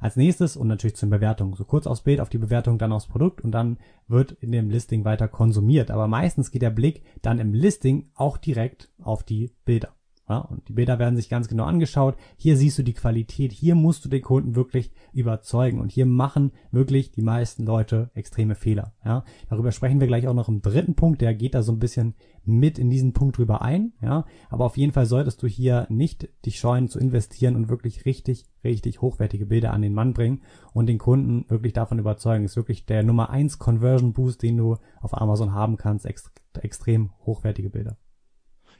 Als 0.00 0.16
nächstes 0.16 0.56
und 0.56 0.68
natürlich 0.68 0.96
zur 0.96 1.10
Bewertung. 1.10 1.56
So 1.56 1.64
kurz 1.64 1.86
aufs 1.86 2.02
Bild, 2.02 2.20
auf 2.20 2.28
die 2.28 2.38
Bewertung, 2.38 2.78
dann 2.78 2.92
aufs 2.92 3.06
Produkt 3.06 3.40
und 3.40 3.52
dann 3.52 3.78
wird 4.08 4.32
in 4.32 4.52
dem 4.52 4.70
Listing 4.70 5.04
weiter 5.04 5.28
konsumiert. 5.28 5.90
Aber 5.90 6.06
meistens 6.06 6.50
geht 6.50 6.62
der 6.62 6.70
Blick 6.70 7.02
dann 7.22 7.38
im 7.38 7.54
Listing 7.54 8.10
auch 8.14 8.36
direkt 8.36 8.90
auf 9.02 9.22
die 9.22 9.50
Bilder. 9.64 9.95
Ja, 10.28 10.38
und 10.38 10.68
die 10.68 10.72
Bilder 10.72 10.98
werden 10.98 11.14
sich 11.14 11.28
ganz 11.28 11.46
genau 11.46 11.64
angeschaut. 11.64 12.16
Hier 12.36 12.56
siehst 12.56 12.76
du 12.78 12.82
die 12.82 12.94
Qualität. 12.94 13.52
Hier 13.52 13.76
musst 13.76 14.04
du 14.04 14.08
den 14.08 14.22
Kunden 14.22 14.56
wirklich 14.56 14.90
überzeugen. 15.12 15.78
Und 15.78 15.92
hier 15.92 16.04
machen 16.04 16.50
wirklich 16.72 17.12
die 17.12 17.22
meisten 17.22 17.64
Leute 17.64 18.10
extreme 18.14 18.56
Fehler. 18.56 18.92
Ja, 19.04 19.24
darüber 19.48 19.70
sprechen 19.70 20.00
wir 20.00 20.08
gleich 20.08 20.26
auch 20.26 20.34
noch 20.34 20.48
im 20.48 20.62
dritten 20.62 20.96
Punkt. 20.96 21.20
Der 21.20 21.32
geht 21.32 21.54
da 21.54 21.62
so 21.62 21.70
ein 21.70 21.78
bisschen 21.78 22.14
mit 22.44 22.76
in 22.76 22.90
diesen 22.90 23.12
Punkt 23.12 23.38
drüber 23.38 23.62
ein. 23.62 23.92
Ja, 24.02 24.24
aber 24.50 24.64
auf 24.64 24.76
jeden 24.76 24.92
Fall 24.92 25.06
solltest 25.06 25.44
du 25.44 25.46
hier 25.46 25.86
nicht 25.90 26.28
dich 26.44 26.58
scheuen 26.58 26.88
zu 26.88 26.98
investieren 26.98 27.54
und 27.54 27.68
wirklich 27.68 28.04
richtig, 28.04 28.46
richtig 28.64 29.00
hochwertige 29.02 29.46
Bilder 29.46 29.72
an 29.72 29.82
den 29.82 29.94
Mann 29.94 30.12
bringen 30.12 30.42
und 30.72 30.86
den 30.86 30.98
Kunden 30.98 31.48
wirklich 31.48 31.72
davon 31.72 32.00
überzeugen. 32.00 32.42
Das 32.42 32.52
ist 32.52 32.56
wirklich 32.56 32.84
der 32.84 33.04
Nummer 33.04 33.30
eins 33.30 33.60
Conversion 33.60 34.12
Boost, 34.12 34.42
den 34.42 34.56
du 34.56 34.76
auf 35.00 35.16
Amazon 35.16 35.52
haben 35.54 35.76
kannst. 35.76 36.04
Ext 36.04 36.32
extrem 36.62 37.12
hochwertige 37.26 37.70
Bilder. 37.70 37.96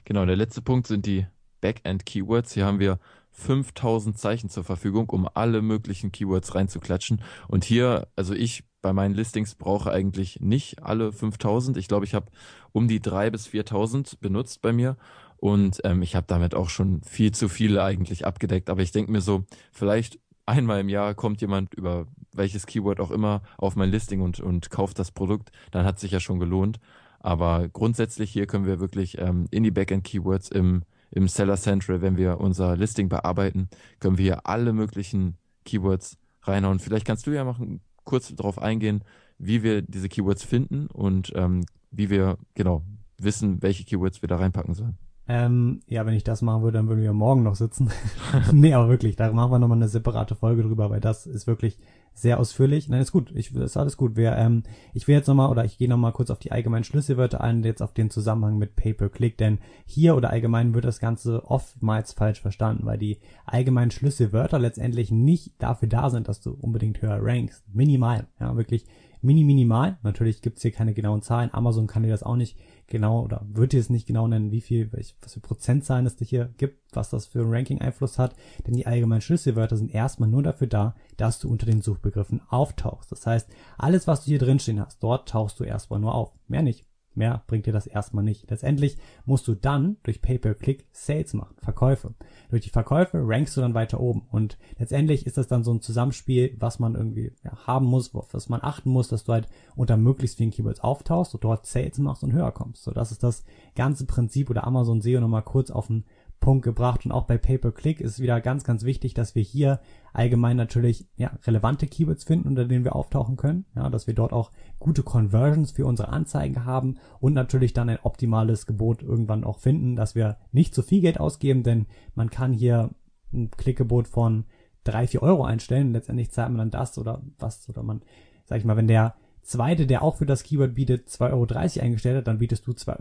Genau, 0.03 0.25
der 0.25 0.35
letzte 0.35 0.61
Punkt 0.61 0.87
sind 0.87 1.05
die 1.05 1.27
Backend-Keywords. 1.61 2.53
Hier 2.53 2.65
haben 2.65 2.79
wir 2.79 2.99
5000 3.31 4.17
Zeichen 4.17 4.49
zur 4.49 4.63
Verfügung, 4.63 5.09
um 5.09 5.27
alle 5.33 5.61
möglichen 5.61 6.11
Keywords 6.11 6.55
reinzuklatschen. 6.55 7.21
Und 7.47 7.63
hier, 7.63 8.07
also 8.15 8.33
ich 8.33 8.63
bei 8.81 8.93
meinen 8.93 9.15
Listings 9.15 9.55
brauche 9.55 9.91
eigentlich 9.91 10.39
nicht 10.39 10.83
alle 10.83 11.11
5000. 11.11 11.77
Ich 11.77 11.87
glaube, 11.87 12.05
ich 12.05 12.13
habe 12.13 12.27
um 12.71 12.87
die 12.87 13.01
3 13.01 13.29
bis 13.31 13.47
4000 13.47 14.19
benutzt 14.21 14.61
bei 14.61 14.71
mir. 14.71 14.97
Und 15.37 15.81
ähm, 15.83 16.01
ich 16.01 16.15
habe 16.15 16.25
damit 16.27 16.55
auch 16.55 16.69
schon 16.69 17.01
viel 17.03 17.31
zu 17.31 17.49
viele 17.49 17.83
eigentlich 17.83 18.25
abgedeckt. 18.25 18.69
Aber 18.69 18.81
ich 18.81 18.91
denke 18.91 19.11
mir 19.11 19.21
so, 19.21 19.45
vielleicht 19.71 20.19
einmal 20.45 20.79
im 20.79 20.89
Jahr 20.89 21.13
kommt 21.13 21.41
jemand 21.41 21.73
über 21.73 22.07
welches 22.33 22.65
Keyword 22.65 22.99
auch 22.99 23.11
immer 23.11 23.41
auf 23.57 23.75
mein 23.75 23.91
Listing 23.91 24.21
und, 24.21 24.39
und 24.39 24.71
kauft 24.71 24.97
das 24.99 25.11
Produkt. 25.11 25.51
Dann 25.71 25.85
hat 25.85 25.99
sich 25.99 26.11
ja 26.11 26.19
schon 26.19 26.39
gelohnt. 26.39 26.79
Aber 27.19 27.67
grundsätzlich 27.67 28.31
hier 28.31 28.47
können 28.47 28.65
wir 28.65 28.79
wirklich 28.79 29.17
ähm, 29.17 29.47
in 29.51 29.63
die 29.63 29.71
Backend-Keywords 29.71 30.49
im 30.49 30.83
im 31.11 31.27
Seller 31.27 31.57
Central, 31.57 32.01
wenn 32.01 32.17
wir 32.17 32.39
unser 32.39 32.75
Listing 32.75 33.09
bearbeiten, 33.09 33.69
können 33.99 34.17
wir 34.17 34.23
hier 34.23 34.47
alle 34.47 34.73
möglichen 34.73 35.37
Keywords 35.65 36.17
reinhauen. 36.43 36.79
Vielleicht 36.79 37.05
kannst 37.05 37.27
du 37.27 37.31
ja 37.31 37.43
mal 37.43 37.55
kurz 38.03 38.33
darauf 38.35 38.59
eingehen, 38.59 39.03
wie 39.37 39.63
wir 39.63 39.81
diese 39.81 40.09
Keywords 40.09 40.43
finden 40.43 40.87
und 40.87 41.31
ähm, 41.35 41.65
wie 41.91 42.09
wir 42.09 42.37
genau 42.55 42.83
wissen, 43.17 43.61
welche 43.61 43.83
Keywords 43.83 44.21
wir 44.21 44.29
da 44.29 44.37
reinpacken 44.37 44.73
sollen. 44.73 44.97
Ähm, 45.29 45.81
ja, 45.87 46.05
wenn 46.05 46.13
ich 46.13 46.23
das 46.23 46.41
machen 46.41 46.63
würde, 46.63 46.77
dann 46.77 46.87
würden 46.87 47.03
wir 47.03 47.13
morgen 47.13 47.43
noch 47.43 47.55
sitzen. 47.55 47.89
nee, 48.53 48.73
aber 48.73 48.89
wirklich, 48.89 49.15
da 49.15 49.31
machen 49.31 49.51
wir 49.51 49.59
nochmal 49.59 49.77
eine 49.77 49.89
separate 49.89 50.35
Folge 50.35 50.63
drüber, 50.63 50.89
weil 50.89 51.01
das 51.01 51.27
ist 51.27 51.47
wirklich 51.47 51.77
sehr 52.17 52.39
ausführlich. 52.39 52.89
Nein, 52.89 53.01
ist 53.01 53.11
gut. 53.11 53.31
Ich, 53.35 53.53
ist 53.53 53.77
alles 53.77 53.95
gut. 53.95 54.15
Wir, 54.15 54.35
ähm, 54.37 54.63
ich 54.93 55.07
will 55.07 55.15
jetzt 55.15 55.27
nochmal, 55.27 55.51
oder 55.51 55.65
ich 55.65 55.77
gehe 55.77 55.87
nochmal 55.87 56.13
kurz 56.13 56.31
auf 56.31 56.39
die 56.39 56.51
allgemeinen 56.51 56.83
Schlüsselwörter 56.83 57.41
ein, 57.41 57.63
jetzt 57.63 57.81
auf 57.81 57.93
den 57.93 58.09
Zusammenhang 58.09 58.57
mit 58.57 58.75
Pay-Per-Click, 58.75 59.37
denn 59.37 59.59
hier 59.85 60.15
oder 60.15 60.31
allgemein 60.31 60.73
wird 60.73 60.85
das 60.85 60.99
Ganze 60.99 61.45
oftmals 61.45 62.13
falsch 62.13 62.41
verstanden, 62.41 62.85
weil 62.85 62.97
die 62.97 63.19
allgemeinen 63.45 63.91
Schlüsselwörter 63.91 64.57
letztendlich 64.57 65.11
nicht 65.11 65.53
dafür 65.59 65.89
da 65.89 66.09
sind, 66.09 66.27
dass 66.27 66.41
du 66.41 66.51
unbedingt 66.51 67.01
höher 67.01 67.19
rankst. 67.21 67.63
Minimal. 67.71 68.27
Ja, 68.39 68.55
wirklich 68.57 68.85
mini 69.21 69.43
minimal. 69.43 69.97
Natürlich 70.01 70.41
gibt's 70.41 70.61
hier 70.63 70.71
keine 70.71 70.93
genauen 70.93 71.21
Zahlen. 71.21 71.53
Amazon 71.53 71.85
kann 71.87 72.03
dir 72.03 72.09
das 72.09 72.23
auch 72.23 72.35
nicht 72.35 72.57
genau 72.87 73.23
oder 73.23 73.45
dir 73.73 73.79
es 73.79 73.89
nicht 73.89 74.07
genau 74.07 74.27
nennen, 74.27 74.51
wie 74.51 74.61
viel, 74.61 74.91
was 74.91 75.31
für 75.31 75.39
Prozentzahlen 75.39 76.05
es 76.05 76.17
hier 76.19 76.53
gibt, 76.57 76.95
was 76.95 77.09
das 77.09 77.25
für 77.25 77.41
einen 77.41 77.53
Ranking-Einfluss 77.53 78.17
hat. 78.17 78.35
Denn 78.65 78.73
die 78.73 78.87
allgemeinen 78.87 79.21
Schlüsselwörter 79.21 79.77
sind 79.77 79.93
erstmal 79.93 80.29
nur 80.29 80.43
dafür 80.43 80.67
da, 80.67 80.95
dass 81.17 81.39
du 81.39 81.49
unter 81.49 81.65
den 81.65 81.81
Suchbegriffen 81.81 82.41
auftauchst. 82.49 83.11
Das 83.11 83.27
heißt, 83.27 83.49
alles, 83.77 84.07
was 84.07 84.21
du 84.21 84.27
hier 84.27 84.39
drinstehen 84.39 84.79
hast, 84.79 85.03
dort 85.03 85.29
tauchst 85.29 85.59
du 85.59 85.63
erstmal 85.63 85.99
nur 85.99 86.15
auf. 86.15 86.33
Mehr 86.47 86.61
nicht. 86.61 86.86
Mehr 87.17 87.43
bringt 87.47 87.65
dir 87.65 87.73
das 87.73 87.87
erstmal 87.87 88.23
nicht. 88.23 88.49
Letztendlich 88.49 88.97
musst 89.25 89.47
du 89.47 89.55
dann 89.55 89.97
durch 90.03 90.21
Pay-per-Click 90.21 90.85
Sales 90.91 91.33
machen, 91.33 91.55
Verkäufe. 91.59 92.13
Durch 92.51 92.61
die 92.61 92.69
Verkäufe 92.69 93.23
rankst 93.25 93.57
du 93.57 93.61
dann 93.61 93.73
weiter 93.73 93.99
oben. 93.99 94.27
Und 94.31 94.59
letztendlich 94.77 95.25
ist 95.25 95.37
das 95.37 95.47
dann 95.47 95.63
so 95.63 95.73
ein 95.73 95.81
Zusammenspiel, 95.81 96.55
was 96.59 96.77
man 96.77 96.93
irgendwie 96.93 97.31
ja, 97.43 97.57
haben 97.65 97.87
muss, 97.87 98.13
auf 98.13 98.33
was 98.35 98.49
man 98.49 98.61
achten 98.61 98.91
muss, 98.91 99.07
dass 99.07 99.23
du 99.23 99.33
halt 99.33 99.47
unter 99.75 99.97
möglichst 99.97 100.37
vielen 100.37 100.51
Keywords 100.51 100.79
auftauchst 100.79 101.33
und 101.33 101.43
dort 101.43 101.65
Sales 101.65 101.97
machst 101.97 102.23
und 102.23 102.33
höher 102.33 102.51
kommst. 102.51 102.83
So, 102.83 102.91
das 102.91 103.11
ist 103.11 103.23
das 103.23 103.43
ganze 103.75 104.05
Prinzip 104.05 104.51
oder 104.51 104.67
Amazon 104.67 105.01
SEO 105.01 105.19
nochmal 105.19 105.41
kurz 105.41 105.71
auf 105.71 105.87
den 105.87 106.05
Punkt 106.39 106.63
gebracht 106.63 107.05
und 107.05 107.11
auch 107.11 107.25
bei 107.25 107.37
Pay-per-Click 107.37 107.99
ist 107.99 108.19
wieder 108.19 108.39
ganz, 108.41 108.63
ganz 108.63 108.83
wichtig, 108.83 109.13
dass 109.13 109.35
wir 109.35 109.43
hier 109.43 109.79
allgemein 110.13 110.55
natürlich 110.55 111.07
ja, 111.15 111.31
relevante 111.45 111.87
Keywords 111.87 112.23
finden, 112.23 112.47
unter 112.47 112.65
denen 112.65 112.85
wir 112.85 112.95
auftauchen 112.95 113.35
können, 113.35 113.65
ja, 113.75 113.89
dass 113.89 114.07
wir 114.07 114.13
dort 114.13 114.33
auch 114.33 114.51
gute 114.79 115.03
Conversions 115.03 115.71
für 115.71 115.85
unsere 115.85 116.09
Anzeigen 116.09 116.65
haben 116.65 116.97
und 117.19 117.33
natürlich 117.33 117.73
dann 117.73 117.89
ein 117.89 117.99
optimales 118.01 118.65
Gebot 118.65 119.03
irgendwann 119.03 119.43
auch 119.43 119.59
finden, 119.59 119.95
dass 119.95 120.15
wir 120.15 120.37
nicht 120.51 120.73
zu 120.73 120.83
viel 120.83 121.01
Geld 121.01 121.19
ausgeben, 121.19 121.63
denn 121.63 121.87
man 122.15 122.29
kann 122.29 122.53
hier 122.53 122.91
ein 123.33 123.51
Klickgebot 123.51 124.07
von 124.07 124.45
drei, 124.83 125.07
vier 125.07 125.21
Euro 125.23 125.43
einstellen. 125.43 125.91
Letztendlich 125.91 126.31
zahlt 126.31 126.49
man 126.49 126.59
dann 126.59 126.71
das 126.71 126.97
oder 126.97 127.21
was, 127.39 127.67
oder 127.69 127.83
man, 127.83 128.01
sag 128.45 128.59
ich 128.59 128.65
mal, 128.65 128.77
wenn 128.77 128.87
der 128.87 129.15
zweite, 129.47 129.87
der 129.87 130.03
auch 130.03 130.17
für 130.17 130.25
das 130.25 130.43
Keyword 130.43 130.75
bietet, 130.75 131.07
2,30 131.07 131.31
Euro 131.31 131.83
eingestellt 131.85 132.17
hat, 132.17 132.27
dann 132.27 132.37
bietest 132.37 132.67
du 132.67 132.71
2,31 132.71 132.99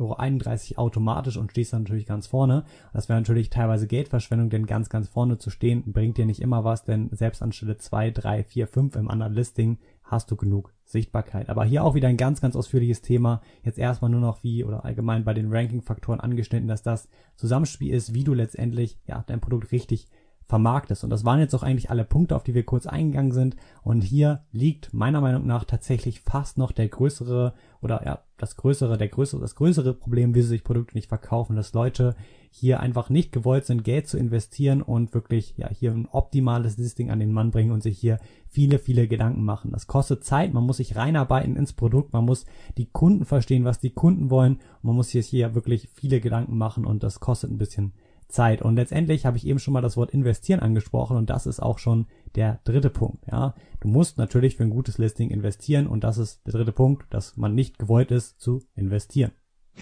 Euro 0.78 0.86
automatisch 0.86 1.36
und 1.36 1.50
stehst 1.50 1.72
dann 1.72 1.82
natürlich 1.82 2.06
ganz 2.06 2.28
vorne. 2.28 2.64
Das 2.92 3.08
wäre 3.08 3.18
natürlich 3.18 3.50
teilweise 3.50 3.86
Geldverschwendung, 3.86 4.48
denn 4.48 4.66
ganz, 4.66 4.88
ganz 4.88 5.08
vorne 5.08 5.38
zu 5.38 5.50
stehen 5.50 5.92
bringt 5.92 6.18
dir 6.18 6.26
nicht 6.26 6.40
immer 6.40 6.62
was, 6.64 6.84
denn 6.84 7.10
selbst 7.12 7.42
anstelle 7.42 7.76
2, 7.76 8.12
3, 8.12 8.44
4, 8.44 8.68
5 8.68 8.96
im 8.96 9.10
anderen 9.10 9.34
Listing 9.34 9.78
hast 10.04 10.30
du 10.30 10.36
genug 10.36 10.72
Sichtbarkeit. 10.84 11.48
Aber 11.48 11.64
hier 11.64 11.82
auch 11.82 11.94
wieder 11.96 12.06
ein 12.06 12.16
ganz, 12.16 12.40
ganz 12.40 12.54
ausführliches 12.54 13.02
Thema. 13.02 13.40
Jetzt 13.64 13.78
erstmal 13.78 14.10
nur 14.10 14.20
noch 14.20 14.44
wie 14.44 14.62
oder 14.62 14.84
allgemein 14.84 15.24
bei 15.24 15.34
den 15.34 15.52
Ranking-Faktoren 15.52 16.20
angeschnitten, 16.20 16.68
dass 16.68 16.82
das 16.82 17.08
Zusammenspiel 17.34 17.92
ist, 17.92 18.14
wie 18.14 18.22
du 18.22 18.34
letztendlich 18.34 18.98
ja 19.06 19.24
dein 19.26 19.40
Produkt 19.40 19.72
richtig 19.72 20.06
vermarktest. 20.46 21.04
Und 21.04 21.10
das 21.10 21.24
waren 21.24 21.40
jetzt 21.40 21.54
auch 21.54 21.62
eigentlich 21.62 21.90
alle 21.90 22.04
Punkte, 22.04 22.36
auf 22.36 22.44
die 22.44 22.54
wir 22.54 22.64
kurz 22.64 22.86
eingegangen 22.86 23.32
sind. 23.32 23.56
Und 23.82 24.02
hier 24.02 24.44
liegt 24.52 24.94
meiner 24.94 25.20
Meinung 25.20 25.46
nach 25.46 25.64
tatsächlich 25.64 26.20
fast 26.20 26.56
noch 26.56 26.72
der 26.72 26.88
größere 26.88 27.54
oder 27.82 28.04
ja, 28.04 28.20
das 28.38 28.56
größere, 28.56 28.98
der 28.98 29.08
größere, 29.08 29.40
das 29.40 29.54
größere 29.54 29.94
Problem, 29.94 30.34
wie 30.34 30.42
sie 30.42 30.48
sich 30.48 30.64
Produkte 30.64 30.96
nicht 30.96 31.08
verkaufen, 31.08 31.56
dass 31.56 31.72
Leute 31.72 32.16
hier 32.50 32.80
einfach 32.80 33.10
nicht 33.10 33.32
gewollt 33.32 33.66
sind, 33.66 33.84
Geld 33.84 34.08
zu 34.08 34.16
investieren 34.16 34.82
und 34.82 35.14
wirklich 35.14 35.54
ja 35.56 35.68
hier 35.68 35.92
ein 35.92 36.08
optimales 36.10 36.78
Listing 36.78 37.10
an 37.10 37.20
den 37.20 37.32
Mann 37.32 37.50
bringen 37.50 37.70
und 37.70 37.82
sich 37.82 37.98
hier 37.98 38.18
viele, 38.48 38.78
viele 38.78 39.08
Gedanken 39.08 39.44
machen. 39.44 39.72
Das 39.72 39.86
kostet 39.86 40.24
Zeit, 40.24 40.54
man 40.54 40.64
muss 40.64 40.78
sich 40.78 40.96
reinarbeiten 40.96 41.56
ins 41.56 41.74
Produkt, 41.74 42.12
man 42.12 42.24
muss 42.24 42.46
die 42.78 42.86
Kunden 42.86 43.24
verstehen, 43.24 43.64
was 43.64 43.78
die 43.78 43.90
Kunden 43.90 44.30
wollen 44.30 44.58
man 44.86 44.96
muss 44.96 45.10
hier, 45.10 45.22
hier 45.22 45.54
wirklich 45.54 45.88
viele 45.92 46.20
Gedanken 46.20 46.56
machen 46.56 46.86
und 46.86 47.02
das 47.02 47.20
kostet 47.20 47.50
ein 47.50 47.58
bisschen 47.58 47.92
Zeit. 48.28 48.62
Und 48.62 48.76
letztendlich 48.76 49.26
habe 49.26 49.36
ich 49.36 49.46
eben 49.46 49.58
schon 49.58 49.72
mal 49.72 49.80
das 49.80 49.96
Wort 49.96 50.10
investieren 50.10 50.60
angesprochen 50.60 51.16
und 51.16 51.30
das 51.30 51.46
ist 51.46 51.60
auch 51.60 51.78
schon 51.78 52.06
der 52.34 52.60
dritte 52.64 52.90
Punkt. 52.90 53.24
Ja, 53.30 53.54
du 53.80 53.88
musst 53.88 54.18
natürlich 54.18 54.56
für 54.56 54.64
ein 54.64 54.70
gutes 54.70 54.98
Listing 54.98 55.30
investieren 55.30 55.86
und 55.86 56.04
das 56.04 56.18
ist 56.18 56.46
der 56.46 56.52
dritte 56.52 56.72
Punkt, 56.72 57.06
dass 57.10 57.36
man 57.36 57.54
nicht 57.54 57.78
gewollt 57.78 58.10
ist 58.10 58.40
zu 58.40 58.62
investieren. 58.74 59.32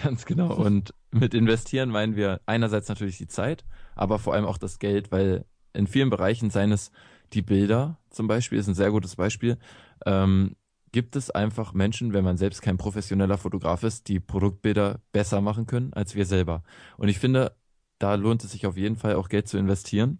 Ganz 0.02 0.24
genau. 0.24 0.54
Und 0.54 0.92
mit 1.10 1.34
investieren 1.34 1.90
meinen 1.90 2.16
wir 2.16 2.40
einerseits 2.46 2.88
natürlich 2.88 3.18
die 3.18 3.28
Zeit, 3.28 3.64
aber 3.94 4.18
vor 4.18 4.34
allem 4.34 4.44
auch 4.44 4.58
das 4.58 4.78
Geld, 4.78 5.12
weil 5.12 5.44
in 5.72 5.86
vielen 5.86 6.10
Bereichen 6.10 6.50
seien 6.50 6.72
es 6.72 6.90
die 7.32 7.42
Bilder 7.42 7.98
zum 8.10 8.26
Beispiel, 8.26 8.58
ist 8.58 8.68
ein 8.68 8.74
sehr 8.74 8.90
gutes 8.90 9.16
Beispiel. 9.16 9.58
Ähm, 10.06 10.56
gibt 10.92 11.16
es 11.16 11.30
einfach 11.30 11.74
Menschen, 11.74 12.12
wenn 12.12 12.24
man 12.24 12.36
selbst 12.36 12.62
kein 12.62 12.76
professioneller 12.76 13.36
Fotograf 13.36 13.82
ist, 13.82 14.06
die 14.06 14.20
Produktbilder 14.20 15.00
besser 15.10 15.40
machen 15.40 15.66
können 15.66 15.92
als 15.92 16.14
wir 16.14 16.24
selber. 16.24 16.62
Und 16.96 17.08
ich 17.08 17.18
finde, 17.18 17.56
da 17.98 18.14
lohnt 18.14 18.44
es 18.44 18.52
sich 18.52 18.66
auf 18.66 18.76
jeden 18.76 18.96
Fall 18.96 19.14
auch 19.14 19.28
Geld 19.28 19.48
zu 19.48 19.58
investieren. 19.58 20.18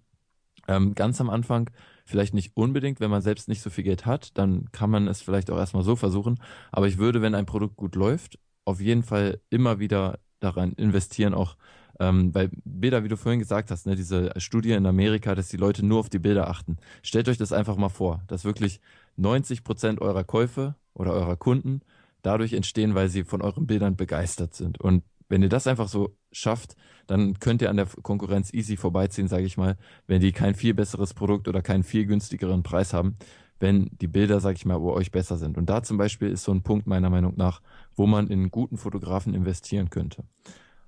Ähm, 0.67 0.95
ganz 0.95 1.21
am 1.21 1.31
Anfang 1.31 1.71
vielleicht 2.05 2.35
nicht 2.35 2.57
unbedingt, 2.57 3.01
wenn 3.01 3.11
man 3.11 3.23
selbst 3.23 3.49
nicht 3.49 3.63
so 3.63 3.71
viel 3.71 3.85
Geld 3.85 4.07
hat, 4.07 4.37
dann 4.39 4.71
kann 4.73 4.91
man 4.91 5.09
es 5.09 5.23
vielleicht 5.23 5.51
auch 5.51 5.59
erstmal 5.59 5.83
so 5.83 5.97
versuchen. 5.97 6.41
Aber 6.73 6.87
ich 6.87 6.99
würde, 6.99 7.23
wenn 7.23 7.35
ein 7.35 7.47
Produkt 7.47 7.77
gut 7.77 7.95
läuft, 7.97 8.39
auf 8.65 8.81
jeden 8.81 9.03
Fall 9.03 9.41
immer 9.51 9.79
wieder 9.79 10.19
daran 10.41 10.73
investieren, 10.73 11.35
auch 11.35 11.57
ähm, 12.01 12.35
weil 12.35 12.51
Bilder, 12.65 13.05
wie 13.05 13.09
du 13.09 13.17
vorhin 13.17 13.39
gesagt 13.39 13.71
hast, 13.71 13.87
ne, 13.87 13.95
diese 13.95 14.33
Studie 14.39 14.73
in 14.73 14.87
Amerika, 14.87 15.35
dass 15.35 15.49
die 15.49 15.57
Leute 15.57 15.87
nur 15.87 16.01
auf 16.01 16.09
die 16.09 16.19
Bilder 16.19 16.49
achten. 16.49 16.77
Stellt 17.03 17.29
euch 17.29 17.39
das 17.39 17.53
einfach 17.53 17.77
mal 17.77 17.89
vor, 17.89 18.23
dass 18.27 18.45
wirklich 18.45 18.81
90 19.17 19.63
Prozent 19.63 20.01
eurer 20.01 20.25
Käufe 20.25 20.75
oder 20.93 21.13
eurer 21.13 21.37
Kunden 21.37 21.83
dadurch 22.23 22.53
entstehen, 22.53 22.95
weil 22.95 23.09
sie 23.09 23.25
von 23.25 23.43
euren 23.43 23.67
Bildern 23.67 23.97
begeistert 23.97 24.55
sind. 24.55 24.81
Und 24.81 25.05
wenn 25.29 25.43
ihr 25.43 25.49
das 25.49 25.67
einfach 25.67 25.89
so 25.89 26.17
schafft, 26.33 26.77
dann 27.07 27.39
könnt 27.39 27.63
ihr 27.63 27.71
an 27.71 27.77
der 27.77 27.87
Konkurrenz 27.87 28.53
easy 28.53 28.77
vorbeiziehen, 28.77 29.29
sage 29.29 29.45
ich 29.45 29.57
mal, 29.57 29.77
wenn 30.07 30.21
die 30.21 30.33
kein 30.33 30.55
viel 30.55 30.75
besseres 30.75 31.15
Produkt 31.15 31.49
oder 31.49 31.63
keinen 31.63 31.83
viel 31.83 32.07
günstigeren 32.07 32.63
Preis 32.63 32.93
haben, 32.93 33.17
wenn 33.61 33.91
die 34.01 34.09
Bilder, 34.09 34.41
sage 34.41 34.57
ich 34.57 34.67
mal, 34.67 34.79
bei 34.79 34.91
euch 34.91 35.11
besser 35.11 35.37
sind. 35.37 35.57
Und 35.57 35.71
da 35.71 35.83
zum 35.83 35.97
Beispiel 35.97 36.29
ist 36.29 36.45
so 36.45 36.53
ein 36.53 36.63
Punkt 36.63 36.87
meiner 36.87 37.11
Meinung 37.11 37.35
nach, 37.37 37.61
wo 37.95 38.07
man 38.07 38.29
in 38.29 38.51
guten 38.51 38.77
Fotografen 38.77 39.35
investieren 39.35 39.91
könnte. 39.91 40.25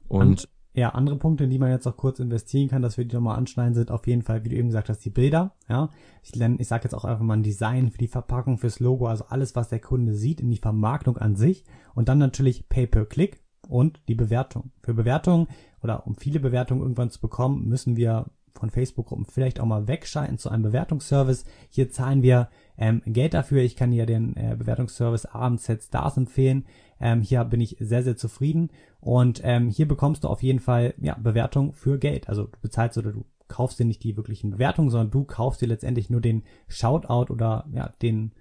Und 0.09 0.49
ja, 0.77 0.91
andere 0.91 1.17
Punkte, 1.17 1.45
in 1.45 1.51
die 1.51 1.59
man 1.59 1.71
jetzt 1.71 1.87
auch 1.87 1.97
kurz 1.97 2.19
investieren 2.19 2.69
kann, 2.69 2.83
dass 2.83 2.99
wir 2.99 3.07
die 3.07 3.15
nochmal 3.15 3.39
anschneiden, 3.39 3.73
sind 3.73 3.91
auf 3.91 4.07
jeden 4.07 4.21
Fall, 4.21 4.45
wie 4.45 4.51
du 4.51 4.57
eben 4.57 4.69
gesagt 4.69 4.91
hast, 4.91 5.03
die 5.07 5.11
Bilder. 5.11 5.55
Ja, 5.71 5.89
ich, 6.23 6.39
ich 6.39 6.69
sage 6.69 6.85
jetzt 6.85 6.93
auch 6.93 7.07
einfach 7.07 7.25
mal 7.25 7.39
ein 7.39 7.43
Design 7.43 7.91
für 7.91 7.97
die 7.97 8.09
Verpackung, 8.09 8.59
fürs 8.59 8.79
Logo, 8.79 9.07
also 9.07 9.25
alles, 9.29 9.57
was 9.57 9.69
der 9.69 9.81
Kunde 9.81 10.13
sieht, 10.13 10.43
in 10.43 10.51
die 10.51 10.59
Vermarktung 10.59 11.17
an 11.17 11.35
sich. 11.35 11.65
Und 11.95 12.11
dann 12.11 12.19
natürlich 12.19 12.69
Pay-per-Click 12.69 13.41
und 13.69 14.01
die 14.09 14.15
Bewertung. 14.15 14.71
Für 14.83 14.95
Bewertungen 14.95 15.49
oder 15.83 16.07
um 16.07 16.17
viele 16.17 16.41
Bewertungen 16.41 16.83
irgendwann 16.83 17.11
zu 17.11 17.21
bekommen, 17.21 17.69
müssen 17.69 17.97
wir 17.97 18.27
von 18.57 18.71
Facebook-Gruppen 18.71 19.27
vielleicht 19.27 19.61
auch 19.61 19.67
mal 19.67 19.87
wegschalten 19.87 20.39
zu 20.39 20.49
einem 20.49 20.63
Bewertungsservice. 20.63 21.45
Hier 21.69 21.91
zahlen 21.91 22.23
wir 22.23 22.49
ähm, 22.79 23.03
Geld 23.05 23.35
dafür. 23.35 23.63
Ich 23.63 23.77
kann 23.77 23.93
hier 23.93 24.07
den 24.07 24.37
äh, 24.37 24.57
Bewertungsservice 24.59 25.27
AMZ 25.27 25.85
Stars 25.85 26.17
empfehlen. 26.17 26.65
Ähm, 26.99 27.21
hier 27.21 27.45
bin 27.45 27.61
ich 27.61 27.77
sehr, 27.79 28.03
sehr 28.03 28.17
zufrieden. 28.17 28.71
Und 29.01 29.41
ähm, 29.45 29.69
hier 29.69 29.87
bekommst 29.87 30.25
du 30.25 30.29
auf 30.29 30.43
jeden 30.43 30.61
Fall 30.61 30.95
ja, 30.99 31.15
Bewertung 31.15 31.75
für 31.75 31.99
Geld. 31.99 32.29
Also 32.29 32.45
du 32.45 32.59
bezahlst 32.61 32.99
oder 32.99 33.13
du 33.13 33.25
kaufst 33.49 33.79
dir 33.79 33.87
nicht 33.87 34.03
die 34.03 34.17
wirklichen 34.17 34.51
Bewertungen, 34.51 34.91
sondern 34.91 35.11
du 35.11 35.25
kaufst 35.25 35.61
dir 35.61 35.69
letztendlich 35.69 36.11
nur 36.11 36.21
den 36.21 36.43
Shoutout 36.69 37.33
oder 37.33 37.67
ja, 37.73 37.93
den 38.03 38.33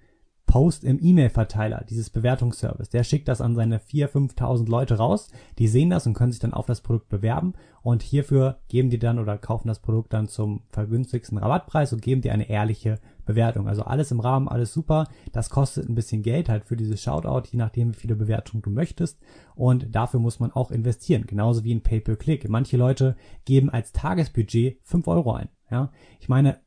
Post 0.46 0.84
im 0.84 1.00
E-Mail-Verteiler, 1.02 1.84
dieses 1.90 2.10
Bewertungsservice. 2.10 2.90
Der 2.90 3.04
schickt 3.04 3.28
das 3.28 3.42
an 3.42 3.56
seine 3.56 3.80
4.000, 3.80 4.36
5.000 4.36 4.70
Leute 4.70 4.96
raus. 4.96 5.30
Die 5.58 5.68
sehen 5.68 5.90
das 5.90 6.06
und 6.08 6.14
können 6.14 6.32
sich 6.32 6.40
dann 6.40 6.54
auf 6.54 6.66
das 6.66 6.82
Produkt 6.82 7.10
bewerben. 7.10 7.54
Und 7.82 8.04
hierfür 8.04 8.60
geben 8.68 8.90
die 8.90 9.00
dann 9.00 9.20
oder 9.20 9.38
kaufen 9.38 9.68
das 9.68 9.80
Produkt 9.80 10.14
dann 10.14 10.28
zum 10.28 10.62
vergünstigsten 10.70 11.38
Rabattpreis 11.38 11.94
und 11.94 12.02
geben 12.02 12.22
dir 12.22 12.34
eine 12.34 12.50
ehrliche 12.50 13.00
Bewertung. 13.26 13.68
Also 13.68 13.84
alles 13.84 14.12
im 14.12 14.20
Rahmen, 14.20 14.48
alles 14.48 14.72
super. 14.72 15.08
Das 15.34 15.50
kostet 15.50 15.90
ein 15.90 15.96
bisschen 15.96 16.24
Geld 16.24 16.48
halt 16.48 16.66
für 16.66 16.78
dieses 16.78 17.02
Shoutout, 17.02 17.50
je 17.52 17.58
nachdem, 17.58 17.90
wie 17.90 18.00
viele 18.00 18.16
Bewertungen 18.16 18.62
du 18.62 18.70
möchtest. 18.70 19.20
Und 19.56 19.94
dafür 19.96 20.20
muss 20.20 20.40
man 20.40 20.52
auch 20.52 20.72
investieren. 20.72 21.26
Genauso 21.28 21.64
wie 21.64 21.72
in 21.72 21.82
Pay-Per-Click. 21.82 22.48
Manche 22.50 22.78
Leute 22.78 23.16
geben 23.46 23.70
als 23.70 23.92
Tagesbudget 23.92 24.80
5 24.84 25.08
Euro 25.08 25.34
ein. 25.34 25.50
Ja, 25.72 25.92
ich 26.20 26.30
meine, 26.30 26.60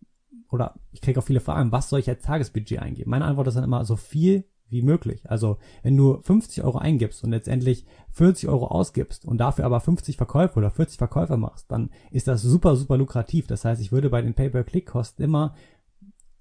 oder 0.51 0.75
ich 0.93 1.01
kriege 1.01 1.21
auch 1.21 1.25
viele 1.25 1.41
Fragen, 1.41 1.73
was 1.73 1.91
soll 1.91 2.01
ich 2.01 2.09
als 2.09 2.23
Tagesbudget 2.23 2.81
eingeben? 2.81 3.11
Meine 3.11 3.25
Antwort 3.25 3.49
ist 3.49 3.55
dann 3.55 3.65
immer 3.65 3.85
so 3.85 3.97
viel 3.97 4.45
wie 4.71 4.83
möglich. 4.83 5.23
Also 5.29 5.59
wenn 5.83 5.97
du 5.97 6.21
50 6.23 6.63
Euro 6.63 6.79
eingibst 6.79 7.25
und 7.25 7.31
letztendlich 7.31 7.87
40 8.13 8.49
Euro 8.49 8.67
ausgibst 8.67 9.25
und 9.25 9.39
dafür 9.39 9.65
aber 9.65 9.81
50 9.81 10.17
Verkäufe 10.17 10.59
oder 10.59 10.71
40 10.71 10.99
Verkäufe 10.99 11.37
machst, 11.37 11.71
dann 11.71 11.91
ist 12.11 12.29
das 12.29 12.43
super, 12.43 12.77
super 12.77 12.97
lukrativ. 12.97 13.47
Das 13.47 13.65
heißt, 13.65 13.81
ich 13.81 13.93
würde 13.93 14.11
bei 14.11 14.23
den 14.23 14.35
Pay-Per-Click-Kosten 14.35 15.23
immer 15.23 15.55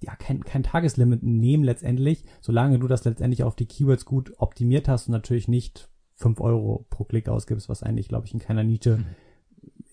ja, 0.02 0.16
kein, 0.16 0.44
kein 0.44 0.64
Tageslimit 0.64 1.24
nehmen 1.24 1.64
letztendlich, 1.64 2.24
solange 2.40 2.78
du 2.78 2.88
das 2.88 3.04
letztendlich 3.04 3.44
auf 3.44 3.56
die 3.56 3.66
Keywords 3.66 4.06
gut 4.06 4.34
optimiert 4.38 4.88
hast 4.88 5.08
und 5.08 5.14
natürlich 5.14 5.48
nicht 5.48 5.90
5 6.16 6.40
Euro 6.40 6.86
pro 6.90 7.04
Klick 7.04 7.30
ausgibst, 7.30 7.68
was 7.68 7.82
eigentlich, 7.82 8.08
glaube 8.08 8.28
ich, 8.28 8.34
in 8.34 8.40
keiner 8.40 8.64
Nische 8.64 8.98
mhm 8.98 9.06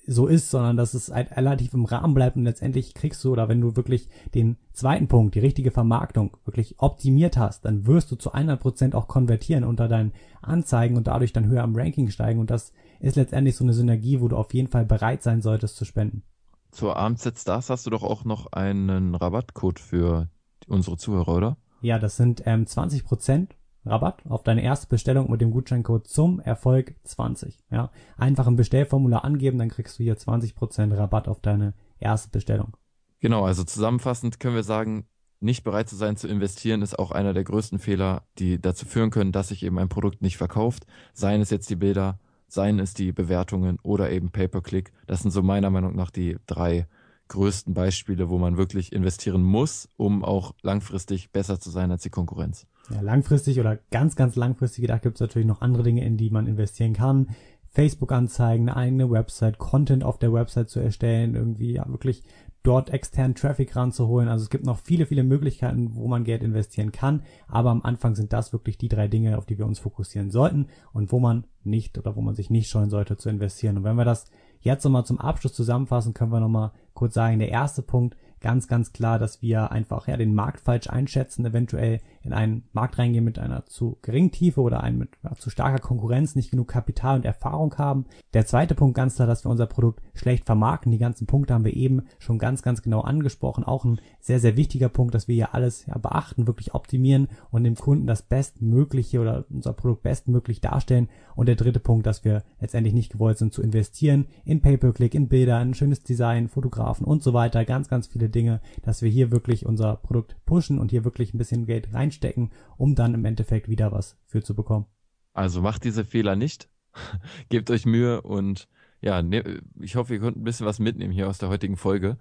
so 0.06 0.26
ist, 0.26 0.50
sondern 0.50 0.76
dass 0.76 0.94
es 0.94 1.10
halt 1.10 1.36
relativ 1.36 1.74
im 1.74 1.84
Rahmen 1.84 2.14
bleibt 2.14 2.36
und 2.36 2.44
letztendlich 2.44 2.94
kriegst 2.94 3.24
du 3.24 3.32
oder 3.32 3.48
wenn 3.48 3.60
du 3.60 3.76
wirklich 3.76 4.08
den 4.34 4.56
zweiten 4.72 5.08
Punkt, 5.08 5.34
die 5.34 5.40
richtige 5.40 5.70
Vermarktung 5.70 6.36
wirklich 6.44 6.76
optimiert 6.78 7.36
hast, 7.36 7.64
dann 7.64 7.86
wirst 7.86 8.10
du 8.10 8.16
zu 8.16 8.32
100 8.32 8.60
Prozent 8.60 8.94
auch 8.94 9.08
konvertieren 9.08 9.64
unter 9.64 9.88
deinen 9.88 10.12
Anzeigen 10.42 10.96
und 10.96 11.06
dadurch 11.06 11.32
dann 11.32 11.46
höher 11.46 11.64
im 11.64 11.76
Ranking 11.76 12.10
steigen 12.10 12.40
und 12.40 12.50
das 12.50 12.72
ist 13.00 13.16
letztendlich 13.16 13.56
so 13.56 13.64
eine 13.64 13.72
Synergie, 13.72 14.20
wo 14.20 14.28
du 14.28 14.36
auf 14.36 14.52
jeden 14.54 14.68
Fall 14.68 14.84
bereit 14.84 15.22
sein 15.22 15.42
solltest 15.42 15.76
zu 15.76 15.84
spenden. 15.84 16.22
Zur 16.70 16.96
AMZ 16.96 17.40
Stars 17.40 17.70
hast 17.70 17.86
du 17.86 17.90
doch 17.90 18.02
auch 18.02 18.24
noch 18.24 18.52
einen 18.52 19.14
Rabattcode 19.14 19.78
für 19.78 20.28
unsere 20.66 20.96
Zuhörer, 20.96 21.36
oder? 21.36 21.56
Ja, 21.82 21.98
das 21.98 22.16
sind 22.16 22.42
ähm, 22.46 22.66
20 22.66 23.04
Prozent 23.04 23.54
Rabatt 23.86 24.22
auf 24.28 24.42
deine 24.42 24.62
erste 24.62 24.86
Bestellung 24.86 25.30
mit 25.30 25.40
dem 25.40 25.50
Gutscheincode 25.50 26.06
zum 26.06 26.40
Erfolg 26.40 26.94
20. 27.04 27.64
Ja, 27.70 27.90
einfach 28.16 28.46
ein 28.46 28.56
Bestellformular 28.56 29.24
angeben, 29.24 29.58
dann 29.58 29.68
kriegst 29.68 29.98
du 29.98 30.02
hier 30.02 30.16
20% 30.16 30.96
Rabatt 30.96 31.28
auf 31.28 31.40
deine 31.40 31.74
erste 31.98 32.30
Bestellung. 32.30 32.76
Genau, 33.20 33.44
also 33.44 33.64
zusammenfassend 33.64 34.40
können 34.40 34.54
wir 34.54 34.62
sagen, 34.62 35.06
nicht 35.40 35.64
bereit 35.64 35.88
zu 35.88 35.96
sein 35.96 36.16
zu 36.16 36.26
investieren 36.26 36.80
ist 36.80 36.98
auch 36.98 37.10
einer 37.10 37.34
der 37.34 37.44
größten 37.44 37.78
Fehler, 37.78 38.22
die 38.38 38.60
dazu 38.60 38.86
führen 38.86 39.10
können, 39.10 39.32
dass 39.32 39.48
sich 39.48 39.62
eben 39.62 39.78
ein 39.78 39.88
Produkt 39.88 40.22
nicht 40.22 40.38
verkauft. 40.38 40.86
Seien 41.12 41.42
es 41.42 41.50
jetzt 41.50 41.68
die 41.68 41.76
Bilder, 41.76 42.18
seien 42.48 42.78
es 42.78 42.94
die 42.94 43.12
Bewertungen 43.12 43.78
oder 43.82 44.10
eben 44.10 44.30
Pay-per-Click. 44.30 44.92
Das 45.06 45.20
sind 45.20 45.32
so 45.32 45.42
meiner 45.42 45.70
Meinung 45.70 45.94
nach 45.96 46.10
die 46.10 46.36
drei 46.46 46.86
größten 47.28 47.74
Beispiele, 47.74 48.28
wo 48.28 48.38
man 48.38 48.56
wirklich 48.56 48.92
investieren 48.92 49.42
muss, 49.42 49.88
um 49.96 50.24
auch 50.24 50.54
langfristig 50.62 51.30
besser 51.30 51.60
zu 51.60 51.70
sein 51.70 51.90
als 51.90 52.02
die 52.02 52.10
Konkurrenz. 52.10 52.66
Ja, 52.90 53.00
langfristig 53.00 53.60
oder 53.60 53.78
ganz, 53.90 54.14
ganz 54.14 54.36
langfristig 54.36 54.82
gedacht 54.82 55.02
gibt 55.02 55.16
es 55.16 55.20
natürlich 55.20 55.48
noch 55.48 55.62
andere 55.62 55.82
Dinge, 55.82 56.04
in 56.04 56.16
die 56.16 56.30
man 56.30 56.46
investieren 56.46 56.92
kann. 56.92 57.28
Facebook-Anzeigen, 57.70 58.68
eine 58.68 58.76
eigene 58.76 59.10
Website, 59.10 59.58
Content 59.58 60.04
auf 60.04 60.18
der 60.18 60.32
Website 60.32 60.68
zu 60.68 60.80
erstellen, 60.80 61.34
irgendwie 61.34 61.72
ja 61.72 61.88
wirklich 61.88 62.22
dort 62.62 62.90
externen 62.90 63.34
Traffic 63.34 63.76
ranzuholen. 63.76 64.28
Also 64.28 64.44
es 64.44 64.50
gibt 64.50 64.64
noch 64.64 64.78
viele, 64.78 65.06
viele 65.06 65.22
Möglichkeiten, 65.22 65.94
wo 65.94 66.08
man 66.08 66.24
Geld 66.24 66.42
investieren 66.42 66.92
kann. 66.92 67.22
Aber 67.46 67.70
am 67.70 67.82
Anfang 67.82 68.14
sind 68.14 68.32
das 68.32 68.52
wirklich 68.52 68.78
die 68.78 68.88
drei 68.88 69.06
Dinge, 69.06 69.36
auf 69.38 69.44
die 69.44 69.58
wir 69.58 69.66
uns 69.66 69.78
fokussieren 69.78 70.30
sollten 70.30 70.68
und 70.92 71.12
wo 71.12 71.20
man 71.20 71.44
nicht 71.62 71.98
oder 71.98 72.16
wo 72.16 72.22
man 72.22 72.34
sich 72.34 72.48
nicht 72.48 72.70
scheuen 72.70 72.90
sollte 72.90 73.16
zu 73.16 73.28
investieren. 73.28 73.76
Und 73.78 73.84
wenn 73.84 73.96
wir 73.96 74.06
das 74.06 74.26
jetzt 74.60 74.84
nochmal 74.84 75.04
zum 75.04 75.20
Abschluss 75.20 75.52
zusammenfassen, 75.52 76.14
können 76.14 76.32
wir 76.32 76.40
nochmal 76.40 76.72
kurz 76.94 77.14
sagen, 77.14 77.38
der 77.38 77.50
erste 77.50 77.82
Punkt, 77.82 78.16
ganz, 78.40 78.66
ganz 78.66 78.92
klar, 78.92 79.18
dass 79.18 79.42
wir 79.42 79.70
einfach 79.70 80.08
ja 80.08 80.16
den 80.16 80.34
Markt 80.34 80.60
falsch 80.60 80.88
einschätzen, 80.88 81.44
eventuell 81.44 82.00
in 82.24 82.32
einen 82.32 82.64
Markt 82.72 82.98
reingehen 82.98 83.24
mit 83.24 83.38
einer 83.38 83.66
zu 83.66 83.98
geringen 84.02 84.30
Tiefe 84.30 84.60
oder 84.60 84.82
einem 84.82 84.98
mit 84.98 85.10
zu 85.38 85.50
starker 85.50 85.78
Konkurrenz, 85.78 86.34
nicht 86.34 86.50
genug 86.50 86.68
Kapital 86.68 87.16
und 87.16 87.24
Erfahrung 87.24 87.74
haben. 87.76 88.06
Der 88.32 88.46
zweite 88.46 88.74
Punkt 88.74 88.96
ganz 88.96 89.16
klar, 89.16 89.28
dass 89.28 89.44
wir 89.44 89.50
unser 89.50 89.66
Produkt 89.66 90.00
schlecht 90.14 90.46
vermarkten. 90.46 90.92
Die 90.92 90.98
ganzen 90.98 91.26
Punkte 91.26 91.54
haben 91.54 91.64
wir 91.64 91.74
eben 91.74 92.02
schon 92.18 92.38
ganz, 92.38 92.62
ganz 92.62 92.82
genau 92.82 93.02
angesprochen. 93.02 93.64
Auch 93.64 93.84
ein 93.84 94.00
sehr, 94.20 94.40
sehr 94.40 94.56
wichtiger 94.56 94.88
Punkt, 94.88 95.14
dass 95.14 95.28
wir 95.28 95.34
hier 95.34 95.54
alles 95.54 95.86
ja, 95.86 95.98
beachten, 95.98 96.46
wirklich 96.46 96.74
optimieren 96.74 97.28
und 97.50 97.64
dem 97.64 97.74
Kunden 97.74 98.06
das 98.06 98.22
Bestmögliche 98.22 99.20
oder 99.20 99.44
unser 99.50 99.72
Produkt 99.72 100.02
bestmöglich 100.02 100.60
darstellen. 100.60 101.08
Und 101.36 101.46
der 101.46 101.56
dritte 101.56 101.80
Punkt, 101.80 102.06
dass 102.06 102.24
wir 102.24 102.42
letztendlich 102.60 102.94
nicht 102.94 103.12
gewollt 103.12 103.38
sind 103.38 103.52
zu 103.52 103.62
investieren 103.62 104.26
in 104.44 104.60
Pay-Per-Click, 104.60 105.14
in 105.14 105.28
Bilder, 105.28 105.60
in 105.60 105.74
schönes 105.74 106.02
Design, 106.02 106.48
Fotografen 106.48 107.04
und 107.04 107.22
so 107.22 107.34
weiter. 107.34 107.64
Ganz, 107.64 107.88
ganz 107.88 108.06
viele 108.06 108.28
Dinge, 108.28 108.60
dass 108.82 109.02
wir 109.02 109.10
hier 109.10 109.30
wirklich 109.30 109.66
unser 109.66 109.96
Produkt 109.96 110.36
pushen 110.46 110.78
und 110.78 110.90
hier 110.90 111.04
wirklich 111.04 111.34
ein 111.34 111.38
bisschen 111.38 111.66
Geld 111.66 111.92
reinstecken, 112.14 112.50
um 112.76 112.94
dann 112.94 113.14
im 113.14 113.24
Endeffekt 113.24 113.68
wieder 113.68 113.92
was 113.92 114.16
für 114.26 114.42
zu 114.42 114.54
bekommen. 114.54 114.86
Also 115.32 115.62
macht 115.62 115.84
diese 115.84 116.04
Fehler 116.04 116.36
nicht. 116.36 116.68
Gebt 117.48 117.70
euch 117.70 117.86
Mühe 117.86 118.22
und 118.22 118.68
ja, 119.00 119.22
ne, 119.22 119.62
ich 119.80 119.96
hoffe, 119.96 120.14
ihr 120.14 120.20
könnt 120.20 120.36
ein 120.36 120.44
bisschen 120.44 120.66
was 120.66 120.78
mitnehmen 120.78 121.12
hier 121.12 121.28
aus 121.28 121.38
der 121.38 121.48
heutigen 121.48 121.76
Folge. 121.76 122.18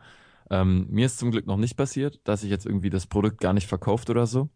Ähm, 0.50 0.88
mir 0.90 1.06
ist 1.06 1.20
zum 1.20 1.32
Glück 1.32 1.46
noch 1.48 1.58
nicht 1.58 1.78
passiert, 1.78 2.20
dass 2.26 2.44
ich 2.44 2.50
jetzt 2.50 2.66
irgendwie 2.66 2.90
das 2.90 3.08
Produkt 3.08 3.40
gar 3.40 3.54
nicht 3.54 3.68
verkauft 3.68 4.10
oder 4.10 4.26
so. 4.28 4.50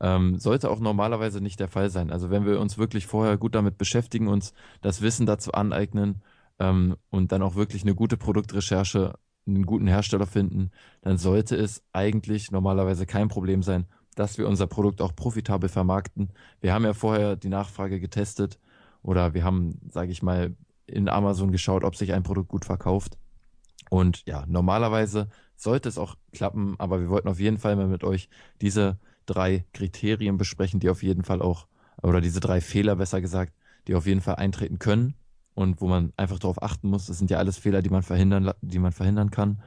Ähm, 0.00 0.38
sollte 0.38 0.70
auch 0.70 0.80
normalerweise 0.80 1.40
nicht 1.40 1.60
der 1.60 1.68
Fall 1.68 1.90
sein. 1.90 2.10
Also 2.10 2.30
wenn 2.30 2.46
wir 2.46 2.58
uns 2.58 2.78
wirklich 2.78 3.06
vorher 3.06 3.36
gut 3.36 3.54
damit 3.54 3.76
beschäftigen, 3.76 4.28
uns 4.28 4.54
das 4.80 5.02
Wissen 5.02 5.26
dazu 5.26 5.52
aneignen 5.52 6.22
ähm, 6.58 6.96
und 7.10 7.32
dann 7.32 7.42
auch 7.42 7.54
wirklich 7.54 7.82
eine 7.82 7.94
gute 7.94 8.16
Produktrecherche 8.16 9.14
einen 9.46 9.66
guten 9.66 9.86
Hersteller 9.86 10.26
finden, 10.26 10.70
dann 11.02 11.18
sollte 11.18 11.56
es 11.56 11.82
eigentlich 11.92 12.50
normalerweise 12.50 13.06
kein 13.06 13.28
Problem 13.28 13.62
sein, 13.62 13.86
dass 14.14 14.38
wir 14.38 14.48
unser 14.48 14.66
Produkt 14.66 15.00
auch 15.00 15.14
profitabel 15.14 15.68
vermarkten. 15.68 16.30
Wir 16.60 16.74
haben 16.74 16.84
ja 16.84 16.94
vorher 16.94 17.36
die 17.36 17.48
Nachfrage 17.48 18.00
getestet 18.00 18.58
oder 19.02 19.34
wir 19.34 19.44
haben, 19.44 19.80
sage 19.90 20.12
ich 20.12 20.22
mal, 20.22 20.54
in 20.86 21.08
Amazon 21.08 21.52
geschaut, 21.52 21.84
ob 21.84 21.96
sich 21.96 22.12
ein 22.12 22.22
Produkt 22.22 22.48
gut 22.48 22.64
verkauft. 22.64 23.16
Und 23.88 24.22
ja, 24.26 24.44
normalerweise 24.46 25.28
sollte 25.56 25.88
es 25.88 25.98
auch 25.98 26.16
klappen, 26.32 26.74
aber 26.78 27.00
wir 27.00 27.10
wollten 27.10 27.28
auf 27.28 27.40
jeden 27.40 27.58
Fall 27.58 27.76
mal 27.76 27.86
mit 27.86 28.04
euch 28.04 28.28
diese 28.60 28.98
drei 29.26 29.64
Kriterien 29.72 30.38
besprechen, 30.38 30.80
die 30.80 30.90
auf 30.90 31.02
jeden 31.02 31.24
Fall 31.24 31.42
auch, 31.42 31.66
oder 32.02 32.20
diese 32.20 32.40
drei 32.40 32.60
Fehler 32.60 32.96
besser 32.96 33.20
gesagt, 33.20 33.52
die 33.86 33.94
auf 33.94 34.06
jeden 34.06 34.20
Fall 34.20 34.36
eintreten 34.36 34.78
können 34.78 35.14
und 35.54 35.80
wo 35.80 35.88
man 35.88 36.12
einfach 36.16 36.38
darauf 36.38 36.62
achten 36.62 36.88
muss. 36.88 37.06
Das 37.06 37.18
sind 37.18 37.30
ja 37.30 37.38
alles 37.38 37.58
Fehler, 37.58 37.82
die 37.82 37.90
man 37.90 38.02
verhindern, 38.02 38.52
die 38.60 38.78
man 38.78 38.92
verhindern 38.92 39.30
kann. 39.30 39.62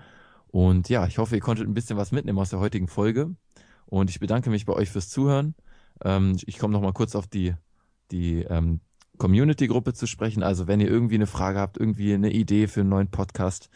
Und 0.47 0.89
ja, 0.89 1.07
ich 1.07 1.17
hoffe, 1.17 1.35
ihr 1.35 1.41
konntet 1.41 1.67
ein 1.67 1.73
bisschen 1.73 1.97
was 1.97 2.11
mitnehmen 2.11 2.39
aus 2.39 2.49
der 2.49 2.59
heutigen 2.59 2.87
Folge. 2.87 3.35
Und 3.93 4.09
ich 4.09 4.19
bedanke 4.19 4.49
mich 4.49 4.65
bei 4.65 4.73
euch 4.73 4.89
fürs 4.89 5.07
Zuhören. 5.09 5.53
Ähm, 6.03 6.35
ich 6.47 6.57
komme 6.57 6.73
noch 6.73 6.81
mal 6.81 6.93
kurz 6.93 7.15
auf 7.15 7.27
die, 7.27 7.53
die 8.09 8.39
ähm, 8.39 8.79
Community-Gruppe 9.19 9.93
zu 9.93 10.07
sprechen. 10.07 10.41
Also 10.41 10.65
wenn 10.65 10.79
ihr 10.79 10.87
irgendwie 10.87 11.13
eine 11.13 11.27
Frage 11.27 11.59
habt, 11.59 11.77
irgendwie 11.77 12.11
eine 12.15 12.31
Idee 12.31 12.65
für 12.65 12.79
einen 12.79 12.89
neuen 12.89 13.11
Podcast, 13.11 13.69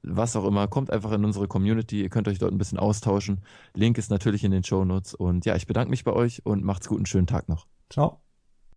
was 0.00 0.36
auch 0.36 0.44
immer, 0.44 0.68
kommt 0.68 0.92
einfach 0.92 1.10
in 1.10 1.24
unsere 1.24 1.48
Community. 1.48 2.02
Ihr 2.02 2.08
könnt 2.08 2.28
euch 2.28 2.38
dort 2.38 2.52
ein 2.52 2.58
bisschen 2.58 2.78
austauschen. 2.78 3.40
Link 3.74 3.98
ist 3.98 4.12
natürlich 4.12 4.44
in 4.44 4.52
den 4.52 4.62
Show 4.62 4.84
Notes. 4.84 5.12
Und 5.12 5.44
ja, 5.44 5.56
ich 5.56 5.66
bedanke 5.66 5.90
mich 5.90 6.04
bei 6.04 6.12
euch 6.12 6.46
und 6.46 6.62
macht's 6.62 6.86
gut, 6.86 6.98
einen 6.98 7.06
schönen 7.06 7.26
Tag 7.26 7.48
noch. 7.48 7.66
Ciao. 7.90 8.23